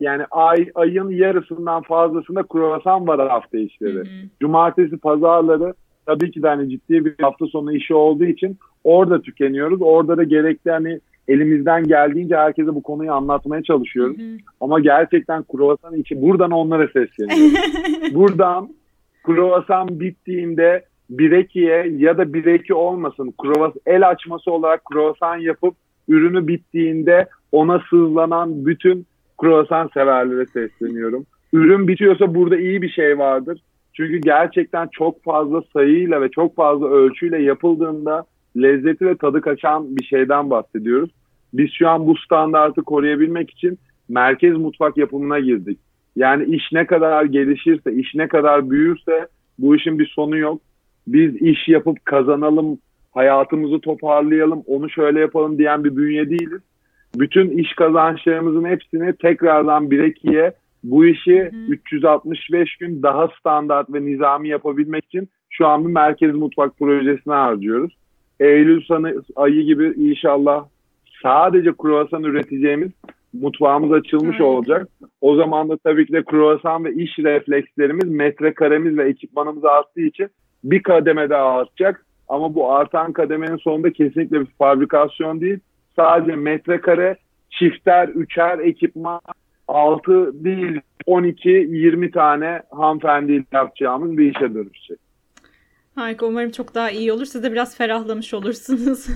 [0.00, 3.96] yani ay ayın yarısından fazlasında kruvasan var hafta işleri.
[3.96, 4.28] Hı hı.
[4.40, 5.74] Cumartesi pazarları
[6.06, 9.82] tabii ki de hani ciddi bir hafta sonu işi olduğu için orada tükeniyoruz.
[9.82, 14.18] Orada da gerekli hani elimizden geldiğince herkese bu konuyu anlatmaya çalışıyoruz.
[14.18, 14.36] Hı hı.
[14.60, 17.54] Ama gerçekten kruvasan için buradan onlara sesleniyoruz.
[18.14, 18.68] buradan
[19.22, 25.74] kruvasan bittiğinde birekiye ya da bireki olmasın kruvas el açması olarak kruvasan yapıp
[26.08, 29.06] ürünü bittiğinde ona sızlanan bütün
[29.38, 31.26] kruvasan severlere sesleniyorum.
[31.52, 33.60] Ürün bitiyorsa burada iyi bir şey vardır.
[33.92, 38.24] Çünkü gerçekten çok fazla sayıyla ve çok fazla ölçüyle yapıldığında
[38.56, 41.10] lezzeti ve tadı kaçan bir şeyden bahsediyoruz.
[41.54, 43.78] Biz şu an bu standartı koruyabilmek için
[44.08, 45.78] merkez mutfak yapımına girdik.
[46.16, 49.28] Yani iş ne kadar gelişirse, iş ne kadar büyürse
[49.58, 50.60] bu işin bir sonu yok.
[51.06, 52.78] Biz iş yapıp kazanalım,
[53.14, 56.60] hayatımızı toparlayalım, onu şöyle yapalım diyen bir bünye değiliz
[57.20, 60.52] bütün iş kazançlarımızın hepsini tekrardan bir ikiye
[60.84, 61.72] bu işi hı.
[61.72, 67.96] 365 gün daha standart ve nizami yapabilmek için şu an bir merkez mutfak projesine harcıyoruz.
[68.40, 70.64] Eylül sanı, ayı gibi inşallah
[71.22, 72.90] sadece kruvasan üreteceğimiz
[73.32, 74.46] mutfağımız açılmış evet.
[74.46, 74.88] olacak.
[75.20, 80.28] O zaman da tabii ki de kruvasan ve iş reflekslerimiz metrekaremiz ve ekipmanımız arttığı için
[80.64, 82.06] bir kademe daha artacak.
[82.28, 85.58] Ama bu artan kademenin sonunda kesinlikle bir fabrikasyon değil.
[85.96, 87.16] Sadece metrekare,
[87.50, 89.20] çifter, üçer ekipman
[89.68, 94.98] 6 değil 12-20 tane hanımefendiyle yapacağımız bir işe dönüşecek.
[95.94, 96.26] Harika.
[96.26, 97.24] Umarım çok daha iyi olur.
[97.24, 99.06] Siz de biraz ferahlamış olursunuz.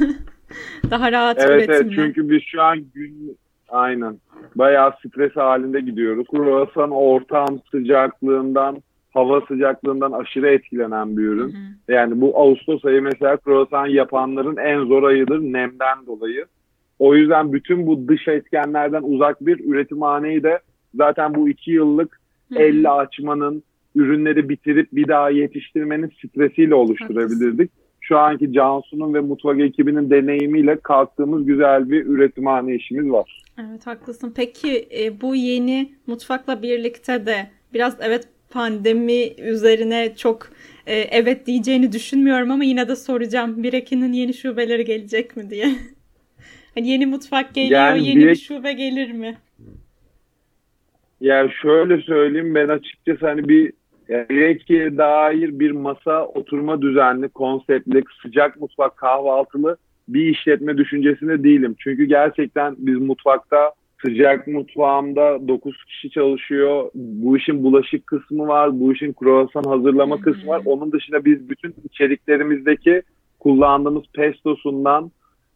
[0.90, 1.74] daha rahat evet, üretimle.
[1.76, 3.36] Evet çünkü biz şu an gün
[3.68, 4.18] aynen
[4.54, 6.26] bayağı stres halinde gidiyoruz.
[6.30, 8.82] Kruvasan ortam sıcaklığından
[9.14, 11.52] hava sıcaklığından aşırı etkilenen bir ürün.
[11.52, 11.92] Hı hı.
[11.92, 16.46] Yani bu Ağustos ayı mesela kruvasan yapanların en zor ayıdır nemden dolayı.
[17.00, 20.58] O yüzden bütün bu dış etkenlerden uzak bir üretimhaneyi de
[20.94, 22.62] zaten bu iki yıllık hı hı.
[22.62, 23.62] elle açmanın,
[23.94, 27.70] ürünleri bitirip bir daha yetiştirmenin stresiyle oluşturabilirdik.
[28.00, 33.42] Şu anki Cansu'nun ve mutfak ekibinin deneyimiyle kalktığımız güzel bir üretimhane işimiz var.
[33.58, 34.32] Evet haklısın.
[34.36, 40.48] Peki e, bu yeni mutfakla birlikte de biraz evet pandemi üzerine çok
[40.86, 43.62] e, evet diyeceğini düşünmüyorum ama yine de soracağım.
[43.62, 45.66] Bireki'nin yeni şubeleri gelecek mi diye.
[46.74, 48.34] hani yeni mutfak geliyor, yani yeni Birek...
[48.34, 49.36] bir şube gelir mi?
[51.20, 53.72] Yani şöyle söyleyeyim ben açıkçası hani bir
[54.08, 59.76] Bireki'ye dair bir masa oturma düzenli, konseptli, sıcak mutfak kahvaltılı
[60.08, 61.76] bir işletme düşüncesinde değilim.
[61.78, 66.90] Çünkü gerçekten biz mutfakta sıcak mutfağımda 9 kişi çalışıyor.
[66.94, 68.80] Bu işin bulaşık kısmı var.
[68.80, 70.62] Bu işin kruvasan hazırlama kısmı var.
[70.64, 73.02] Onun dışında biz bütün içeriklerimizdeki
[73.38, 75.10] kullandığımız pestosundan,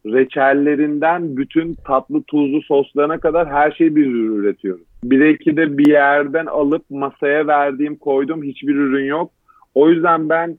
[0.05, 4.85] reçellerinden bütün tatlı tuzlu soslarına kadar her şeyi biz üretiyoruz.
[5.03, 9.31] Bir iki de bir yerden alıp masaya verdiğim koyduğum hiçbir ürün yok.
[9.75, 10.57] O yüzden ben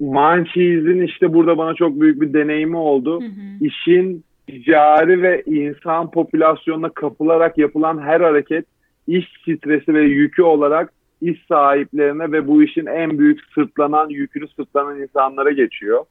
[0.00, 3.20] Munchies'in işte burada bana çok büyük bir deneyimi oldu.
[3.20, 3.64] Hı hı.
[3.64, 8.64] İşin ticari ve insan popülasyonuna kapılarak yapılan her hareket
[9.06, 15.02] iş stresi ve yükü olarak iş sahiplerine ve bu işin en büyük sırtlanan yükünü sırtlanan
[15.02, 16.04] insanlara geçiyor.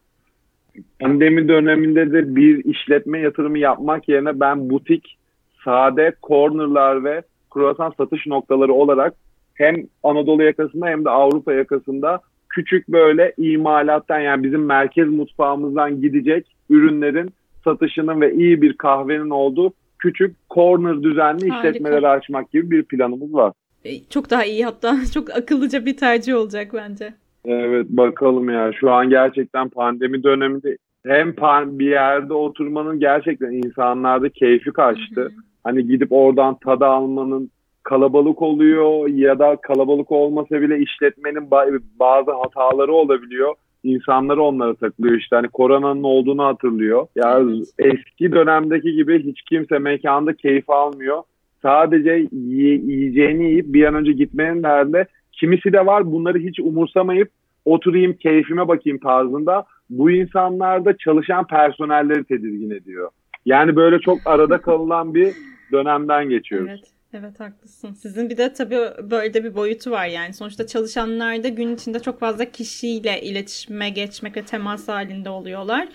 [1.00, 5.18] Pandemi döneminde de bir işletme yatırımı yapmak yerine ben butik,
[5.66, 7.22] sade, cornerlar ve
[7.52, 9.14] kruvasan satış noktaları olarak
[9.54, 16.48] hem Anadolu yakasında hem de Avrupa yakasında küçük böyle imalattan yani bizim merkez mutfağımızdan gidecek
[16.70, 21.70] ürünlerin satışının ve iyi bir kahvenin olduğu küçük corner düzenli Harika.
[21.70, 23.54] işletmeleri açmak gibi bir planımız var.
[23.86, 27.14] E, çok daha iyi hatta çok akıllıca bir tercih olacak bence.
[27.46, 31.36] Evet bakalım ya şu an gerçekten pandemi döneminde hem
[31.80, 35.22] bir yerde oturmanın gerçekten insanlarda keyfi kaçtı.
[35.22, 35.32] Hı hı.
[35.64, 37.50] Hani gidip oradan tadı almanın
[37.84, 41.52] kalabalık oluyor ya da kalabalık olmasa bile işletmenin
[42.00, 47.08] bazı hataları olabiliyor insanları onlara takılıyor işte hani koronanın olduğunu hatırlıyor.
[47.16, 51.24] Ya yani eski dönemdeki gibi hiç kimse mekanda keyif almıyor.
[51.62, 57.32] Sadece yiyeceğini yiyip bir an önce gitmenin derdinde kimisi de var bunları hiç umursamayıp
[57.66, 63.10] oturayım keyfime bakayım tarzında bu insanlarda çalışan personelleri tedirgin ediyor.
[63.46, 65.34] Yani böyle çok arada kalınan bir
[65.72, 66.70] dönemden geçiyoruz.
[66.70, 66.94] Evet.
[67.16, 67.94] Evet haklısın.
[67.94, 68.78] Sizin bir de tabii
[69.12, 70.34] böyle de bir boyutu var yani.
[70.34, 75.88] Sonuçta çalışanlar da gün içinde çok fazla kişiyle iletişime geçmek ve temas halinde oluyorlar.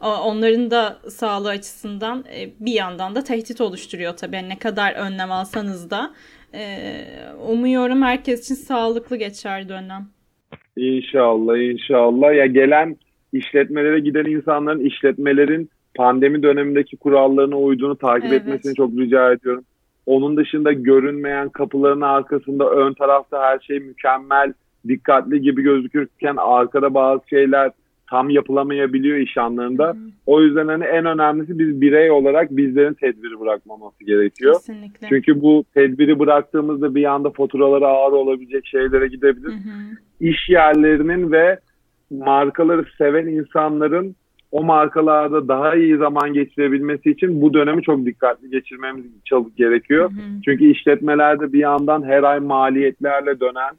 [0.00, 4.48] Onların da sağlığı açısından e, bir yandan da tehdit oluşturuyor tabii.
[4.48, 6.14] Ne kadar önlem alsanız da.
[6.54, 7.04] E,
[7.48, 10.06] umuyorum herkes için sağlıklı geçer dönem.
[10.76, 12.34] İnşallah inşallah.
[12.34, 12.96] Ya gelen
[13.32, 18.42] işletmelere giden insanların işletmelerin pandemi dönemindeki kurallarına uyduğunu takip evet.
[18.42, 19.64] etmesini çok rica ediyorum.
[20.06, 24.52] Onun dışında görünmeyen kapıların arkasında ön tarafta her şey mükemmel,
[24.88, 27.70] dikkatli gibi gözükürken arkada bazı şeyler
[28.10, 29.86] tam yapılamayabiliyor iş anlarında.
[29.86, 29.96] Hı hı.
[30.26, 34.54] O yüzden hani en önemlisi biz birey olarak bizlerin tedbiri bırakmaması gerekiyor.
[34.54, 35.08] Kesinlikle.
[35.08, 39.48] Çünkü bu tedbiri bıraktığımızda bir anda faturaları ağır olabilecek şeylere gidebilir.
[39.48, 39.96] Hı hı.
[40.20, 41.58] İş yerlerinin ve
[42.10, 44.16] markaları seven insanların
[44.52, 49.04] o markalarda daha iyi zaman geçirebilmesi için bu dönemi çok dikkatli geçirmemiz
[49.56, 50.10] gerekiyor.
[50.10, 50.42] Hı hı.
[50.44, 53.74] Çünkü işletmelerde bir yandan her ay maliyetlerle dönen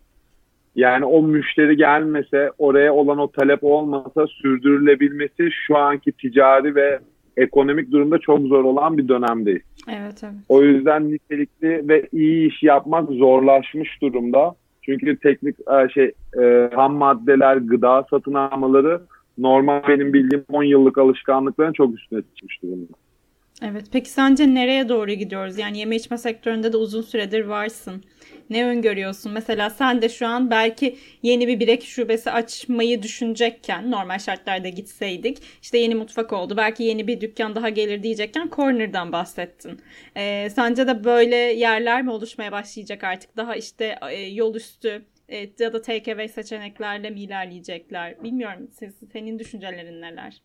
[0.77, 6.99] yani o müşteri gelmese, oraya olan o talep olmasa sürdürülebilmesi şu anki ticari ve
[7.37, 9.61] ekonomik durumda çok zor olan bir dönemdeyiz.
[9.89, 10.33] Evet, evet.
[10.49, 14.55] O yüzden nitelikli ve iyi iş yapmak zorlaşmış durumda.
[14.81, 19.01] Çünkü teknik e, şey e, ham maddeler, gıda satın almaları
[19.37, 22.93] normal benim bildiğim 10 yıllık alışkanlıkların çok üstüne çıkmış durumda.
[23.61, 23.85] Evet.
[23.93, 25.57] Peki sence nereye doğru gidiyoruz?
[25.57, 28.03] Yani yeme içme sektöründe de uzun süredir varsın.
[28.49, 29.31] Ne öngörüyorsun?
[29.31, 35.37] Mesela sen de şu an belki yeni bir birek şubesi açmayı düşünecekken normal şartlarda gitseydik
[35.61, 36.57] işte yeni mutfak oldu.
[36.57, 39.81] Belki yeni bir dükkan daha gelir diyecekken Corner'dan bahsettin.
[40.17, 43.37] Ee, sence de böyle yerler mi oluşmaya başlayacak artık?
[43.37, 48.23] Daha işte e, yol üstü e, ya da take away seçeneklerle mi ilerleyecekler?
[48.23, 48.69] Bilmiyorum.
[49.13, 50.41] Senin düşüncelerin neler?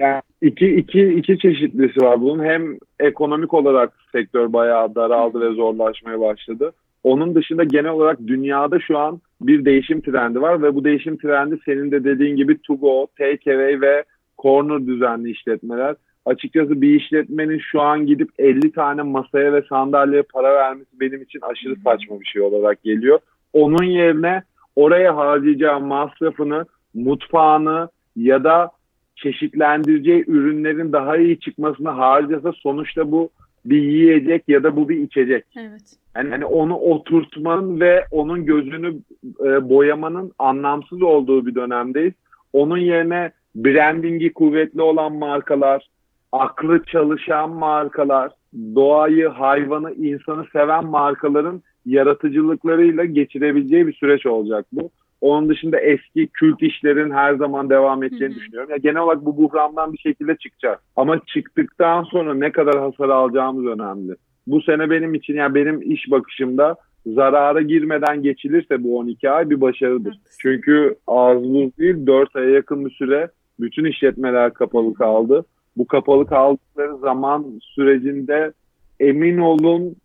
[0.00, 2.44] Yani iki, iki, iki çeşitlisi var bunun.
[2.44, 6.72] Hem ekonomik olarak sektör bayağı daraldı ve zorlaşmaya başladı.
[7.04, 11.58] Onun dışında genel olarak dünyada şu an bir değişim trendi var ve bu değişim trendi
[11.64, 14.04] senin de dediğin gibi to go, take away ve
[14.38, 15.96] corner düzenli işletmeler.
[16.26, 21.40] Açıkçası bir işletmenin şu an gidip 50 tane masaya ve sandalyeye para vermesi benim için
[21.42, 23.18] aşırı saçma bir şey olarak geliyor.
[23.52, 24.42] Onun yerine
[24.76, 28.70] oraya harcayacağı masrafını, mutfağını ya da
[29.16, 33.30] çeşitlendireceği ürünlerin daha iyi çıkmasını harcasa sonuçta bu
[33.64, 35.44] bir yiyecek ya da bu bir içecek.
[35.56, 35.82] Evet.
[36.16, 38.94] Yani hani onu oturtmanın ve onun gözünü
[39.40, 42.12] e, boyamanın anlamsız olduğu bir dönemdeyiz.
[42.52, 45.88] Onun yerine brandingi kuvvetli olan markalar,
[46.32, 48.32] aklı çalışan markalar,
[48.74, 54.90] doğayı, hayvanı, insanı seven markaların yaratıcılıklarıyla geçirebileceği bir süreç olacak bu.
[55.24, 58.40] Onun dışında eski kült işlerin her zaman devam edeceğini hı hı.
[58.40, 58.70] düşünüyorum.
[58.70, 60.80] Ya genel olarak bu buhrandan bir şekilde çıkacak.
[60.96, 64.16] Ama çıktıktan sonra ne kadar hasar alacağımız önemli.
[64.46, 66.76] Bu sene benim için yani benim iş bakışımda
[67.06, 70.14] zarara girmeden geçilirse bu 12 ay bir başarıdır.
[70.22, 70.36] Evet.
[70.40, 73.28] Çünkü az buz değil 4 aya yakın bir süre
[73.60, 75.44] bütün işletmeler kapalı kaldı.
[75.76, 78.52] Bu kapalı kaldıkları zaman sürecinde
[79.00, 79.96] emin olun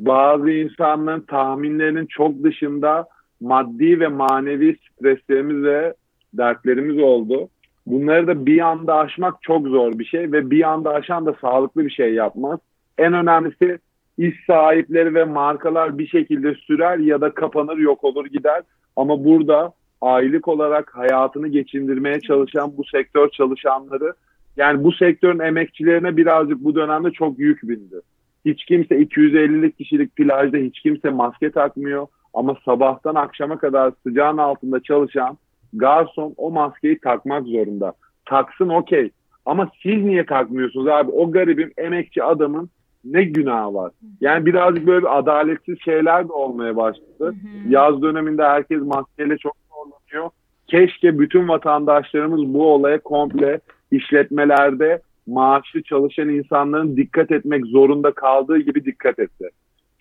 [0.00, 3.06] bazı insanların tahminlerinin çok dışında
[3.40, 5.94] maddi ve manevi streslerimiz ve
[6.34, 7.48] dertlerimiz oldu.
[7.86, 11.84] Bunları da bir anda aşmak çok zor bir şey ve bir anda aşan da sağlıklı
[11.84, 12.60] bir şey yapmaz.
[12.98, 13.78] En önemlisi
[14.18, 18.62] iş sahipleri ve markalar bir şekilde sürer ya da kapanır yok olur gider.
[18.96, 24.12] Ama burada aylık olarak hayatını geçindirmeye çalışan bu sektör çalışanları
[24.56, 27.96] yani bu sektörün emekçilerine birazcık bu dönemde çok yük bindi.
[28.44, 34.80] Hiç kimse 250'lik kişilik plajda hiç kimse maske takmıyor ama sabahtan akşama kadar sıcağın altında
[34.80, 35.38] çalışan
[35.72, 37.92] garson o maskeyi takmak zorunda.
[38.24, 39.10] Taksın okey.
[39.46, 41.10] Ama siz niye takmıyorsunuz abi?
[41.10, 42.70] O garibim emekçi adamın
[43.04, 43.92] ne günahı var?
[44.20, 47.34] Yani birazcık böyle bir adaletsiz şeyler de olmaya başladı.
[47.68, 50.30] Yaz döneminde herkes maskeyle çok zorlanıyor.
[50.66, 58.84] Keşke bütün vatandaşlarımız bu olaya komple işletmelerde maaşlı çalışan insanların dikkat etmek zorunda kaldığı gibi
[58.84, 59.50] dikkat etse.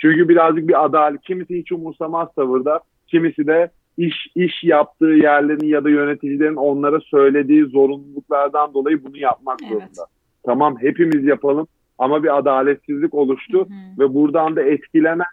[0.01, 1.21] Çünkü birazcık bir adalet.
[1.21, 7.65] Kimisi hiç umursamaz tavırda, kimisi de iş iş yaptığı yerlerin ya da yöneticilerin onlara söylediği
[7.65, 9.71] zorunluluklardan dolayı bunu yapmak evet.
[9.71, 10.05] zorunda.
[10.45, 11.67] Tamam hepimiz yapalım
[11.97, 13.99] ama bir adaletsizlik oluştu hı hı.
[13.99, 15.25] ve buradan da etkilenen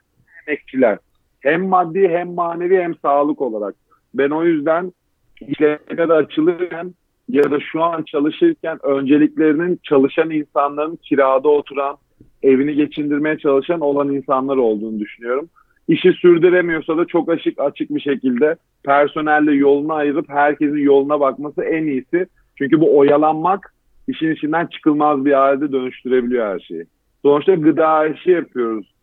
[0.47, 0.99] emekçiler
[1.41, 3.75] hem maddi hem manevi hem sağlık olarak.
[4.15, 4.93] Ben o yüzden
[5.41, 6.95] işletmede açılırken
[7.29, 11.97] ya da şu an çalışırken önceliklerinin çalışan insanların kirada oturan
[12.47, 15.48] evini geçindirmeye çalışan olan insanlar olduğunu düşünüyorum.
[15.89, 21.85] İşi sürdüremiyorsa da çok açık açık bir şekilde personelle yolunu ayırıp herkesin yoluna bakması en
[21.85, 22.27] iyisi.
[22.59, 23.74] Çünkü bu oyalanmak
[24.09, 26.85] işin içinden çıkılmaz bir halde dönüştürebiliyor her şeyi.
[27.23, 28.94] Sonuçta gıda işi yapıyoruz.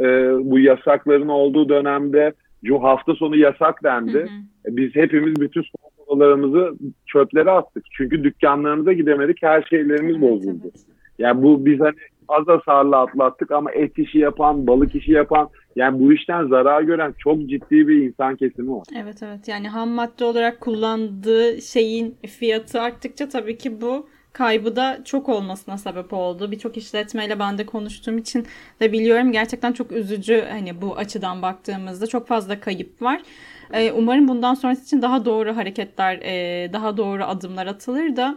[0.00, 0.04] Ee,
[0.40, 2.32] bu yasakların olduğu dönemde
[2.80, 4.18] hafta sonu yasak dendi.
[4.18, 4.76] Hı hı.
[4.76, 5.90] Biz hepimiz bütün soğuk
[7.06, 7.84] çöplere attık.
[7.92, 9.42] Çünkü dükkanlarımıza gidemedik.
[9.42, 10.62] Her şeylerimiz evet, bozuldu.
[10.64, 10.80] Evet.
[11.18, 11.94] Yani bu biz hani
[12.38, 17.14] az hasarlı atlattık ama et işi yapan, balık işi yapan yani bu işten zarar gören
[17.18, 18.84] çok ciddi bir insan kesimi var.
[18.96, 25.00] Evet evet yani ham madde olarak kullandığı şeyin fiyatı arttıkça tabii ki bu kaybı da
[25.04, 26.50] çok olmasına sebep oldu.
[26.50, 28.46] Birçok işletmeyle ben de konuştuğum için
[28.80, 33.20] de biliyorum gerçekten çok üzücü hani bu açıdan baktığımızda çok fazla kayıp var.
[33.72, 38.36] Ee, umarım bundan sonrası için daha doğru hareketler, e, daha doğru adımlar atılır da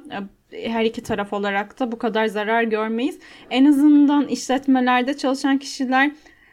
[0.52, 3.20] e, her iki taraf olarak da bu kadar zarar görmeyiz.
[3.50, 6.12] En azından işletmelerde çalışan kişiler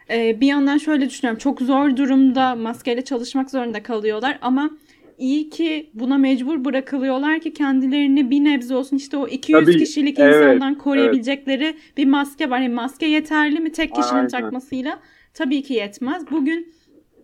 [0.09, 1.39] e, bir yandan şöyle düşünüyorum.
[1.39, 4.69] Çok zor durumda maskeyle çalışmak zorunda kalıyorlar ama
[5.17, 10.19] iyi ki buna mecbur bırakılıyorlar ki kendilerini bir nebze olsun işte o 200 Tabii, kişilik
[10.19, 11.97] evet, insandan koruyabilecekleri evet.
[11.97, 12.59] bir maske var.
[12.59, 14.27] Yani maske yeterli mi tek kişinin Aynen.
[14.27, 14.99] takmasıyla?
[15.33, 16.31] Tabii ki yetmez.
[16.31, 16.73] Bugün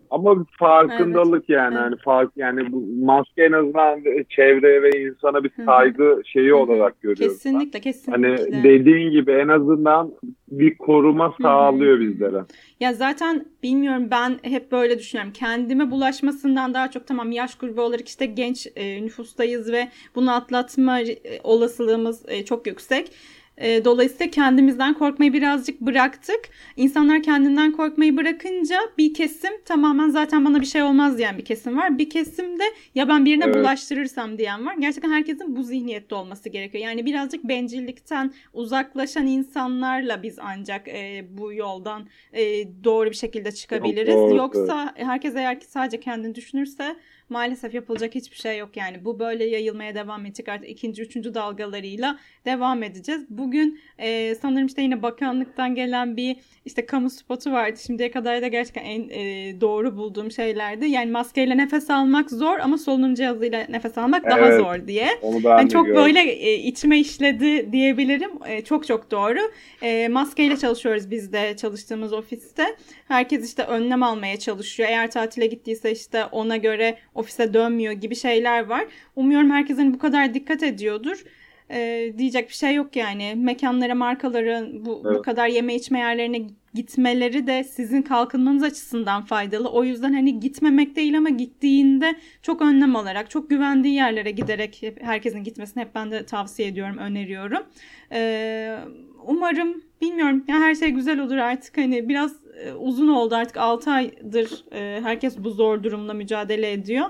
[0.10, 1.50] ama bir farkındalık evet.
[1.50, 1.84] yani evet.
[1.84, 6.22] hani fark yani bu maske en azından çevreye ve insana bir saygı Hı-hı.
[6.26, 6.58] şeyi Hı-hı.
[6.58, 7.34] olarak görüyorum.
[7.36, 7.82] Kesinlikle ben.
[7.82, 8.46] kesinlikle.
[8.46, 10.14] Hani dediğin gibi en azından
[10.52, 12.44] bir koruma sağlıyor bizlere.
[12.80, 15.34] Ya zaten bilmiyorum ben hep böyle düşünüyorum.
[15.34, 21.02] Kendime bulaşmasından daha çok tamam yaş grubu olarak işte genç e, nüfustayız ve bunu atlatma
[21.02, 23.12] e, olasılığımız e, çok yüksek
[23.58, 26.40] E, dolayısıyla kendimizden korkmayı birazcık bıraktık.
[26.76, 31.78] İnsanlar kendinden korkmayı bırakınca bir kesim tamamen zaten bana bir şey olmaz diyen bir kesim
[31.78, 31.98] var.
[31.98, 32.64] Bir kesim de
[32.96, 33.56] ya ben birine evet.
[33.56, 34.76] bulaştırırsam diyen var.
[34.80, 36.84] Gerçekten herkesin bu zihniyette olması gerekiyor.
[36.84, 42.44] Yani birazcık bencillikten uzaklaşan insanlarla biz ancak e, bu yoldan e,
[42.84, 44.16] doğru bir şekilde çıkabiliriz.
[44.16, 45.08] Doğru, Yoksa evet.
[45.08, 46.96] herkes eğer ki sadece kendini düşünürse
[47.30, 49.06] maalesef yapılacak hiçbir şey yok yani.
[49.06, 53.26] Bu böyle yayılmaya devam edecek artık ikinci, üçüncü dalgalarıyla devam edeceğiz.
[53.30, 57.80] Bugün e, sanırım işte yine bakanlıktan gelen bir işte kamu spotu vardı.
[57.86, 60.86] Şimdiye kadar da gerçekten en e, doğru bulduğum şeylerdi.
[60.86, 65.08] Yani maskeyle nefes almak zor ama solunum cihazıyla nefes almak evet, daha zor diye.
[65.22, 68.32] Onu ben yani çok böyle e, içime işledi diyebilirim.
[68.48, 69.40] E, çok çok doğru.
[69.82, 72.76] E, maskeyle çalışıyoruz biz de çalıştığımız ofiste.
[73.08, 74.90] Herkes işte önlem almaya çalışıyor.
[74.90, 78.86] Eğer tatile gittiyse işte ona göre ofise dönmüyor gibi şeyler var.
[79.16, 81.24] Umuyorum herkesin hani bu kadar dikkat ediyordur.
[81.72, 83.34] Ee, diyecek bir şey yok yani.
[83.36, 85.18] Mekanlara, markaların bu, evet.
[85.18, 86.42] bu kadar yeme içme yerlerine
[86.74, 89.70] gitmeleri de sizin kalkınmanız açısından faydalı.
[89.70, 95.44] O yüzden hani gitmemek değil ama gittiğinde çok önlem alarak, çok güvendiği yerlere giderek herkesin
[95.44, 97.64] gitmesini hep ben de tavsiye ediyorum, öneriyorum.
[98.12, 98.78] Ee,
[99.26, 103.92] umarım bilmiyorum ya her şey güzel olur artık hani biraz e, uzun oldu artık 6
[103.92, 107.06] aydır e, herkes bu zor durumla mücadele ediyor.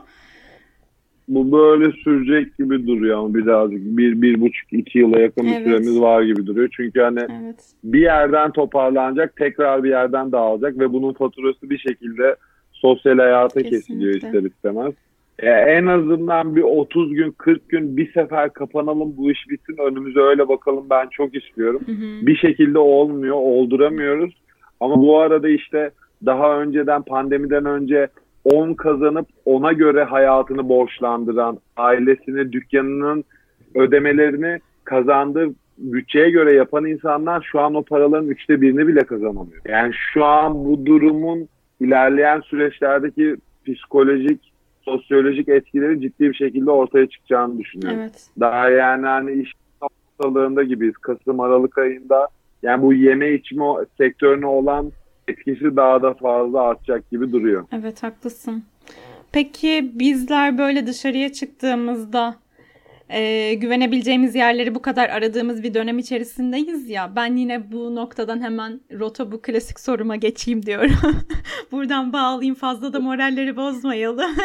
[1.28, 5.64] Bu böyle sürecek gibi duruyor ama birazcık bir, bir buçuk iki yıla yakın bir evet.
[5.64, 6.70] süremiz var gibi duruyor.
[6.72, 7.66] Çünkü hani evet.
[7.84, 12.36] bir yerden toparlanacak tekrar bir yerden dağılacak ve bunun faturası bir şekilde
[12.72, 13.78] sosyal hayata Kesinlikle.
[13.78, 14.94] kesiliyor ister istemez.
[15.40, 20.20] E, en azından bir 30 gün 40 gün bir sefer kapanalım bu iş bitsin önümüze
[20.20, 21.82] öyle bakalım ben çok istiyorum.
[21.86, 22.28] Hı hı.
[22.28, 24.47] Bir şekilde olmuyor olduramıyoruz
[24.80, 25.92] ama bu arada işte
[26.26, 28.08] daha önceden pandemiden önce
[28.44, 33.24] 10 kazanıp ona göre hayatını borçlandıran, ailesini, dükkanının
[33.76, 39.62] ödemelerini kazandığı bütçeye göre yapan insanlar şu an o paraların üçte birini bile kazanamıyor.
[39.68, 41.48] Yani şu an bu durumun
[41.80, 43.36] ilerleyen süreçlerdeki
[43.68, 48.00] psikolojik, sosyolojik etkileri ciddi bir şekilde ortaya çıkacağını düşünüyorum.
[48.02, 48.28] Evet.
[48.40, 49.54] Daha yani hani iş
[50.20, 50.98] ortalığında gibiyiz.
[50.98, 52.28] Kasım, Aralık ayında
[52.64, 53.66] yani bu yeme içme
[53.98, 54.92] sektörüne olan
[55.28, 57.66] etkisi daha da fazla artacak gibi duruyor.
[57.72, 58.64] Evet haklısın.
[59.32, 62.36] Peki bizler böyle dışarıya çıktığımızda
[63.10, 67.16] e, güvenebileceğimiz yerleri bu kadar aradığımız bir dönem içerisindeyiz ya.
[67.16, 70.92] Ben yine bu noktadan hemen rota bu klasik soruma geçeyim diyorum.
[71.72, 74.32] Buradan bağlayayım fazla da moralleri bozmayalım.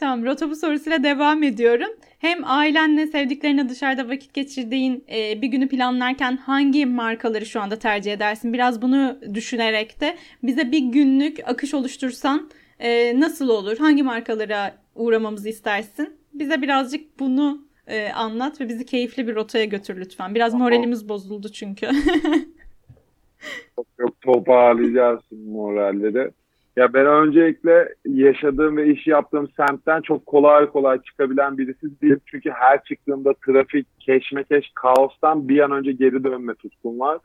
[0.00, 1.88] tamam rota bu sorusuyla devam ediyorum
[2.18, 8.12] hem ailenle sevdiklerine dışarıda vakit geçirdiğin e, bir günü planlarken hangi markaları şu anda tercih
[8.12, 8.52] edersin?
[8.52, 13.78] Biraz bunu düşünerek de bize bir günlük akış oluştursan e, nasıl olur?
[13.78, 16.16] Hangi markalara uğramamızı istersin?
[16.34, 20.34] Bize birazcık bunu e, anlat ve bizi keyifli bir rotaya götür lütfen.
[20.34, 21.86] Biraz moralimiz bozuldu çünkü.
[23.76, 26.30] çok çok toparlayacağız moralleri.
[26.78, 32.20] Ya ben öncelikle yaşadığım ve iş yaptığım semtten çok kolay kolay çıkabilen birisi değilim.
[32.26, 37.18] Çünkü her çıktığımda trafik, keşmekeş, kaostan bir an önce geri dönme tutkum var.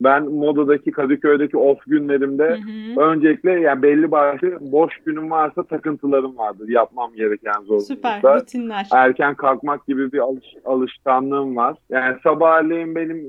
[0.00, 3.00] Ben modadaki Kadıköy'deki off günlerimde hı hı.
[3.00, 6.68] öncelikle yani belli başlı boş günüm varsa takıntılarım vardır.
[6.68, 8.16] Yapmam gereken zorunluluklar.
[8.16, 8.86] Süper rutinler.
[8.92, 11.76] Erken kalkmak gibi bir alış, alışkanlığım var.
[11.90, 13.26] Yani sabahleyin benim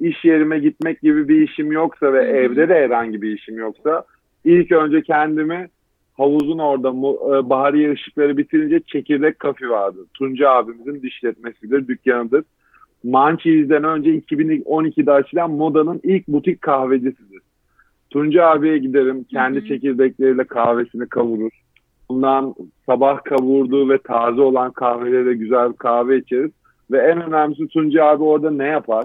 [0.00, 2.36] iş yerime gitmek gibi bir işim yoksa ve hı hı.
[2.36, 4.04] evde de herhangi bir işim yoksa
[4.44, 5.68] İlk önce kendimi
[6.16, 9.98] havuzun orada e, bahariye ışıkları bitirince çekirdek kafi vardı.
[10.14, 12.44] Tunca abimizin dişletmesidir, dükkanıdır.
[13.04, 17.42] Mançiz'den önce 2012'de açılan modanın ilk butik kahvecisidir.
[18.10, 19.68] Tunca abiye giderim, kendi Hı-hı.
[19.68, 21.50] çekirdekleriyle kahvesini kavurur.
[22.08, 22.54] Bundan
[22.86, 26.50] sabah kavurduğu ve taze olan kahvelere güzel bir kahve içeriz.
[26.90, 29.04] Ve en önemlisi Tunca abi orada ne yapar?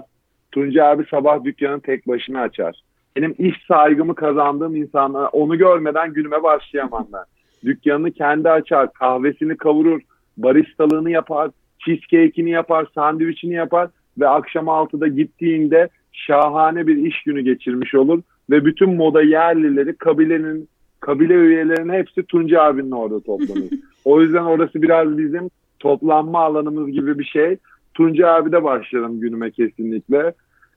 [0.52, 2.82] Tunca abi sabah dükkanı tek başına açar
[3.16, 7.24] benim iş saygımı kazandığım insanlar onu görmeden günüme başlayamam ben.
[7.64, 10.00] Dükkanını kendi açar, kahvesini kavurur,
[10.36, 13.88] baristalığını yapar, cheesecake'ini yapar, sandviçini yapar
[14.18, 20.68] ve akşam 6'da gittiğinde şahane bir iş günü geçirmiş olur ve bütün moda yerlileri kabilenin
[21.00, 23.70] kabile üyelerinin hepsi Tunca abinin orada toplanır.
[24.04, 27.56] o yüzden orası biraz bizim toplanma alanımız gibi bir şey.
[27.94, 30.32] Tunca abi de başlarım günüme kesinlikle.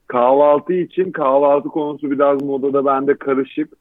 [0.10, 3.74] Kahvaltı için kahvaltı konusu biraz modada bende karışık.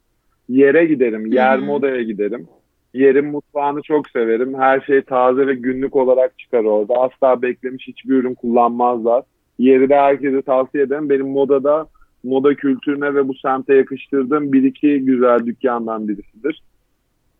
[0.49, 2.49] Yere giderim, yer modaya giderim.
[2.95, 4.55] Yerin mutfağını çok severim.
[4.55, 6.95] Her şey taze ve günlük olarak çıkar orada.
[6.95, 9.23] Asla beklemiş hiçbir ürün kullanmazlar.
[9.59, 11.11] Yeri de herkese tavsiye ederim.
[11.11, 11.87] Benim modada
[12.25, 16.63] moda kültürüne ve bu semte yakıştırdığım bir iki güzel dükkandan birisidir.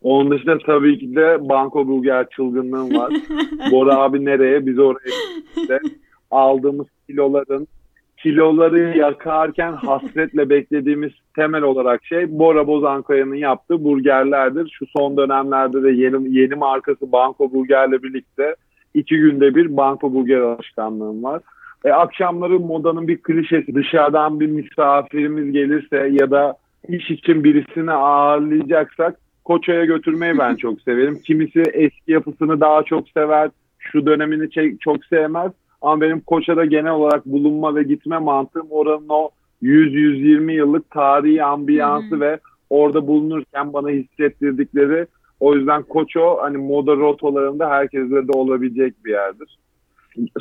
[0.03, 3.13] Onun dışında tabii ki de Banko Bulgar çılgınlığım var.
[3.73, 4.67] Bora abi nereye?
[4.67, 5.11] Biz oraya
[5.57, 5.79] işte
[6.31, 7.69] aldığımız kiloların
[8.23, 14.71] kiloları yakarken hasretle beklediğimiz temel olarak şey Bora Bozankaya'nın yaptığı burgerlerdir.
[14.79, 18.55] Şu son dönemlerde de yeni, yeni markası Banko Burger'le birlikte
[18.95, 21.43] iki günde bir Banko Burger alışkanlığım var.
[21.85, 26.57] E, akşamları modanın bir klişesi dışarıdan bir misafirimiz gelirse ya da
[26.89, 31.19] iş için birisini ağırlayacaksak Koça'ya götürmeyi ben çok severim.
[31.25, 35.53] Kimisi eski yapısını daha çok sever, şu dönemini çok sevmez.
[35.83, 39.31] Ama benim Koça'da genel olarak bulunma ve gitme mantığım oranın o
[39.63, 42.21] 100-120 yıllık tarihi ambiyansı hmm.
[42.21, 42.39] ve
[42.71, 45.07] orada bulunurken bana hissettirdikleri
[45.41, 49.59] o yüzden Koço hani moda rotalarında herkese de olabilecek bir yerdir.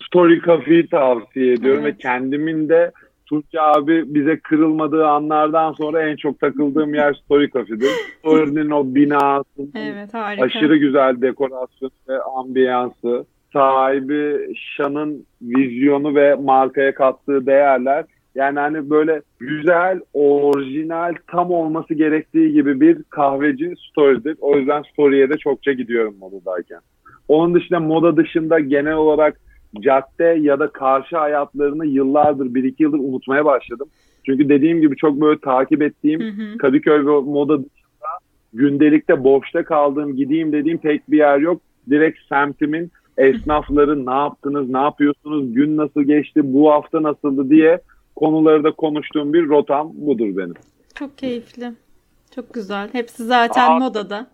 [0.07, 1.95] Story Cafe'yi tavsiye ediyorum evet.
[1.95, 2.91] ve kendimin de
[3.25, 7.89] Tuğçe abi bize kırılmadığı anlardan sonra en çok takıldığım yer Story Cafe'dir.
[8.19, 13.25] Story'nin o binası, evet, aşırı güzel dekorasyon ve ambiyansı,
[13.57, 18.05] sahibi Şan'ın vizyonu ve markaya kattığı değerler
[18.35, 24.37] yani hani böyle güzel, orijinal, tam olması gerektiği gibi bir kahveci Story'dir.
[24.41, 26.79] O yüzden Story'e de çokça gidiyorum modadayken.
[27.27, 29.39] Onun dışında moda dışında genel olarak
[29.79, 33.87] cadde ya da karşı hayatlarını yıllardır, bir iki yıldır unutmaya başladım.
[34.25, 36.57] Çünkü dediğim gibi çok böyle takip ettiğim hı hı.
[36.57, 38.07] Kadıköy ve moda dışında
[38.53, 41.61] gündelikte boşta kaldığım, gideyim dediğim pek bir yer yok.
[41.89, 47.81] Direkt semtimin esnafları ne yaptınız, ne yapıyorsunuz, gün nasıl geçti, bu hafta nasıldı diye
[48.15, 50.53] konuları da konuştuğum bir rotam budur benim.
[50.95, 51.71] Çok keyifli.
[52.35, 52.89] Çok güzel.
[52.91, 54.27] Hepsi zaten Aa, modada.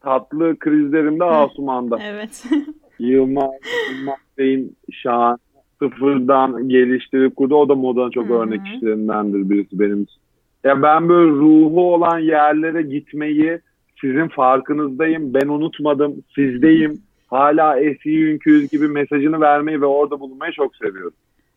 [0.00, 1.98] Tatlı krizlerimde Asuman'da.
[2.02, 2.44] Evet.
[2.98, 3.50] Yılmaz,
[3.92, 5.38] Yılmaz Bey'in şahane
[5.78, 7.54] sıfırdan geliştirip kurdu.
[7.54, 8.34] O da modanın çok Hı-hı.
[8.38, 10.20] örnek işlerindendir birisi benim için.
[10.64, 13.60] Ya ben böyle ruhu olan yerlere gitmeyi
[14.00, 20.76] sizin farkınızdayım, ben unutmadım, sizdeyim, hala eski günküz gibi mesajını vermeyi ve orada bulunmayı çok
[20.76, 21.14] seviyorum.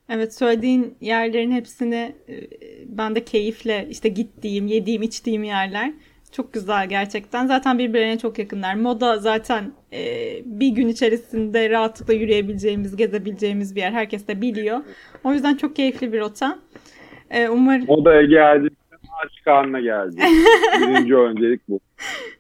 [0.10, 2.34] Evet söylediğin yerlerin hepsini e,
[2.86, 5.94] ben de keyifle işte gittiğim, yediğim, içtiğim yerler.
[6.32, 7.48] Çok güzel gerçekten.
[7.48, 8.76] Zaten birbirlerine çok yakınlar.
[8.76, 10.02] Moda zaten e,
[10.46, 13.92] bir gün içerisinde rahatlıkla yürüyebileceğimiz, gezebileceğimiz bir yer.
[13.92, 14.80] Herkes de biliyor.
[15.24, 16.60] O yüzden çok keyifli bir rota.
[17.30, 17.86] E, umarım...
[17.88, 18.74] Modaya geldik.
[19.26, 20.16] Aç karnına geldi.
[20.82, 21.80] Birinci öncelik bu.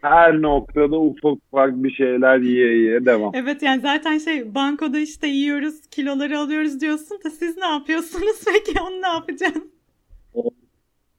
[0.01, 3.31] Her noktada ufak ufak bir şeyler yiye yiye devam.
[3.35, 8.81] Evet yani zaten şey bankoda işte yiyoruz, kiloları alıyoruz diyorsun da siz ne yapıyorsunuz peki
[8.81, 9.72] onu ne yapacaksın?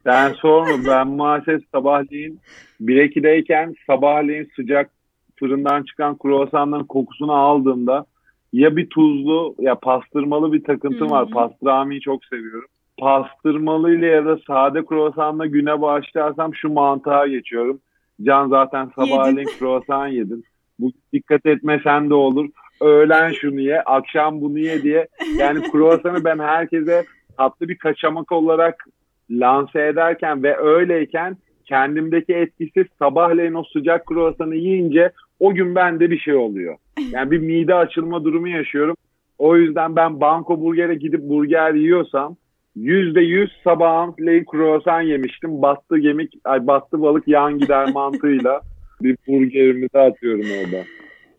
[0.04, 2.40] Sen sorma ben maalesef sabahleyin
[2.80, 4.90] 1-2'deyken sabahleyin sıcak
[5.38, 8.06] fırından çıkan kruvasanların kokusunu aldığımda
[8.52, 11.30] ya bir tuzlu ya pastırmalı bir takıntım var.
[11.30, 12.68] Pastramiyi çok seviyorum.
[12.98, 17.80] Pastırmalı ile ya da sade kruvasanla güne başlarsam şu mantığa geçiyorum.
[18.22, 20.44] Can zaten sabahleyin kruvasan yedin.
[20.78, 22.48] Bu dikkat etmesen de olur.
[22.80, 25.08] Öğlen şunu ye, akşam bunu ye diye.
[25.36, 27.04] Yani kruvasanı ben herkese
[27.36, 28.84] tatlı bir kaçamak olarak
[29.30, 35.10] lanse ederken ve öyleyken kendimdeki etkisi sabahleyin o sıcak kruvasanı yiyince
[35.40, 36.76] o gün bende bir şey oluyor.
[37.10, 38.96] Yani bir mide açılma durumu yaşıyorum.
[39.38, 42.36] O yüzden ben banko burgere gidip burger yiyorsam
[42.76, 45.62] yüzde yüz sabahın lay kruvasan yemiştim.
[45.62, 48.60] Battı gemik, ay battı balık yan gider mantığıyla
[49.02, 50.84] bir burgerimi de atıyorum orada.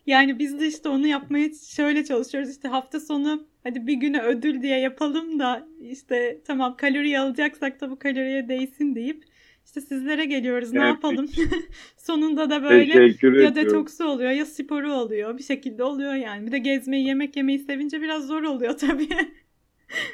[0.08, 2.50] Yani biz de işte onu yapmaya şöyle çalışıyoruz.
[2.50, 7.92] İşte hafta sonu hadi bir güne ödül diye yapalım da işte tamam kalori alacaksak da
[7.92, 9.24] bu kaloriye değsin deyip
[9.66, 11.26] işte sizlere geliyoruz ne yapalım.
[11.98, 13.14] Sonunda da böyle
[13.44, 15.38] ya detoksu oluyor ya sporu oluyor.
[15.38, 16.48] Bir şekilde oluyor yani.
[16.48, 19.10] Bir de gezmeyi yemek yemeyi sevince biraz zor oluyor tabii.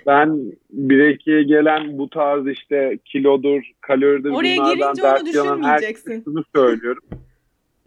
[0.08, 0.40] ben
[0.70, 7.04] bir ikiye gelen bu tarz işte kilodur, kaloridir Oraya bunlardan dert yanan herkesini söylüyorum.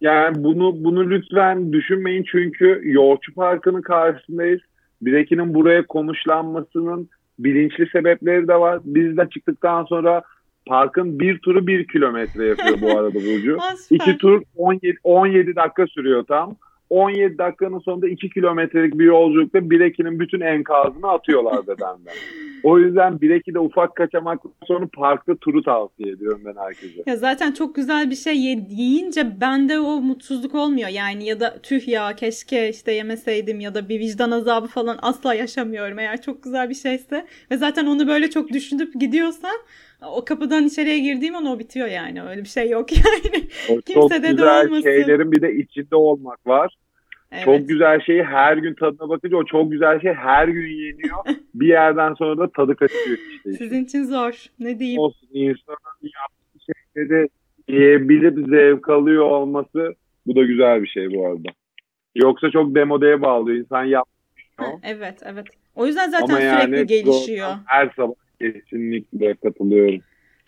[0.01, 4.61] Yani bunu bunu lütfen düşünmeyin çünkü Yoğurtçu Parkı'nın karşısındayız.
[5.01, 7.09] Bireki'nin buraya konuşlanmasının
[7.39, 8.79] bilinçli sebepleri de var.
[8.85, 10.21] Biz de çıktıktan sonra
[10.65, 13.57] parkın bir turu bir kilometre yapıyor bu arada Burcu.
[13.89, 16.55] İki tur 17, 17 dakika sürüyor tam.
[16.89, 22.13] 17 dakikanın sonunda 2 kilometrelik bir yolculukta Bireki'nin bütün enkazını atıyorlar bedenden.
[22.63, 27.03] o yüzden Bireki'de ufak kaçamak sonra parkta turu tavsiye ediyorum ben herkese.
[27.05, 28.35] Ya zaten çok güzel bir şey
[28.69, 33.89] yiyince bende o mutsuzluk olmuyor yani ya da tüh ya keşke işte yemeseydim ya da
[33.89, 38.29] bir vicdan azabı falan asla yaşamıyorum eğer çok güzel bir şeyse ve zaten onu böyle
[38.29, 39.55] çok düşünüp gidiyorsam
[40.01, 42.23] o kapıdan içeriye girdiğim an o bitiyor yani.
[42.23, 43.47] Öyle bir şey yok yani.
[43.69, 44.83] O Kimse de güzel olmasın.
[44.83, 46.75] şeylerin bir de içinde olmak var.
[47.31, 47.45] Evet.
[47.45, 51.17] Çok güzel şeyi her gün tadına bakınca o çok güzel şey her gün yeniyor.
[51.53, 53.53] bir yerden sonra da tadı kaçıyor işte.
[53.53, 54.45] Sizin için zor.
[54.59, 54.99] Ne diyeyim?
[54.99, 57.29] Olsun insanın yaptığı şeyleri
[57.67, 59.95] yiyebilip zevk alıyor olması
[60.25, 61.49] bu da güzel bir şey bu arada.
[62.15, 63.57] Yoksa çok demodeye bağlıyor.
[63.57, 64.15] İnsan yapmış
[64.83, 65.45] evet evet.
[65.75, 67.49] O yüzden zaten Ama sürekli yani gelişiyor.
[67.65, 70.01] Her sabah kesinlikle katılıyorum.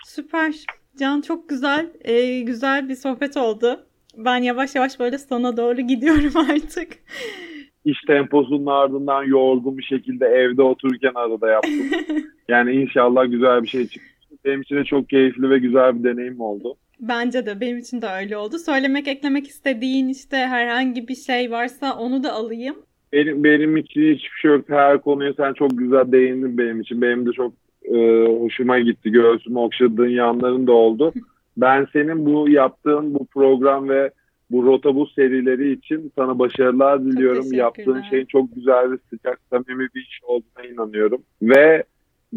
[0.05, 0.55] Süper.
[0.99, 3.85] Can çok güzel, e, güzel bir sohbet oldu.
[4.17, 6.93] Ben yavaş yavaş böyle sona doğru gidiyorum artık.
[7.85, 11.73] İş temposunun ardından yorgun bir şekilde evde otururken arada yaptım.
[12.49, 14.17] yani inşallah güzel bir şey çıkmış.
[14.45, 16.77] Benim için de çok keyifli ve güzel bir deneyim oldu.
[16.99, 18.57] Bence de benim için de öyle oldu.
[18.57, 22.75] Söylemek, eklemek istediğin işte herhangi bir şey varsa onu da alayım.
[23.13, 24.69] Benim, benim için hiçbir şey yok.
[24.69, 27.01] Her konuya sen çok güzel değindin benim için.
[27.01, 27.53] Benim de çok
[27.93, 29.11] e, hoşuma gitti.
[29.11, 31.13] Göğsümü okşadığın yanların da oldu.
[31.57, 34.11] Ben senin bu yaptığın bu program ve
[34.51, 37.53] bu Rotabus serileri için sana başarılar diliyorum.
[37.53, 41.21] Yaptığın şeyin çok güzel ve sıcak samimi bir iş olduğuna inanıyorum.
[41.41, 41.83] Ve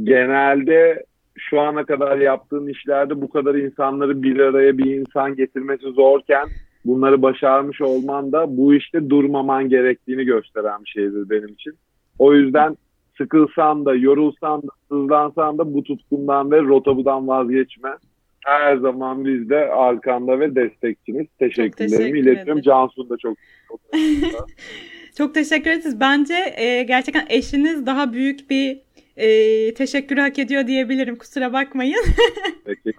[0.05, 1.05] genelde
[1.39, 6.49] şu ana kadar yaptığın işlerde bu kadar insanları bir araya bir insan getirmesi zorken
[6.85, 11.75] bunları başarmış olman da bu işte durmaman gerektiğini gösteren bir şeydir benim için.
[12.19, 12.77] O yüzden
[13.21, 17.91] sıkılsan da, yorulsan da, hızlansan da bu tutkundan ve rotabudan vazgeçme.
[18.45, 21.27] Her zaman biz de arkanda ve destekçiniz.
[21.39, 22.63] Teşekkürlerimi teşekkür iletiyorum.
[22.63, 23.37] Cansu'nun da çok
[23.69, 23.81] çok,
[25.17, 26.01] çok teşekkür ederiz.
[26.01, 28.79] Bence e, gerçekten eşiniz daha büyük bir
[29.17, 31.17] e, teşekkür hak ediyor diyebilirim.
[31.17, 32.05] Kusura bakmayın.
[32.65, 32.93] Peki.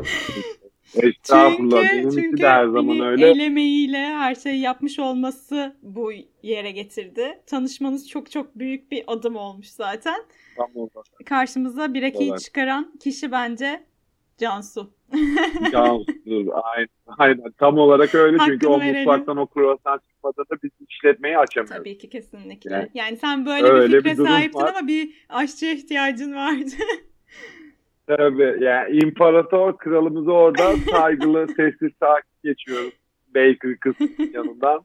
[0.95, 1.81] Estağfurullah.
[1.81, 3.29] Çünkü, Benim çünkü her zaman öyle.
[3.29, 6.11] el emeğiyle her şeyi yapmış olması bu
[6.43, 7.39] yere getirdi.
[7.47, 10.21] Tanışmanız çok çok büyük bir adım olmuş zaten.
[10.55, 10.89] Tamam.
[11.25, 13.83] Karşımıza bir ekiyi çıkaran kişi bence
[14.37, 14.93] Cansu.
[15.71, 16.05] Cansu.
[16.63, 17.51] Aynen, aynen.
[17.57, 18.97] Tam olarak öyle Hakkını çünkü o verelim.
[18.97, 21.77] mutfaktan o kruvasan çıkmadan da biz işletmeyi açamıyoruz.
[21.77, 22.73] Tabii ki kesinlikle.
[22.75, 24.73] Yani, yani sen böyle öyle bir fikre bir sahiptin var.
[24.75, 26.71] ama bir aşçıya ihtiyacın vardı.
[28.07, 32.93] Tabii yani imparator kralımızı orada saygılı, sessiz, sakin geçiyoruz.
[33.35, 34.81] Baker kısmının yanından.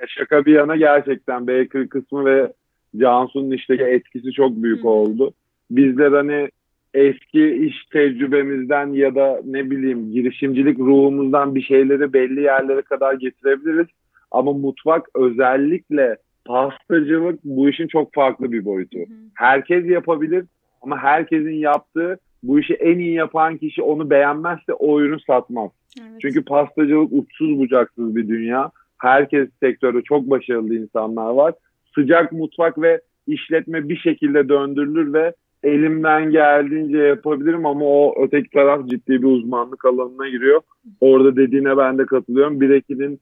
[0.00, 2.52] Ya şaka bir yana gerçekten Baker kısmı ve
[2.96, 5.32] Cansu'nun işteki etkisi çok büyük oldu.
[5.70, 6.48] Bizler hani
[6.94, 13.86] eski iş tecrübemizden ya da ne bileyim girişimcilik ruhumuzdan bir şeyleri belli yerlere kadar getirebiliriz.
[14.30, 18.98] Ama mutfak özellikle pastacılık bu işin çok farklı bir boyutu.
[19.34, 20.44] Herkes yapabilir
[20.82, 25.70] ama herkesin yaptığı bu işi en iyi yapan kişi onu beğenmezse o ürünü satmaz.
[26.00, 26.20] Evet.
[26.20, 28.70] Çünkü pastacılık uçsuz bucaksız bir dünya.
[28.98, 31.54] Herkes sektörde çok başarılı insanlar var.
[31.94, 35.32] Sıcak mutfak ve işletme bir şekilde döndürülür ve
[35.62, 40.60] elimden geldiğince yapabilirim ama o öteki taraf ciddi bir uzmanlık alanına giriyor.
[41.00, 42.60] Orada dediğine ben de katılıyorum.
[42.60, 43.20] Birekinin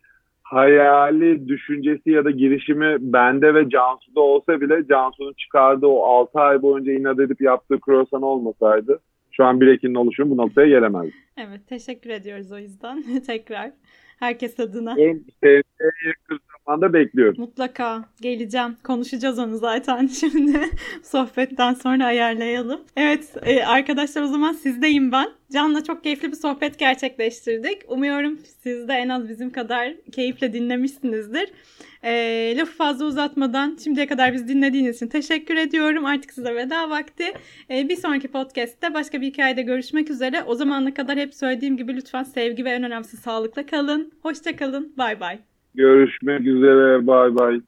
[0.51, 6.63] hayali, düşüncesi ya da girişimi bende ve Cansu'da olsa bile Cansu'nun çıkardığı o 6 ay
[6.63, 9.01] boyunca inat edip yaptığı croissant olmasaydı
[9.37, 11.15] şu an Birekin'in oluşumu bu noktaya gelemezdi.
[11.37, 13.71] Evet teşekkür ediyoruz o yüzden tekrar
[14.19, 14.95] herkes adına.
[14.95, 15.63] Sevgiye
[16.07, 17.41] yakın zamanda bekliyorum.
[17.41, 18.77] Mutlaka geleceğim.
[18.85, 20.61] Konuşacağız onu zaten şimdi.
[21.03, 22.81] Sohbetten sonra ayarlayalım.
[22.97, 25.29] Evet e, arkadaşlar o zaman sizdeyim ben.
[25.53, 27.83] Can'la çok keyifli bir sohbet gerçekleştirdik.
[27.89, 31.53] Umuyorum siz de en az bizim kadar keyifle dinlemişsinizdir.
[32.03, 36.05] E, lafı fazla uzatmadan şimdiye kadar biz dinlediğiniz için teşekkür ediyorum.
[36.05, 37.25] Artık size veda vakti.
[37.71, 40.43] E, bir sonraki podcast'te başka bir hikayede görüşmek üzere.
[40.47, 44.13] O zamana kadar hep söylediğim gibi lütfen sevgi ve en önemlisi sağlıkla kalın.
[44.23, 44.93] Hoşça kalın.
[44.99, 45.39] Bay bay.
[45.75, 47.07] Görüşmek üzere.
[47.07, 47.61] Bay bay.